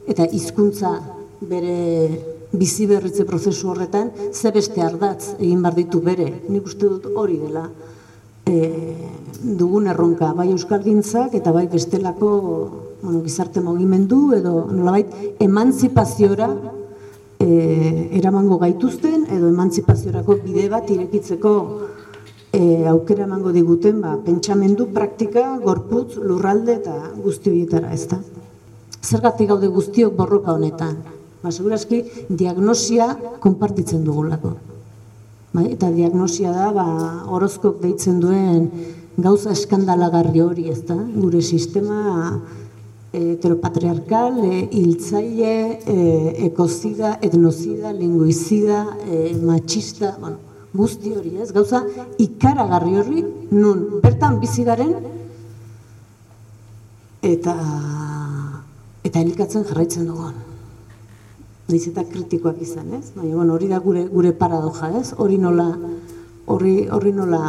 eta 0.09 0.24
hizkuntza 0.33 0.94
bere 1.40 1.77
bizi 2.53 2.87
berritze 2.88 3.27
prozesu 3.29 3.68
horretan, 3.68 4.11
ze 4.33 4.51
beste 4.51 4.81
ardatz 4.81 5.35
egin 5.38 5.61
bar 5.62 5.77
ditu 5.77 6.01
bere. 6.01 6.31
Nik 6.48 6.66
uste 6.66 6.88
dut 6.88 7.12
hori 7.14 7.37
dela 7.42 7.68
dugun 8.49 9.87
erronka, 9.93 10.33
bai 10.35 10.49
euskal 10.51 10.83
gintzak 10.83 11.35
eta 11.39 11.53
bai 11.53 11.67
bestelako 11.71 12.31
bueno, 13.03 13.23
gizarte 13.23 13.61
mogimendu 13.61 14.33
edo 14.35 14.67
nolabait 14.71 15.41
emantzipaziora 15.45 16.49
e, 17.39 17.49
eramango 18.19 18.59
gaituzten 18.59 19.29
edo 19.37 19.53
emantzipaziorako 19.53 20.41
bide 20.47 20.69
bat 20.73 20.91
irekitzeko 20.91 21.53
e, 22.53 22.87
aukera 22.91 23.29
emango 23.29 23.53
diguten 23.53 24.01
ba, 24.03 24.17
pentsamendu, 24.25 24.89
praktika, 24.97 25.45
gorputz, 25.63 26.17
lurralde 26.17 26.81
eta 26.81 26.97
guzti 27.23 27.53
horietara, 27.53 27.93
ez 27.95 28.09
da? 28.11 28.19
Zergatik 28.99 29.53
gaude 29.53 29.71
guztiok 29.71 30.17
borroka 30.17 30.57
honetan? 30.57 30.99
ba, 31.43 31.53
segurazki, 31.53 32.03
diagnosia 32.29 33.13
konpartitzen 33.43 34.05
dugulako. 34.07 34.57
Ba, 35.59 35.64
eta 35.66 35.88
diagnosia 35.90 36.53
da, 36.55 36.68
ba, 36.71 36.85
orozkok 37.35 37.81
deitzen 37.83 38.21
duen 38.23 38.68
gauza 39.18 39.51
eskandalagarri 39.51 40.42
hori, 40.44 40.68
ez 40.71 40.85
da? 40.87 40.94
Gure 40.94 41.40
sistema 41.42 42.38
heteropatriarkal, 43.11 44.38
e, 44.47 44.61
hiltzaile, 44.79 45.55
e, 45.83 45.97
ekozida, 46.47 47.16
etnozida, 47.27 47.90
linguizida, 47.90 48.85
e, 49.03 49.35
machista, 49.42 50.12
bueno, 50.21 50.38
guzti 50.79 51.16
hori, 51.16 51.35
ez? 51.42 51.51
Gauza 51.57 51.83
ikaragarri 52.23 52.94
hori, 53.03 53.25
nun, 53.51 53.87
bertan 54.05 54.38
bizi 54.38 54.62
garen, 54.68 54.94
eta 57.35 57.57
eta 59.09 59.25
elikatzen 59.25 59.66
jarraitzen 59.66 60.07
dugun 60.07 60.48
naiz 61.68 61.85
eta 61.90 62.04
kritikoak 62.09 62.62
izan, 62.64 62.92
ez? 62.96 63.11
Baina 63.16 63.35
bueno, 63.37 63.54
hori 63.54 63.68
da 63.68 63.78
gure 63.85 64.07
gure 64.09 64.33
paradoja, 64.33 64.88
ez? 65.00 65.12
Hori 65.16 65.37
nola 65.38 65.68
hori 66.46 66.88
hori 66.88 67.12
nola 67.12 67.42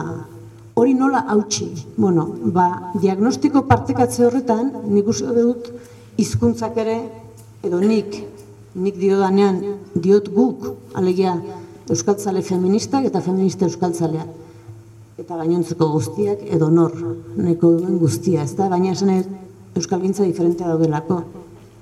hori 0.79 0.93
nola 0.93 1.23
hautsi. 1.27 1.69
Bueno, 1.97 2.27
ba, 2.55 2.91
diagnostiko 2.99 3.63
partekatze 3.67 4.25
horretan 4.27 4.73
nik 4.91 5.07
uste 5.07 5.31
dut 5.35 5.71
hizkuntzak 6.19 6.77
ere 6.83 6.99
edo 7.63 7.79
nik 7.79 8.19
nik 8.79 8.99
diodanean 8.99 9.63
diot 9.95 10.29
guk, 10.35 10.67
alegia 10.99 11.33
euskaltzale 11.89 12.43
feministak 12.45 13.07
eta 13.09 13.23
feminista 13.25 13.65
euskaltzalea 13.65 14.27
eta 15.19 15.35
gainontzeko 15.41 15.89
guztiak 15.95 16.45
edo 16.47 16.69
nor 16.71 16.95
neko 17.35 17.73
duen 17.79 17.97
guztia, 17.99 18.43
ez 18.43 18.55
da? 18.55 18.69
Baina 18.71 18.93
esan 18.95 19.11
euskalgintza 19.75 20.27
diferentea 20.27 20.71
daudelako, 20.71 21.21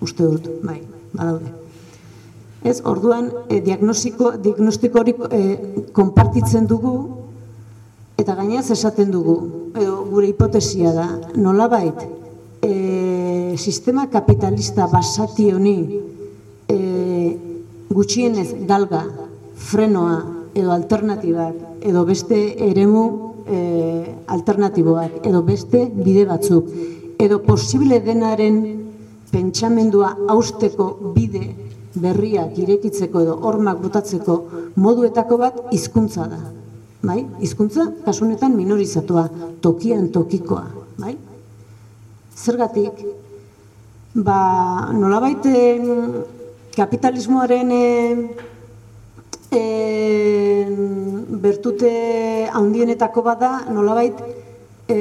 uste 0.05 0.25
dut, 0.25 0.49
bai, 0.65 0.81
badaude. 1.13 1.56
Ez, 2.63 2.81
orduan, 2.85 3.29
e, 3.49 3.61
diagnostiko, 3.61 4.31
diagnostiko 4.41 4.99
hori 4.99 5.13
e, 5.29 5.41
konpartitzen 5.93 6.65
dugu, 6.67 6.95
eta 8.17 8.33
gainaz 8.35 8.71
esaten 8.73 9.11
dugu, 9.13 9.37
edo 9.77 10.01
gure 10.09 10.31
hipotesia 10.31 10.93
da, 10.95 11.07
nolabait, 11.37 12.01
e, 12.65 13.53
sistema 13.57 14.07
kapitalista 14.09 14.87
basati 14.89 15.51
honi 15.53 15.77
e, 16.67 16.77
gutxienez 17.93 18.49
galga, 18.67 19.05
frenoa, 19.57 20.17
edo 20.57 20.73
alternatibak, 20.73 21.81
edo 21.85 22.03
beste 22.05 22.39
eremu 22.69 23.05
e, 23.45 23.59
alternatiboak, 24.33 25.21
edo 25.29 25.43
beste 25.45 25.85
bide 25.93 26.25
batzuk, 26.25 26.73
edo 27.21 27.39
posible 27.45 28.01
denaren 28.01 28.59
pentsamendua 29.31 30.15
hausteko 30.33 30.89
bide 31.13 31.66
berriak 32.01 32.57
irekitzeko 32.61 33.21
edo 33.25 33.35
hormak 33.49 33.81
botatzeko 33.81 34.37
moduetako 34.75 35.37
bat 35.41 35.59
hizkuntza 35.71 36.27
da. 36.31 36.39
Bai? 37.07 37.21
Hizkuntza 37.41 37.85
kasunetan 38.05 38.55
minorizatua, 38.57 39.27
tokian 39.61 40.09
tokikoa, 40.13 40.65
bai? 40.97 41.13
Zergatik, 42.37 43.03
ba, 44.15 44.39
nolabait 44.93 45.45
kapitalismoaren 46.77 47.71
em, 49.51 50.75
bertute 51.41 51.93
handienetako 52.53 53.23
bada, 53.25 53.51
nolabait 53.73 54.19
e, 54.89 54.97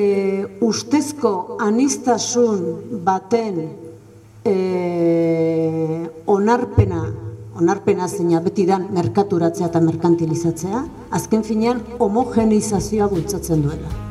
ustezko 0.60 1.56
anistasun 1.64 3.00
baten 3.04 3.85
e, 4.46 6.08
onarpena, 6.26 7.02
onarpena 7.58 8.08
zeina 8.08 8.40
beti 8.40 8.66
dan 8.66 8.88
merkaturatzea 8.94 9.70
eta 9.70 9.82
merkantilizatzea, 9.84 10.82
azken 11.20 11.46
finean 11.46 11.82
homogeneizazioa 11.98 13.08
bultzatzen 13.12 13.64
duela. 13.66 14.05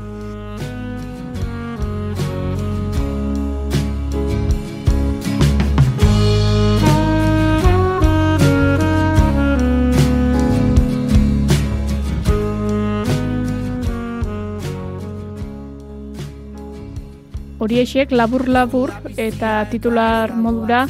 Horiexek 17.66 18.12
labur-labur 18.14 18.92
eta 19.18 19.64
titular 19.72 20.30
modura 20.38 20.84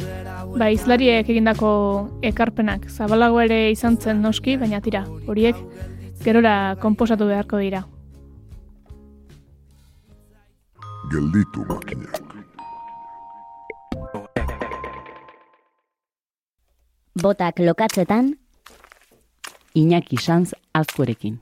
ba, 0.60 0.66
izlariek 0.68 1.24
egindako 1.32 1.70
ekarpenak 2.20 2.90
zabalago 2.92 3.40
ere 3.40 3.70
izan 3.72 3.96
zen 3.96 4.20
noski, 4.20 4.58
baina 4.60 4.82
tira, 4.84 5.00
horiek 5.24 5.56
gerora 6.20 6.76
konposatu 6.82 7.30
beharko 7.30 7.62
dira. 7.64 7.80
Gelditu 11.14 11.64
makinak. 11.70 12.20
Botak 17.24 17.64
lokatzetan, 17.64 18.34
Iñaki 19.72 20.20
Sanz 20.20 20.52
azkorekin. 20.74 21.40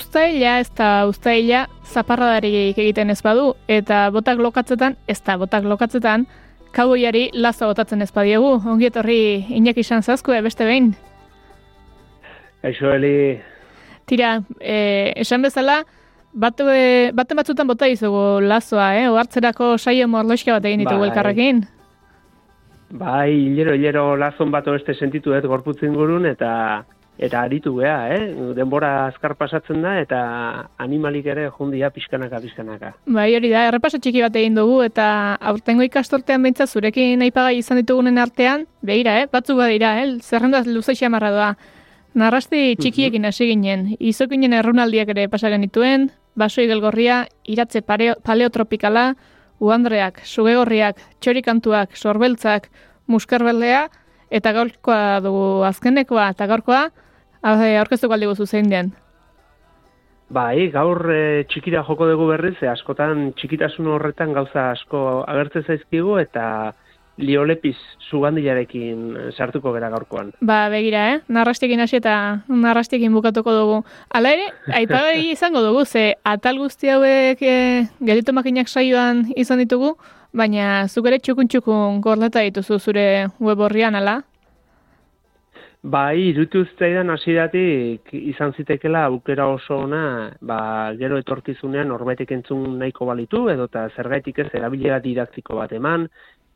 Uztaila 0.00 0.54
ez 0.62 0.70
da 0.78 1.04
uztaila 1.10 1.66
zaparradarik 1.84 2.78
egiten 2.78 3.10
ez 3.12 3.18
badu, 3.20 3.50
eta 3.68 4.06
botak 4.14 4.38
lokatzetan, 4.40 4.94
ez 5.10 5.18
da 5.26 5.34
botak 5.36 5.66
lokatzetan, 5.68 6.24
kauboiari 6.72 7.26
lazo 7.36 7.68
botatzen 7.68 8.00
ez 8.00 8.08
badiegu. 8.14 8.54
Ongi 8.72 8.88
etorri 8.88 9.20
Iñaki 9.58 9.84
izan 9.84 10.00
zazkue, 10.00 10.38
beste 10.46 10.64
behin. 10.64 10.94
Eixo, 12.64 12.92
Eli, 12.94 13.40
Tira, 14.08 14.38
e, 14.58 15.12
esan 15.20 15.44
bezala, 15.44 15.82
bat, 16.32 16.62
e, 16.64 17.10
baten 17.16 17.38
batzutan 17.38 17.68
bota 17.68 17.88
izugu 17.90 18.40
lazoa, 18.40 18.88
eh? 19.02 19.04
Oartzerako 19.10 19.74
saio 19.78 20.08
morloixka 20.08 20.56
bat 20.56 20.70
egin 20.70 20.80
ditugu 20.84 21.04
Bai. 21.04 21.10
elkarrekin. 21.10 21.60
bai, 22.90 23.30
hilero, 23.30 23.74
hilero 23.74 24.16
lazon 24.16 24.50
bat 24.50 24.64
beste 24.64 24.94
sentitu 24.94 25.30
dut 25.30 25.46
gorputzen 25.46 25.94
gurun, 25.94 26.26
eta 26.26 26.50
eta 27.20 27.42
aritu 27.44 27.74
gea, 27.76 27.96
eh? 28.14 28.52
Denbora 28.56 29.06
azkar 29.06 29.34
pasatzen 29.36 29.82
da, 29.84 29.98
eta 30.00 30.20
animalik 30.80 31.26
ere 31.28 31.48
jundia 31.52 31.90
pixkanaka, 31.92 32.40
pixkanaka. 32.40 32.94
Bai, 33.04 33.28
hori 33.36 33.50
da, 33.52 33.66
errepaso 33.68 34.00
txiki 34.00 34.22
bat 34.24 34.38
egin 34.40 34.56
dugu, 34.56 34.78
eta 34.86 35.36
aurtengo 35.52 35.84
ikastortean 35.84 36.40
behintzat 36.46 36.72
zurekin 36.72 37.20
aipagai 37.26 37.58
izan 37.58 37.82
ditugunen 37.82 38.16
artean, 38.22 38.64
behira, 38.80 39.18
eh? 39.20 39.26
batzuk 39.30 39.60
badira, 39.60 39.98
eh? 40.00 40.14
zerrenda 40.24 40.62
luze 40.64 40.96
xamarra 40.96 41.30
doa. 41.34 41.50
Narrasti 42.16 42.74
txikiekin 42.80 43.28
hasi 43.28 43.50
ginen, 43.52 43.84
izokinen 44.00 44.56
errunaldiak 44.56 45.12
ere 45.12 45.28
pasa 45.30 45.52
genituen, 45.52 46.08
baso 46.40 46.64
igelgorria, 46.64 47.26
iratze 47.44 47.84
pareo, 47.84 48.16
paleotropikala, 48.24 49.12
uandreak, 49.60 50.24
sugegorriak, 50.24 51.04
txorikantuak, 51.20 51.94
sorbeltzak, 52.00 52.70
muskarbeldea, 53.12 53.84
eta 54.32 54.56
gaurkoa 54.56 55.20
dugu 55.20 55.44
azkenekoa, 55.68 56.30
eta 56.32 56.48
gaurkoa, 56.50 56.82
aurkeztuko 57.42 58.14
aldi 58.14 58.28
guzu 58.30 58.46
zein 58.46 58.68
den. 58.70 58.92
Bai, 60.30 60.68
gaur 60.70 61.02
e, 61.10 61.44
txikira 61.50 61.82
joko 61.88 62.06
dugu 62.06 62.28
berriz, 62.30 62.56
e, 62.62 62.68
askotan 62.70 63.32
txikitasun 63.38 63.88
horretan 63.90 64.32
gauza 64.32 64.70
asko 64.76 65.24
agertzen 65.26 65.64
zaizkigu, 65.66 66.20
eta 66.22 66.44
liolepiz 67.20 67.76
sugandilarekin 68.08 69.16
eh, 69.16 69.26
sartuko 69.36 69.72
gera 69.74 69.90
gaurkoan. 69.92 70.32
Ba, 70.40 70.68
begira, 70.72 71.02
eh? 71.14 71.18
Narrastiekin 71.28 71.82
hasi 71.82 71.98
eta 72.00 72.14
narrastiekin 72.48 73.12
bukatuko 73.14 73.54
dugu. 73.54 73.82
Hala 74.14 74.32
ere, 74.36 74.48
aipagai 74.80 75.28
izango 75.34 75.62
dugu, 75.64 75.84
ze 75.84 76.14
atal 76.24 76.58
guzti 76.62 76.90
hauek 76.94 77.42
e, 77.42 77.58
gelditu 78.00 78.34
makinak 78.36 78.68
saioan 78.68 79.26
izan 79.36 79.62
ditugu, 79.62 79.94
baina 80.32 80.86
zuk 80.88 81.10
ere 81.10 81.18
txukun-txukun 81.18 82.00
gorleta 82.04 82.42
dituzu 82.46 82.78
zure 82.78 83.06
web 83.40 83.66
horrian, 83.66 83.98
ala? 83.98 84.20
Bai, 85.82 86.28
irutu 86.28 86.60
zitzaidan 86.66 87.08
hasieratik 87.08 88.10
izan 88.12 88.52
zitekela 88.52 89.06
aukera 89.08 89.46
oso 89.48 89.78
ona, 89.86 90.30
ba, 90.44 90.58
gero 90.98 91.16
etorkizunean 91.22 91.88
norbaitek 91.88 92.34
entzun 92.36 92.76
nahiko 92.82 93.06
balitu, 93.08 93.46
edo 93.48 93.64
eta 93.70 93.86
zergaitik 93.96 94.42
ez 94.44 94.50
erabilera 94.52 94.98
didaktiko 95.00 95.56
bat 95.56 95.72
eman, 95.72 96.04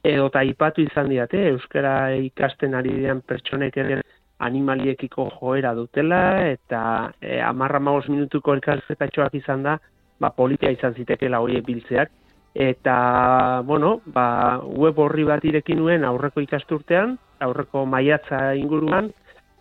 edo 0.05 0.27
eta 0.29 0.43
aipatu 0.45 0.85
izan 0.85 1.09
diate, 1.09 1.41
euskara 1.55 1.95
ikasten 2.21 2.77
ari 2.77 2.93
diren 2.99 3.23
pertsonek 3.25 3.79
ere 3.81 4.03
animaliekiko 4.45 5.31
joera 5.39 5.73
dutela, 5.73 6.21
eta 6.51 6.83
e, 7.23 7.41
amarra 7.41 7.81
magos 7.81 8.11
minutuko 8.13 8.53
elkarzetatxoak 8.59 9.41
izan 9.41 9.65
da, 9.65 9.79
ba, 10.21 10.35
politia 10.37 10.75
izan 10.77 10.93
zitekela 11.01 11.41
horiek 11.41 11.65
biltzeak, 11.65 12.13
eta, 12.55 13.61
bueno, 13.67 14.01
ba, 14.07 14.61
web 14.63 14.99
horri 14.99 15.25
bat 15.27 15.45
irekin 15.45 15.81
nuen 15.83 16.05
aurreko 16.05 16.41
ikasturtean, 16.45 17.19
aurreko 17.43 17.85
maiatza 17.87 18.55
inguruan, 18.55 19.11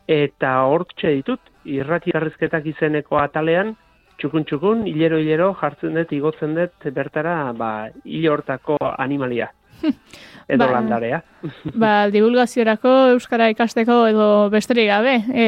eta 0.07 0.53
hortxe 0.69 1.15
ditut, 1.17 1.41
irrati 1.65 2.13
garrizketak 2.13 2.67
izeneko 2.69 3.17
atalean, 3.17 3.73
txukun 4.21 4.45
txukun, 4.45 4.85
hilero 4.87 5.17
hilero 5.19 5.51
jartzen 5.59 5.97
dut, 5.97 6.13
igotzen 6.13 6.55
dut 6.57 6.87
bertara, 6.93 7.51
ba, 7.57 7.89
hortako 8.31 8.77
animalia. 8.97 9.49
Edo 10.47 10.65
Ba, 10.67 10.71
landarea. 10.71 11.23
ba, 11.81 11.93
divulgaziorako, 12.13 12.91
euskara 13.15 13.49
ikasteko 13.53 14.03
edo 14.11 14.27
besterik 14.53 14.89
gabe. 14.91 15.15
E, 15.33 15.45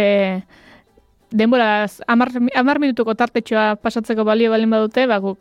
denboraz, 1.35 2.01
amar, 2.07 2.31
amar 2.55 2.79
minutuko 2.79 3.15
tartetxoa 3.15 3.75
pasatzeko 3.83 4.23
balio 4.27 4.53
balin 4.53 4.71
badute, 4.71 5.05
ba, 5.11 5.19
guk, 5.23 5.39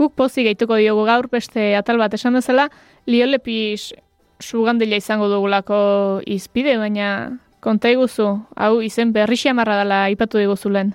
guk 0.00 0.16
pozik 0.16 0.48
gehituko 0.48 0.78
diogu 0.80 1.04
gaur 1.04 1.28
beste 1.28 1.74
atal 1.76 2.00
bat 2.00 2.14
esan 2.16 2.38
bezala, 2.38 2.70
liolepis 3.06 3.92
sugandila 4.40 4.96
izango 4.96 5.28
dugulako 5.28 5.78
izpide, 6.24 6.78
baina 6.80 7.10
konta 7.60 7.92
iguzu, 7.92 8.30
hau 8.56 8.80
izen 8.80 9.12
berri 9.12 9.36
xamarra 9.36 9.76
dela 9.82 10.00
ipatu 10.12 10.40
diguzulen. 10.40 10.94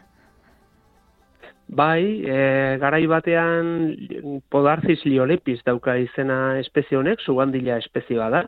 Bai, 1.68 2.22
e, 2.22 2.36
garai 2.82 3.06
batean 3.10 4.38
podarziz 4.54 5.00
liolepis 5.06 5.64
dauka 5.66 5.96
izena 5.98 6.60
espezie 6.60 6.98
honek, 6.98 7.22
sugandila 7.22 7.80
espezie 7.82 8.20
bada. 8.22 8.46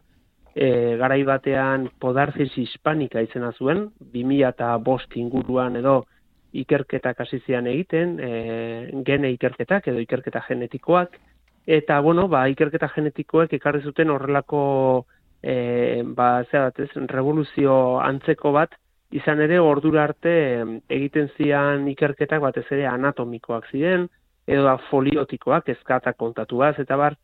E, 0.53 0.97
garai 0.97 1.24
batean 1.26 1.88
podarziz 2.01 2.51
hispanika 2.58 3.22
izena 3.22 3.51
zuen, 3.58 3.88
2000 4.14 4.49
eta 4.49 4.76
bost 4.82 5.18
inguruan 5.18 5.78
edo 5.82 6.03
ikerketak 6.64 7.22
hasi 7.22 7.39
zian 7.45 7.68
egiten, 7.68 8.18
e, 8.20 8.32
gene 9.05 9.32
ikerketak 9.36 9.88
edo 9.91 10.01
ikerketa 10.03 10.43
genetikoak, 10.47 11.18
eta 11.68 11.99
bueno, 12.01 12.28
ba, 12.32 12.47
ikerketa 12.49 12.89
genetikoek 12.95 13.53
ekarri 13.60 13.84
zuten 13.84 14.10
horrelako 14.14 14.62
e, 15.41 16.03
ba, 16.18 16.43
zera 16.49 16.70
bat 16.70 16.80
ez, 16.86 16.91
revoluzio 17.12 17.99
antzeko 18.03 18.53
bat, 18.55 18.76
izan 19.12 19.41
ere 19.43 19.60
ordura 19.64 20.03
arte 20.08 20.34
egiten 20.91 21.30
zian 21.38 21.88
ikerketak 21.88 22.41
batez 22.43 22.66
ere 22.72 22.88
anatomikoak 22.91 23.70
ziren, 23.72 24.08
edo 24.47 24.64
da 24.64 24.78
foliotikoak, 24.89 25.70
ezkata 25.76 26.14
kontatuaz, 26.14 26.76
eta 26.80 26.97
bar, 26.99 27.18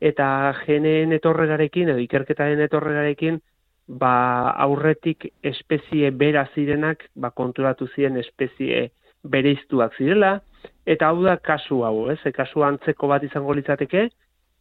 eta 0.00 0.26
geneen 0.64 1.12
etorregarekin, 1.18 1.90
edo 1.94 2.02
ikerketaren 2.02 2.62
etorregarekin, 2.66 3.40
ba, 3.88 4.50
aurretik 4.50 5.30
espezie 5.42 6.10
bera 6.10 6.44
zirenak, 6.54 7.08
ba, 7.16 7.30
konturatu 7.30 7.88
ziren 7.94 8.18
espezie 8.20 8.90
bereiztuak 9.24 9.96
zirela, 9.96 10.38
eta 10.86 11.08
hau 11.08 11.22
da 11.24 11.36
kasu 11.40 11.82
hau, 11.84 12.08
ez? 12.12 12.20
E, 12.24 12.32
kasu 12.36 12.62
antzeko 12.64 13.08
bat 13.08 13.24
izango 13.24 13.56
litzateke, 13.56 14.08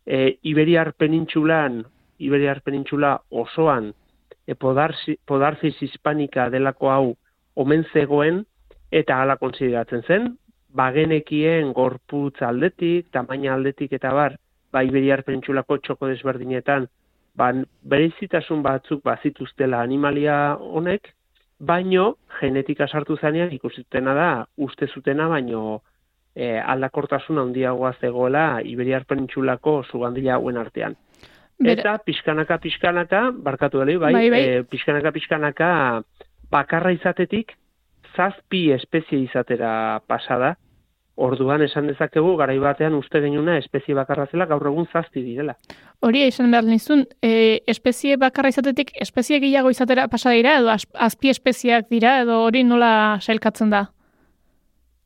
e, 0.07 0.17
Iberiar 0.47 0.93
penintxulan, 0.97 1.83
Iberiar 2.23 2.63
penintxula 2.65 3.17
osoan, 3.43 3.91
e, 4.47 4.55
podarzi, 4.55 5.17
podarziz 5.27 5.75
hispanika 5.83 6.49
delako 6.49 6.91
hau 6.91 7.15
omen 7.55 7.83
zegoen 7.93 8.45
eta 8.91 9.19
hala 9.21 9.35
konsideratzen 9.37 10.03
zen, 10.07 10.35
bagenekien 10.77 11.73
gorputz 11.75 12.41
aldetik, 12.45 13.09
tamaina 13.11 13.53
aldetik 13.55 13.93
eta 13.97 14.13
bar, 14.15 14.37
ba 14.71 14.83
Iberiar 14.87 15.23
penintsulako 15.27 15.79
txoko 15.83 16.07
desberdinetan, 16.11 16.87
ba 17.37 17.51
berezitasun 17.83 18.63
batzuk 18.65 19.03
bazituztela 19.05 19.81
animalia 19.81 20.57
honek, 20.57 21.13
baino 21.59 22.17
genetika 22.39 22.87
sartu 22.87 23.17
zanean 23.17 23.51
ikusitena 23.53 24.13
da 24.13 24.29
uste 24.57 24.87
zutena 24.87 25.27
baino 25.29 25.81
e, 26.35 26.57
aldakortasun 26.59 27.39
handiagoa 27.41 27.93
zegoela 28.01 28.61
Iberiar 28.61 29.05
penintsulako 29.05 29.83
sugandila 29.91 30.37
hauen 30.37 30.57
artean. 30.57 30.95
Eta 31.57 31.95
pixkanaka 32.05 32.59
pixkanaka, 32.61 33.31
barkatu 33.33 33.79
dali, 33.81 33.97
bai, 33.97 34.13
Bai, 34.13 34.29
bai. 34.29 34.41
E, 34.41 34.63
pixkanaka 34.69 35.11
pixkanaka 35.11 35.69
bakarra 36.53 36.93
izatetik 36.93 37.55
zazpi 38.15 38.67
espezie 38.71 39.23
izatera 39.25 39.99
pasada. 40.07 40.55
Orduan 41.17 41.63
esan 41.65 41.87
dezakegu 41.89 42.35
garai 42.37 42.59
batean 42.61 42.93
uste 42.93 43.19
genuna 43.23 43.55
espezie 43.57 43.95
bakarra 43.97 44.27
zela 44.29 44.45
gaur 44.45 44.67
egun 44.69 44.85
zazpi 44.93 45.23
direla. 45.25 45.55
Hori 46.05 46.21
izan 46.27 46.51
behar 46.53 46.67
nizun, 46.69 47.05
e, 47.25 47.61
espezie 47.65 48.17
bakarra 48.21 48.51
izatetik, 48.53 48.91
espezie 49.01 49.39
gehiago 49.41 49.71
izatera 49.73 50.07
pasa 50.07 50.29
dira, 50.35 50.59
edo 50.59 50.69
az- 50.69 50.85
azpi 50.93 51.29
espezieak 51.33 51.89
dira, 51.89 52.19
edo 52.21 52.43
hori 52.43 52.63
nola 52.63 53.17
sailkatzen 53.19 53.73
da? 53.73 53.87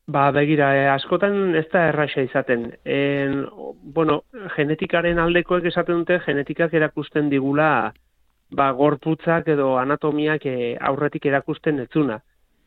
Ba, 0.06 0.30
begira, 0.34 0.74
eh, 0.76 0.88
askotan 0.92 1.54
ez 1.56 1.68
da 1.72 1.86
erraxa 1.88 2.20
izaten. 2.20 2.72
En, 2.84 3.46
bueno, 3.82 4.24
genetikaren 4.56 5.18
aldekoek 5.18 5.64
esaten 5.64 6.02
dute, 6.02 6.18
genetikak 6.26 6.74
erakusten 6.74 7.30
digula 7.30 7.92
ba, 8.50 8.70
gorputzak 8.72 9.48
edo 9.48 9.78
anatomiak 9.78 10.44
eh, 10.44 10.76
aurretik 10.80 11.24
erakusten 11.26 11.78
etzuna. 11.80 12.20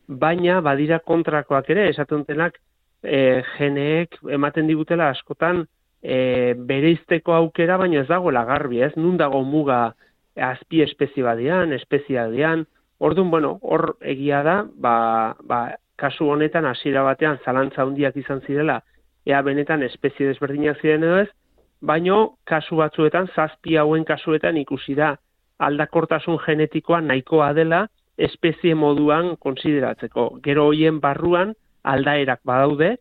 Baina, 0.08 0.62
badira 0.62 1.00
kontrakoak 1.00 1.70
ere, 1.70 1.90
esaten 1.90 2.24
dutenak, 2.24 2.58
eh, 3.06 3.44
geneek 3.58 4.18
ematen 4.34 4.68
digutela 4.68 5.10
askotan 5.14 5.66
eh, 6.04 6.54
bereizteko 6.58 7.34
aukera, 7.34 7.78
baina 7.78 8.02
ez 8.02 8.08
dagoela 8.10 8.46
garbi, 8.46 8.82
ez? 8.82 8.94
Nun 8.98 9.18
dago 9.18 9.44
muga 9.44 9.96
azpi 10.36 10.82
espezie 10.84 11.24
badian, 11.24 11.74
espezie 11.74 12.20
badian, 12.20 12.66
Orduan, 12.98 13.30
bueno, 13.30 13.58
hor 13.62 13.98
egia 14.02 14.42
da, 14.44 14.54
ba, 14.80 15.36
ba, 15.44 15.76
kasu 16.00 16.30
honetan 16.32 16.66
hasiera 16.66 17.04
batean 17.04 17.40
zalantza 17.44 17.84
handiak 17.84 18.16
izan 18.16 18.40
zirela, 18.48 18.80
ea 19.28 19.42
benetan 19.44 19.84
espezie 19.84 20.30
desberdinak 20.30 20.80
ziren 20.82 21.04
edo 21.04 21.18
ez, 21.20 21.28
baino 21.82 22.38
kasu 22.48 22.80
batzuetan, 22.80 23.28
zazpi 23.36 23.76
hauen 23.78 24.06
kasuetan 24.08 24.58
ikusi 24.58 24.96
da 24.96 25.16
aldakortasun 25.60 26.40
genetikoa 26.46 27.02
nahikoa 27.02 27.52
dela 27.54 27.86
espezie 28.18 28.76
moduan 28.76 29.36
konsideratzeko. 29.44 30.40
Gero 30.44 30.70
hoien 30.72 31.02
barruan 31.04 31.54
aldaerak 31.94 32.42
badaude, 32.44 32.96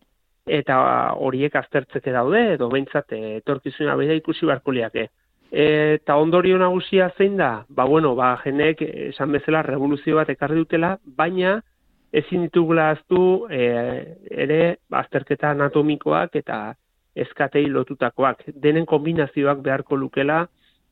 eta 0.46 0.78
horiek 1.16 1.54
aztertzeke 1.56 2.12
daude, 2.12 2.42
edo 2.54 2.68
behintzat 2.72 3.12
eh, 3.16 3.36
etorkizuna 3.40 3.96
bera 3.96 4.16
ikusi 4.18 4.46
beharko 4.46 4.74
liake. 4.76 5.08
Eta 5.54 6.16
ondorio 6.18 6.58
nagusia 6.58 7.10
zein 7.16 7.36
da? 7.38 7.64
Ba, 7.68 7.84
bueno, 7.86 8.14
ba, 8.18 8.34
jenek 8.42 8.80
esan 8.82 9.32
bezala 9.32 9.62
revoluzio 9.62 10.16
bat 10.18 10.32
ekarri 10.32 10.58
dutela, 10.58 10.96
baina 11.04 11.60
ezin 12.14 12.46
ditugula 12.46 12.88
aztu 12.94 13.46
e, 13.50 13.60
ere 14.30 14.58
azterketa 15.02 15.52
anatomikoak 15.54 16.34
eta 16.40 16.58
eskatei 17.14 17.66
lotutakoak. 17.70 18.42
Denen 18.62 18.86
kombinazioak 18.86 19.62
beharko 19.62 19.98
lukela 19.98 20.44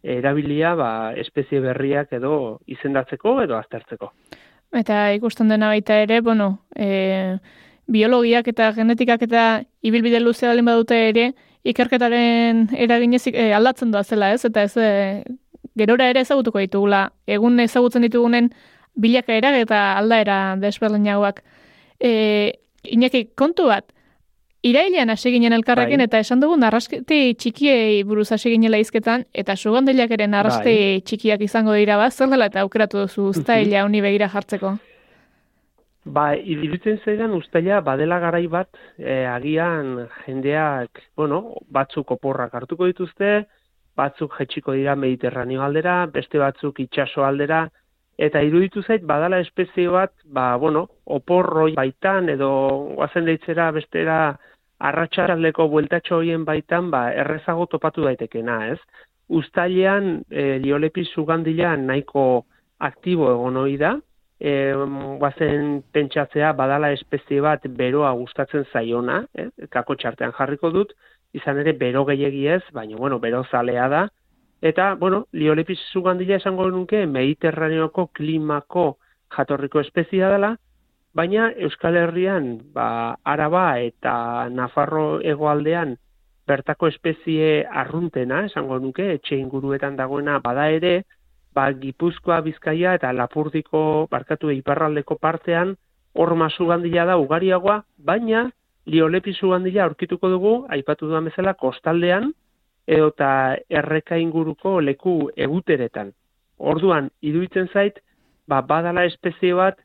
erabilia 0.03 0.75
ba, 0.79 0.91
espezie 1.19 1.61
berriak 1.63 2.13
edo 2.19 2.61
izendatzeko 2.67 3.41
edo 3.43 3.59
aztertzeko. 3.59 4.13
Eta 4.73 5.11
ikusten 5.15 5.51
dena 5.53 5.69
baita 5.75 5.99
ere, 6.01 6.21
bueno, 6.25 6.49
e, 6.75 7.37
biologiak 7.91 8.49
eta 8.49 8.73
genetikak 8.77 9.23
eta 9.27 9.63
ibilbide 9.83 10.21
luzea 10.21 10.51
baldin 10.51 10.69
badute 10.71 10.99
ere, 11.09 11.33
ikerketaren 11.65 12.69
eraginez 12.75 13.25
e, 13.31 13.53
aldatzen 13.55 13.93
doa 13.93 14.03
zela, 14.03 14.33
ez? 14.35 14.45
Eta 14.45 14.65
ez, 14.67 14.77
e, 14.77 15.23
gerora 15.79 16.09
ere 16.11 16.23
ezagutuko 16.27 16.63
ditugula, 16.63 17.09
egun 17.27 17.61
ezagutzen 17.63 18.03
ditugunen 18.07 18.51
bilakaerak 18.95 19.63
eta 19.63 19.83
aldaera 19.99 20.57
desberdinagoak. 20.61 21.43
E, 22.01 22.59
Iñaki, 22.83 23.29
kontu 23.39 23.69
bat, 23.71 23.93
irailean 24.67 25.11
hasi 25.11 25.31
ginen 25.31 25.55
elkarrekin 25.55 26.03
Bai. 26.03 26.09
eta 26.09 26.19
esan 26.23 26.41
dugu 26.43 26.57
narrasti 26.59 27.21
txikiei 27.39 28.03
buruz 28.07 28.31
hasi 28.35 28.51
ginela 28.51 28.79
izketan, 28.83 29.27
eta 29.35 29.57
sugandilak 29.57 30.11
ere 30.19 30.27
narrasti 30.27 30.75
Bai. 30.79 31.03
txikiak 31.07 31.43
izango 31.47 31.75
dira 31.79 31.97
ba, 31.97 32.11
zer 32.11 32.31
dela 32.31 32.51
eta 32.51 32.63
aukeratu 32.67 33.05
duzu 33.05 33.29
uztaila 33.31 33.85
honi 33.87 34.03
begira 34.03 34.29
jartzeko? 34.29 34.77
Ba, 36.05 36.33
iruditzen 36.35 36.99
zaidan 37.05 37.31
ustaila 37.37 37.81
badela 37.87 38.19
garai 38.19 38.47
bat, 38.51 38.69
eh, 38.99 39.25
agian 39.31 40.09
jendeak, 40.25 40.99
bueno, 41.17 41.55
batzuk 41.71 42.11
oporrak 42.11 42.55
hartuko 42.59 42.89
dituzte, 42.91 43.47
batzuk 43.95 44.35
jetxiko 44.39 44.75
dira 44.75 44.97
Mediterraneo 44.97 45.63
aldera, 45.63 46.07
beste 46.07 46.39
batzuk 46.43 46.81
itsaso 46.81 47.23
aldera, 47.23 47.69
eta 48.19 48.43
iruditu 48.43 48.83
zait 48.83 49.07
badala 49.07 49.39
espezie 49.47 49.89
bat, 49.89 50.13
ba, 50.25 50.57
bueno, 50.57 50.89
oporroi 51.07 51.73
baitan 51.79 52.29
edo 52.35 52.51
guazen 52.97 53.25
deitzera 53.31 53.71
bestera 53.71 54.19
arratsaldeko 54.83 55.69
bueltatxo 55.69 56.19
hoien 56.19 56.45
baitan, 56.45 56.91
ba, 56.91 57.13
errezago 57.15 57.67
topatu 57.71 58.03
daitekena, 58.09 58.73
ez? 58.75 58.81
Uztailean, 59.31 60.17
e, 60.31 60.59
liolepi 60.59 61.05
sugandilan 61.15 61.87
nahiko 61.87 62.45
aktibo 62.83 63.31
egon 63.31 63.57
ohi 63.63 63.77
da, 63.79 64.01
e, 64.43 64.75
guazen 65.21 65.83
pentsatzea 65.95 66.51
badala 66.59 66.91
espezie 66.97 67.41
bat 67.45 67.63
beroa 67.79 68.11
gustatzen 68.19 68.67
zaiona, 68.73 69.21
eh? 69.39 69.49
kako 69.71 69.95
txartean 70.01 70.35
jarriko 70.39 70.73
dut, 70.75 70.97
izan 71.33 71.61
ere 71.63 71.77
bero 71.79 72.03
gehiegi 72.09 72.49
ez, 72.57 72.63
baina 72.75 72.99
bueno, 72.99 73.21
bero 73.23 73.45
zalea 73.51 73.87
da, 73.89 74.03
eta, 74.61 74.95
bueno, 74.99 75.27
liolepis 75.33 75.79
zugandila 75.93 76.41
esango 76.41 76.69
nuke 76.75 77.07
Mediterraneoko 77.07 78.09
klimako 78.19 78.87
jatorriko 79.37 79.81
espezia 79.81 80.29
dela, 80.35 80.57
baina 81.15 81.53
Euskal 81.57 81.97
Herrian, 82.03 82.57
ba, 82.75 83.17
Araba 83.23 83.67
eta 83.81 84.49
Nafarro 84.51 85.21
hegoaldean 85.23 85.97
bertako 86.49 86.89
espezie 86.91 87.63
arruntena, 87.71 88.43
esango 88.51 88.81
nuke, 88.83 89.13
etxe 89.15 89.39
inguruetan 89.39 89.97
dagoena 89.97 90.41
bada 90.43 90.69
ere, 90.75 91.05
ba, 91.55 91.71
Gipuzkoa, 91.73 92.41
Bizkaia 92.41 92.95
eta 92.99 93.13
Lapurdiko 93.13 94.09
barkatu 94.11 94.51
iparraldeko 94.51 95.17
partean 95.17 95.77
horma 96.13 96.49
zugandila 96.51 97.05
da 97.09 97.17
ugariagoa, 97.17 97.83
baina 97.97 98.51
liolepi 98.87 99.33
zugandila 99.33 99.85
aurkituko 99.85 100.29
dugu, 100.29 100.55
aipatu 100.69 101.09
duan 101.09 101.29
bezala, 101.31 101.55
kostaldean, 101.55 102.33
edo 102.87 103.09
eta 103.13 103.31
erreka 103.71 104.19
inguruko 104.19 104.81
leku 104.81 105.31
eguteretan. 105.37 106.13
Orduan, 106.59 107.11
iruditzen 107.23 107.69
zait, 107.73 107.99
ba, 108.49 108.61
badala 108.63 109.05
espezie 109.07 109.55
bat, 109.55 109.79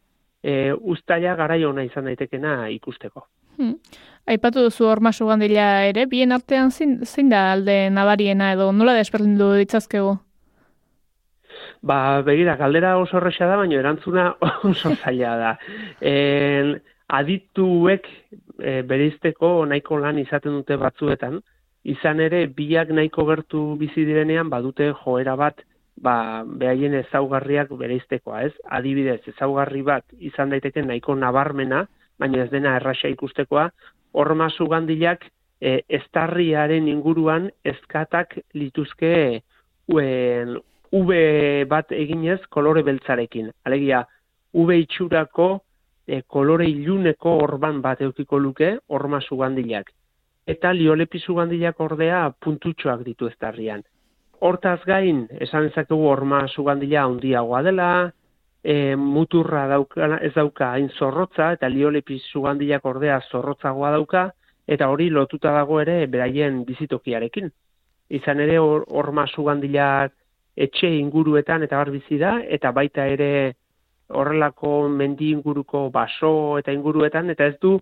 e, 0.43 0.73
ustaila 0.73 1.35
garai 1.35 1.63
ona 1.65 1.85
izan 1.85 2.09
daitekena 2.09 2.67
ikusteko. 2.73 3.27
Hmm. 3.57 3.77
Aipatu 4.29 4.67
duzu 4.67 4.85
horma 4.85 5.11
sugandila 5.13 5.85
ere, 5.87 6.05
bien 6.05 6.31
artean 6.31 6.71
zein, 6.71 6.99
zein 7.05 7.29
da 7.29 7.51
alde 7.53 7.87
nabariena 7.89 8.51
edo 8.53 8.71
nola 8.71 8.93
desberdindu 8.97 9.53
ditzazkegu? 9.57 10.17
Ba, 11.87 12.21
begira, 12.21 12.57
galdera 12.59 12.97
oso 12.99 13.17
horrexea 13.17 13.47
da, 13.47 13.57
baina 13.61 13.79
erantzuna 13.79 14.29
oso 14.69 14.93
zaila 14.95 15.35
da. 15.39 15.51
En, 16.01 16.73
adituek 17.07 18.07
e, 18.59 18.81
bereizteko 18.89 19.51
nahiko 19.69 19.99
lan 20.03 20.19
izaten 20.19 20.59
dute 20.59 20.75
batzuetan, 20.81 21.39
izan 21.87 22.19
ere 22.19 22.45
biak 22.51 22.91
nahiko 22.91 23.23
gertu 23.29 23.63
bizi 23.79 24.03
direnean 24.09 24.49
badute 24.51 24.89
joera 25.03 25.37
bat 25.39 25.63
ba, 26.03 26.43
behaien 26.43 26.97
ezaugarriak 26.99 27.71
bereiztekoa, 27.79 28.43
ez? 28.49 28.53
Adibidez, 28.79 29.21
ezaugarri 29.31 29.83
bat 29.87 30.05
izan 30.19 30.51
daiteke 30.51 30.83
nahiko 30.83 31.15
nabarmena, 31.15 31.85
baina 32.19 32.43
ez 32.43 32.51
dena 32.51 32.75
erraxa 32.81 33.09
ikustekoa, 33.13 33.69
horma 34.17 34.49
zugandilak 34.49 35.29
e, 35.61 35.81
estarriaren 35.87 36.87
inguruan 36.91 37.49
ezkatak 37.63 38.39
lituzke 38.57 39.43
uen, 39.87 40.57
V 40.91 41.65
bat 41.67 41.91
eginez 41.91 42.39
kolore 42.49 42.83
beltzarekin. 42.83 43.51
Alegia, 43.65 44.05
V 44.53 44.77
itxurako 44.83 45.49
e, 46.07 46.21
kolore 46.23 46.67
iluneko 46.69 47.37
orban 47.43 47.81
bat 47.81 48.01
eukiko 48.01 48.39
luke 48.39 48.77
horma 48.87 49.19
zugandilak. 49.21 49.91
Eta 50.47 50.71
liolepi 50.71 51.19
zugandilak 51.19 51.79
ordea 51.83 52.29
puntutxoak 52.39 53.03
ditu 53.03 53.27
eztarrian. 53.27 53.83
Hortaz 54.39 54.79
gain, 54.85 55.25
esan 55.41 55.67
ezakegu 55.67 56.07
horma 56.07 56.45
zugandila 56.47 57.03
handiagoa 57.03 57.61
dela, 57.65 57.89
e, 58.63 58.95
muturra 58.95 59.65
dauka, 59.67 60.19
ez 60.21 60.33
dauka 60.35 60.71
hain 60.71 60.89
zorrotza, 60.89 61.51
eta 61.57 61.67
liolepi 61.69 62.19
zugandilak 62.31 62.85
ordea 62.85 63.19
zorrotzagoa 63.31 63.91
dauka, 63.97 64.29
eta 64.67 64.87
hori 64.91 65.09
lotuta 65.09 65.51
dago 65.55 65.81
ere 65.81 66.05
beraien 66.07 66.63
bizitokiarekin. 66.67 67.51
Izan 68.09 68.39
ere 68.39 68.59
horma 68.59 69.25
zugandilak 69.27 70.13
etxe 70.57 70.89
inguruetan 70.97 71.63
eta 71.63 71.77
bar 71.77 71.91
bizi 71.93 72.17
da, 72.17 72.37
eta 72.57 72.71
baita 72.73 73.05
ere 73.07 73.55
horrelako 74.09 74.87
mendi 74.89 75.31
inguruko 75.35 75.87
baso 75.93 76.57
eta 76.57 76.73
inguruetan, 76.73 77.29
eta 77.29 77.45
ez 77.51 77.57
du 77.61 77.77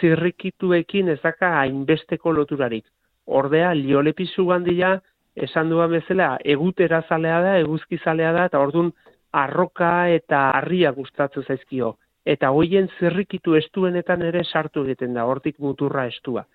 zirrikituekin 0.00 1.10
ez 1.12 1.20
daka 1.22 1.52
hainbesteko 1.60 2.32
loturarik. 2.32 2.86
Ordea, 3.26 3.72
liolepi 3.74 4.26
zugandila, 4.26 4.96
esan 5.34 5.70
duan 5.70 5.90
bezala, 5.90 6.34
egutera 6.44 7.02
zalea 7.08 7.40
da, 7.42 7.58
eguzki 7.58 7.98
zalea 7.98 8.32
da, 8.32 8.46
eta 8.50 8.60
ordun 8.60 8.92
arroka 9.34 10.08
eta 10.14 10.48
harria 10.58 10.92
gustatu 10.94 11.42
zaizkio. 11.42 11.96
Eta 12.24 12.50
hoien 12.56 12.88
zirrikitu 12.98 13.56
estuenetan 13.58 14.22
ere 14.22 14.44
sartu 14.44 14.84
egiten 14.84 15.14
da, 15.14 15.26
hortik 15.28 15.58
muturra 15.58 16.06
estua. 16.08 16.46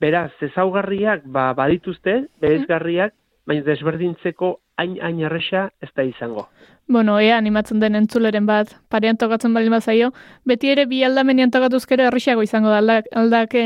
Beraz, 0.00 0.30
ezaugarriak 0.46 1.26
ba, 1.26 1.50
badituzte, 1.58 2.22
berezgarriak, 2.40 3.12
baina 3.48 3.66
desberdintzeko 3.66 4.54
hain 4.78 4.96
hain 5.02 5.20
erresa 5.20 5.68
ez 5.82 5.90
da 5.96 6.04
izango. 6.06 6.48
Bueno, 6.88 7.18
ea 7.20 7.36
animatzen 7.36 7.80
den 7.80 7.98
entzuleren 7.98 8.46
bat, 8.48 8.70
parean 8.88 9.18
tokatzen 9.20 9.52
baldin 9.52 9.74
bazaio, 9.74 10.12
beti 10.48 10.70
ere 10.72 10.86
bi 10.88 11.02
aldamenian 11.04 11.50
tokatuzkero 11.52 12.06
errexago 12.08 12.42
izango 12.42 12.70
da 12.72 12.78
aldak, 12.80 13.10
aldak, 13.12 13.56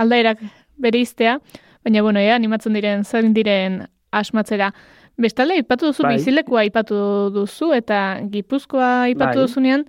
aldaerak 0.00 0.40
bere 0.80 1.02
iztea, 1.04 1.36
baina 1.84 2.02
bueno, 2.02 2.20
ea 2.20 2.38
animatzen 2.38 2.72
diren, 2.72 3.04
zain 3.04 3.34
diren 3.36 3.82
asmatzera. 4.10 4.72
Bestalde, 5.20 5.58
ipatu 5.60 5.90
duzu, 5.90 6.06
Bai. 6.06 6.14
bizilekua 6.16 6.64
ipatu 6.64 6.96
duzu, 7.34 7.74
eta 7.76 8.20
gipuzkoa 8.32 9.10
ipatu 9.12 9.42
Bai. 9.42 9.44
duzunean, 9.44 9.84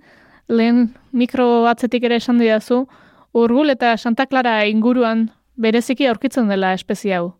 lehen 0.48 0.90
mikro 1.12 1.64
atzetik 1.70 2.04
ere 2.04 2.20
esan 2.20 2.42
didazu, 2.42 2.84
urgul 3.32 3.72
eta 3.72 3.96
Santa 3.96 4.26
Clara 4.26 4.66
inguruan 4.68 5.30
bereziki 5.56 6.06
aurkitzen 6.06 6.52
dela 6.52 6.74
espezie 6.76 7.16
hau. 7.16 7.32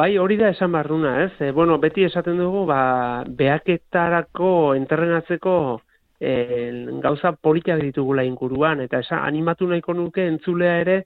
Bai, 0.00 0.14
hori 0.16 0.38
da 0.40 0.48
esan 0.48 0.72
barruna, 0.72 1.10
ez? 1.26 1.32
E, 1.44 1.50
bueno, 1.52 1.74
beti 1.78 2.06
esaten 2.06 2.38
dugu, 2.40 2.62
ba, 2.64 3.22
behaketarako, 3.36 4.52
entrenatzeko 4.78 5.56
e, 6.16 6.30
gauza 7.04 7.34
politak 7.48 7.82
ditugula 7.84 8.24
inguruan, 8.24 8.80
eta 8.86 9.02
esan, 9.04 9.20
animatu 9.28 9.68
nahiko 9.68 9.92
nuke 9.98 10.24
entzulea 10.30 10.78
ere, 10.86 10.96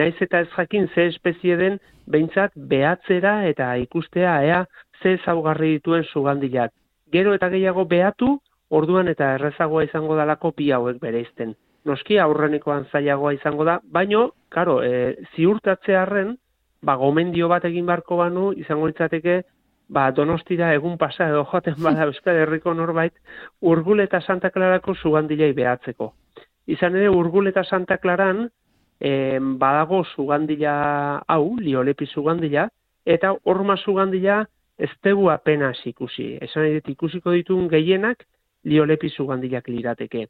naiz 0.00 0.16
eta 0.26 0.40
ez 0.42 0.50
jakin 0.56 0.90
ze 0.96 1.06
espezie 1.12 1.60
den, 1.62 1.78
behintzat 2.10 2.58
behatzera 2.74 3.36
eta 3.52 3.70
ikustea 3.84 4.34
ea 4.48 4.64
ze 5.00 5.16
zaugarri 5.24 5.76
dituen 5.76 6.02
sugandilak. 6.10 6.74
Gero 7.14 7.38
eta 7.38 7.54
gehiago 7.54 7.86
behatu, 7.86 8.34
orduan 8.68 9.14
eta 9.14 9.34
errezagoa 9.38 9.86
izango 9.86 10.18
dalako 10.18 10.56
bi 10.58 10.72
hauek 10.74 10.98
bereizten. 10.98 11.54
Noski 11.86 12.18
aurrenekoan 12.18 12.90
zailagoa 12.90 13.38
izango 13.38 13.70
da, 13.70 13.78
baino, 13.84 14.32
karo, 14.50 14.80
e, 14.82 15.20
ziurtatzearren, 15.36 16.34
ba, 16.82 16.96
gomendio 16.96 17.48
bat 17.48 17.64
egin 17.68 17.86
beharko 17.86 18.16
banu, 18.20 18.50
izango 18.56 18.88
litzateke, 18.90 19.42
ba, 19.88 20.10
donostira 20.16 20.72
egun 20.74 20.96
pasa 20.98 21.28
edo 21.28 21.44
joaten 21.50 21.76
bada 21.86 22.06
Euskal 22.08 22.40
Herriko 22.44 22.74
norbait, 22.74 23.14
Urgul 23.60 24.00
eta 24.06 24.20
Santa 24.20 24.50
Clarako 24.50 24.94
sugandilai 24.94 25.52
behatzeko. 25.56 26.12
Izan 26.70 26.96
ere, 26.96 27.10
Urgul 27.10 27.50
eta 27.50 27.64
Santa 27.64 27.98
Claran, 27.98 28.48
eh, 29.00 29.38
badago 29.40 30.04
sugandila 30.04 31.22
hau, 31.26 31.56
liolepi 31.58 32.06
sugandila, 32.06 32.68
eta 33.04 33.32
horma 33.44 33.76
sugandila 33.76 34.44
ez 34.78 34.90
dugu 35.04 35.28
apenas 35.30 35.78
ikusi. 35.86 36.38
Esan 36.40 36.68
dut 36.74 36.88
ikusiko 36.88 37.32
ditun 37.36 37.68
gehienak 37.68 38.24
liolepi 38.64 39.10
sugandilak 39.10 39.68
lirateke. 39.68 40.26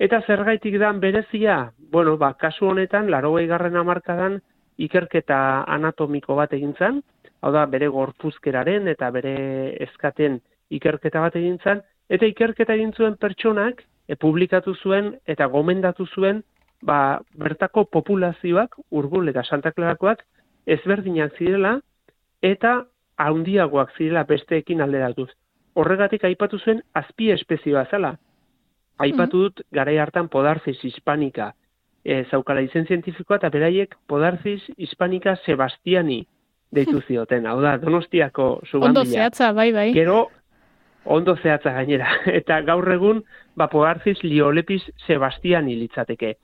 Eta 0.00 0.22
zergaitik 0.26 0.78
dan 0.80 1.00
berezia, 1.00 1.72
bueno, 1.92 2.16
ba, 2.16 2.32
kasu 2.34 2.70
honetan, 2.70 3.10
laro 3.10 3.34
garren 3.34 3.76
amarkadan, 3.76 4.40
ikerketa 4.80 5.38
anatomiko 5.68 6.36
bat 6.38 6.52
egin 6.56 6.72
zen, 6.78 7.00
hau 7.40 7.52
da, 7.52 7.66
bere 7.66 7.88
gorpuzkeraren 7.92 8.88
eta 8.92 9.10
bere 9.14 9.34
eskaten 9.86 10.40
ikerketa 10.70 11.22
bat 11.24 11.36
egin 11.40 11.58
zen, 11.64 11.82
eta 12.10 12.28
ikerketa 12.28 12.76
egin 12.78 12.92
zuen 12.96 13.16
pertsonak, 13.20 13.84
e, 14.08 14.16
publikatu 14.16 14.74
zuen 14.74 15.14
eta 15.28 15.46
gomendatu 15.52 16.06
zuen, 16.14 16.42
ba, 16.82 17.20
bertako 17.36 17.84
populazioak, 17.92 18.76
urgul 18.90 19.28
eta 19.32 19.44
Santa 19.44 19.72
Clarakoak, 19.76 20.24
ezberdinak 20.66 21.36
zirela, 21.38 21.78
eta 22.42 22.80
handiagoak 23.20 23.92
zirela 23.98 24.24
besteekin 24.24 24.80
alderatuz. 24.80 25.28
Horregatik 25.76 26.24
aipatu 26.24 26.58
zuen 26.58 26.82
azpi 26.94 27.30
espezioa 27.30 27.84
zela. 27.90 28.14
Aipatu 29.00 29.44
dut 29.46 29.62
garai 29.72 29.96
hartan 29.98 30.28
podarziz 30.28 30.76
hispanika, 30.84 31.52
e, 32.04 32.24
zaukala 32.30 32.62
izen 32.64 32.86
zientifikoa 32.86 33.40
eta 33.40 33.50
beraiek 33.52 33.96
podarziz 34.08 34.60
hispanika 34.78 35.36
Sebastiani 35.44 36.24
deitu 36.72 37.00
zioten. 37.06 37.46
Hau 37.46 37.60
da, 37.62 37.76
donostiako 37.82 38.50
zugandila. 38.66 38.90
Ondo 38.90 39.04
zehatza, 39.04 39.52
bai, 39.52 39.70
bai. 39.72 39.90
Gero, 39.94 40.28
ondo 41.04 41.36
zehatza 41.36 41.72
gainera. 41.76 42.10
Eta 42.40 42.60
gaur 42.66 42.88
egun, 42.92 43.24
ba, 43.56 43.68
podarziz 43.72 44.18
liolepis 44.22 44.82
Sebastiani 45.06 45.76
litzateke. 45.80 46.36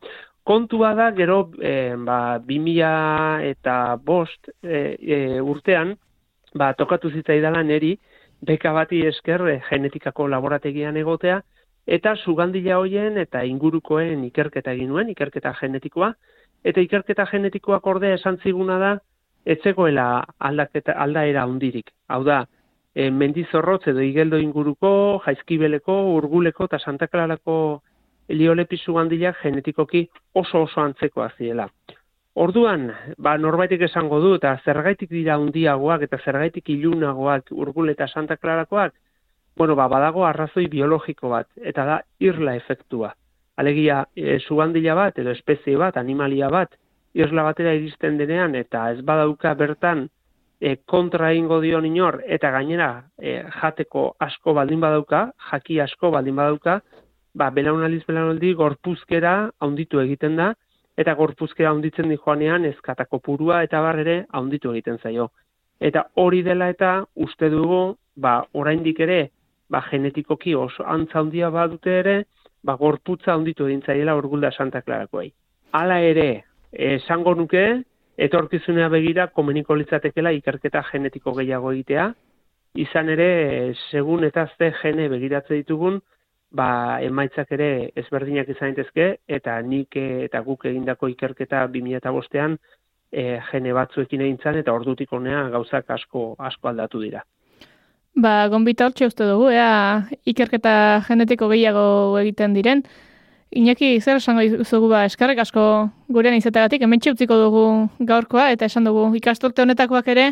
Kontua 0.47 0.93
da, 0.95 1.11
gero, 1.11 1.49
e, 1.59 1.95
ba, 1.99 2.39
2000 2.39 3.49
eta 3.49 3.97
bost 3.99 4.53
e, 4.63 4.95
e, 4.95 5.17
urtean, 5.43 5.97
ba, 6.55 6.71
tokatu 6.79 7.11
zitzaidala 7.11 7.65
neri, 7.67 7.97
beka 8.47 8.71
bati 8.77 9.01
esker 9.09 9.43
e, 9.51 9.57
genetikako 9.67 10.29
laborategian 10.31 10.97
egotea, 11.03 11.41
eta 11.87 12.17
sugandila 12.17 12.81
hoien 12.81 13.19
eta 13.19 13.45
ingurukoen 13.47 14.25
ikerketa 14.27 14.75
egin 14.75 14.91
nuen, 14.91 15.11
ikerketa 15.15 15.55
genetikoa, 15.61 16.13
eta 16.65 16.83
ikerketa 16.83 17.27
genetikoak 17.31 17.87
ordea 17.87 18.19
esan 18.19 18.39
ziguna 18.43 18.79
da, 18.83 18.93
etzegoela 19.47 20.25
aldaketa, 20.39 20.97
aldaera 20.99 21.47
hundirik. 21.47 21.93
Hau 22.11 22.25
da, 22.27 22.41
e, 22.95 23.11
mendizorrotz 23.11 23.87
edo 23.93 24.03
igeldo 24.03 24.41
inguruko, 24.43 24.91
jaizkibeleko, 25.27 26.01
urguleko 26.17 26.67
eta 26.67 26.81
Santa 26.83 27.07
Clarako 27.07 27.59
liolepi 28.29 28.77
sugandilak 28.77 29.39
genetikoki 29.43 30.09
oso 30.35 30.65
oso 30.67 30.83
antzeko 30.83 31.29
ziela. 31.39 31.69
Orduan, 32.37 32.91
ba, 33.17 33.37
norbaitek 33.39 33.87
esango 33.87 34.19
du, 34.21 34.35
eta 34.37 34.59
zergaitik 34.65 35.09
dira 35.09 35.39
hundiagoak 35.41 36.03
eta 36.09 36.19
zergaitik 36.25 36.69
ilunagoak 36.75 37.53
urgul 37.53 37.89
eta 37.95 38.09
Santa 38.09 38.37
Clarakoak, 38.37 38.93
bueno, 39.57 39.75
ba, 39.75 39.89
badago 39.89 40.27
arrazoi 40.27 40.67
biologiko 40.69 41.31
bat, 41.33 41.49
eta 41.57 41.85
da 41.85 42.01
irla 42.21 42.57
efektua. 42.57 43.15
Alegia, 43.57 44.03
e, 44.15 44.39
sugandila 44.39 44.95
bat 44.95 45.19
edo 45.19 45.33
espezie 45.33 45.77
bat, 45.81 45.97
animalia 45.97 46.51
bat, 46.53 46.77
irla 47.17 47.47
batera 47.47 47.73
iristen 47.75 48.19
denean, 48.21 48.55
eta 48.55 48.91
ez 48.93 49.01
badauka 49.01 49.55
bertan 49.57 50.05
e, 50.61 50.77
kontra 50.85 51.33
ingo 51.33 51.61
dion 51.65 51.87
inor, 51.89 52.21
eta 52.27 52.51
gainera 52.53 52.91
e, 53.17 53.39
jateko 53.61 54.11
asko 54.21 54.53
baldin 54.55 54.81
badauka, 54.85 55.31
jaki 55.51 55.81
asko 55.81 56.13
baldin 56.13 56.37
badauka, 56.37 56.81
ba, 57.35 57.51
belaunaliz 57.51 58.03
belaunaldi 58.09 58.53
gorpuzkera 58.61 59.35
haunditu 59.61 60.01
egiten 60.05 60.37
da, 60.37 60.53
eta 60.97 61.15
gorpuzkera 61.17 61.71
haunditzen 61.73 62.09
di 62.13 62.17
joanean 62.17 62.65
ezkatako 62.65 63.21
purua 63.25 63.63
eta 63.65 63.81
bar 63.85 64.01
ere 64.05 64.25
haunditu 64.33 64.73
egiten 64.73 65.01
zaio. 65.03 65.31
Eta 65.81 66.07
hori 66.17 66.43
dela 66.43 66.71
eta 66.73 66.93
uste 67.15 67.51
dugu, 67.53 67.97
ba, 68.17 68.43
oraindik 68.53 69.01
ere, 69.05 69.31
ba, 69.71 69.83
genetikoki 69.91 70.55
oso 70.55 70.85
antza 70.87 71.21
handia 71.21 71.51
badute 71.51 71.99
ere, 72.01 72.17
ba, 72.65 72.77
gorputza 72.81 73.35
handitu 73.35 73.67
egin 73.67 73.83
zaiela 73.83 74.17
orgulda 74.17 74.51
Santa 74.51 74.83
Clarakoei. 74.83 75.33
Hala 75.73 76.01
ere, 76.01 76.45
esango 76.73 77.35
nuke, 77.35 77.65
etorkizunea 78.17 78.89
begira 78.89 79.29
komeniko 79.29 79.77
litzatekela 79.77 80.33
ikerketa 80.39 80.83
genetiko 80.91 81.35
gehiago 81.37 81.73
egitea, 81.73 82.11
izan 82.77 83.09
ere, 83.13 83.75
segun 83.91 84.25
eta 84.25 84.47
ze 84.59 84.73
gene 84.83 85.09
begiratze 85.09 85.55
ditugun, 85.55 86.01
ba, 86.57 86.99
emaitzak 87.03 87.53
ere 87.57 87.91
ezberdinak 88.03 88.49
izan 88.53 88.75
daitezke 88.75 89.09
eta 89.39 89.61
nik 89.63 89.97
eh, 89.97 90.25
eta 90.27 90.41
guk 90.47 90.67
egindako 90.71 91.09
ikerketa 91.13 91.67
2005ean 91.75 92.57
e, 93.13 93.41
gene 93.51 93.73
batzuekin 93.77 94.23
egin 94.27 94.61
eta 94.61 94.73
ordutik 94.73 95.13
honea 95.13 95.49
gauzak 95.51 95.91
asko 95.91 96.35
asko 96.39 96.69
aldatu 96.69 97.01
dira. 97.01 97.23
Ba, 98.17 98.49
gonbita 98.49 98.87
hortxe 98.89 99.05
uste 99.11 99.27
dugu, 99.29 99.51
ea 99.53 100.09
ikerketa 100.25 100.71
genetiko 101.05 101.51
gehiago 101.51 101.83
egiten 102.23 102.55
diren. 102.57 102.81
Iñaki, 103.53 103.91
zer 104.01 104.23
esango 104.23 104.41
dizugu 104.41 104.89
ba, 104.89 105.03
eskarrek 105.05 105.43
asko 105.45 105.65
gurean 106.09 106.37
izategatik, 106.39 106.81
hemen 106.83 107.03
utziko 107.13 107.37
dugu 107.37 107.65
gaurkoa, 108.09 108.49
eta 108.55 108.65
esan 108.65 108.89
dugu 108.89 109.11
ikasturte 109.21 109.63
honetakoak 109.63 110.09
ere, 110.09 110.31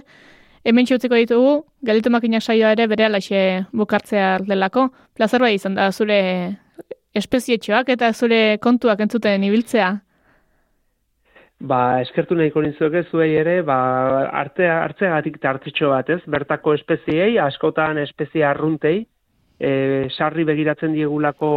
hemen 0.64 0.88
utziko 0.96 1.14
ditugu, 1.14 1.52
galitu 1.84 2.10
makinak 2.10 2.42
saioa 2.42 2.72
ere 2.72 2.86
bere 2.88 3.04
alaxe 3.04 3.66
bukartzea 3.72 4.38
delako. 4.48 4.88
Plazer 5.14 5.44
bai 5.44 5.54
izan 5.54 5.76
da, 5.76 5.92
zure 5.92 6.56
espezietxoak 7.14 7.92
eta 7.98 8.12
zure 8.14 8.58
kontuak 8.64 9.00
entzuten 9.00 9.44
ibiltzea. 9.44 9.92
Ba, 11.64 12.02
eskertu 12.04 12.36
nahiko 12.36 12.60
nintzuke 12.60 13.04
zuei 13.08 13.30
ere, 13.40 13.60
ba, 13.64 13.76
artea, 14.42 14.82
artzeagatik 14.84 15.38
tartitxo 15.40 15.88
bat, 15.94 16.10
ez? 16.12 16.20
Bertako 16.28 16.74
espeziei, 16.76 17.38
askotan 17.40 18.00
espezie 18.02 18.44
arruntei, 18.44 18.98
e, 19.58 19.70
sarri 20.10 20.44
begiratzen 20.44 20.92
diegulako 20.92 21.50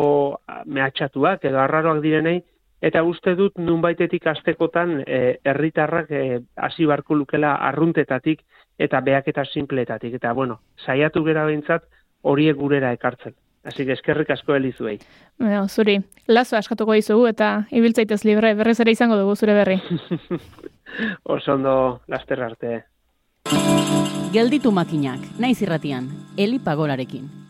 mehatxatuak 0.78 1.43
edo 1.49 1.60
arraroak 1.60 1.99
direnei, 2.05 2.38
eta 2.80 3.01
uste 3.03 3.34
dut 3.36 3.60
nunbaitetik 3.60 4.30
astekotan 4.32 5.01
e, 5.01 5.20
herritarrak 5.43 6.14
e, 6.14 6.24
hasi 6.55 6.88
barko 6.88 7.18
lukela 7.18 7.58
arruntetatik 7.72 8.45
eta 8.80 9.01
beaketa 9.01 9.43
sinpletatik. 9.51 10.16
Eta, 10.22 10.32
bueno, 10.38 10.62
saiatu 10.86 11.26
gera 11.28 11.43
behintzat 11.49 11.84
horiek 12.24 12.55
gurera 12.55 12.93
ekartzen. 12.95 13.36
Así 13.68 13.86
que 13.86 13.91
eskerrik 13.91 14.30
asko 14.32 14.55
elizuei. 14.55 14.97
Bueno, 15.38 15.68
zuri, 15.68 15.97
lazo 16.26 16.55
askatuko 16.55 16.95
dizugu 16.95 17.26
eta 17.28 17.68
ibiltzaitez 17.76 18.24
libre, 18.24 18.53
berrez 18.55 18.80
ere 18.80 18.93
izango 18.95 19.18
dugu 19.20 19.36
zure 19.36 19.57
berri. 19.57 19.82
Oso 21.36 21.57
ondo 21.57 21.74
laster 22.07 22.43
arte. 22.45 22.86
Gelditu 24.32 24.72
makinak, 24.72 25.20
naiz 25.39 25.59
irratian, 25.61 26.07
Eli 26.38 26.59
Pagolarekin. 26.63 27.47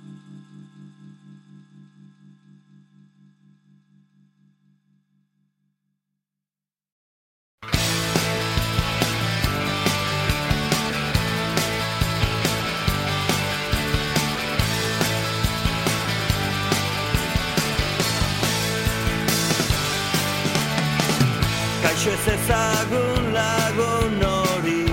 Ez 22.08 22.28
ezagun 22.32 23.34
lagun 23.36 24.22
hori 24.24 24.84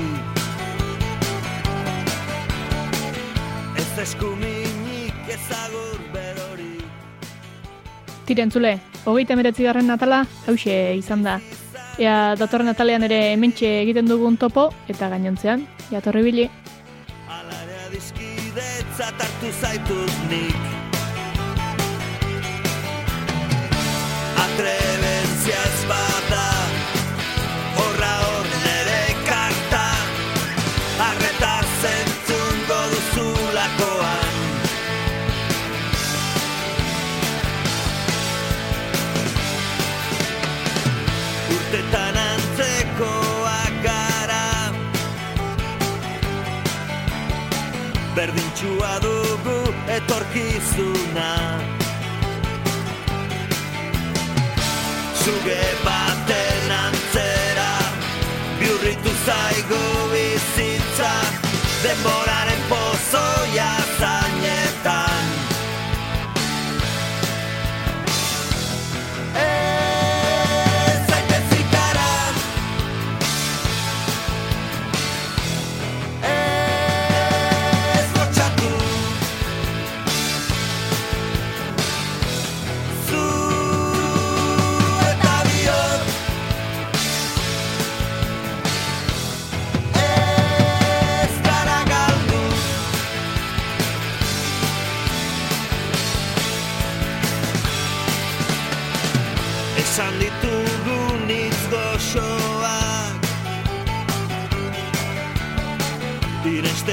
Ez 3.78 3.92
eskuminik 4.02 5.30
ezagur 5.30 6.00
berori 6.10 6.82
Tirentzule, 8.26 8.80
hogeita 9.06 9.36
meretzi 9.38 9.62
garren 9.62 9.86
natala, 9.86 10.24
hause 10.48 10.74
izan 10.98 11.22
da. 11.22 11.38
Ea 12.02 12.34
datorren 12.40 12.66
natalean 12.72 13.06
ere 13.06 13.20
hementxe 13.36 13.70
egiten 13.84 14.10
dugun 14.10 14.34
topo, 14.40 14.72
eta 14.90 15.12
gainontzean, 15.14 15.62
jatorri 15.94 16.26
bili. 16.26 16.50
Detzat 18.54 19.18
hartu 19.18 19.48
zaitut 19.58 20.18
nik 20.30 20.60
Atrebentzia 24.44 25.58
ez 25.58 25.82
bada 25.90 26.73
Berdintxua 48.54 49.00
dugu 49.02 49.74
etorkizuna. 49.88 51.30
Zuge 55.22 55.62
baten 55.84 56.70
antzera 56.70 57.72
Biurritu 58.60 59.12
zaigu 59.26 59.82
bizitza. 60.12 61.12
Denboraren 61.82 62.62
pozoia 62.70 63.72
zainetan 63.98 65.13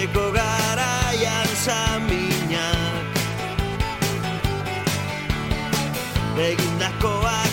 Iresteko 0.01 0.33
garaian 0.33 1.49
saminak 1.61 3.05
Egindakoak 6.41 7.50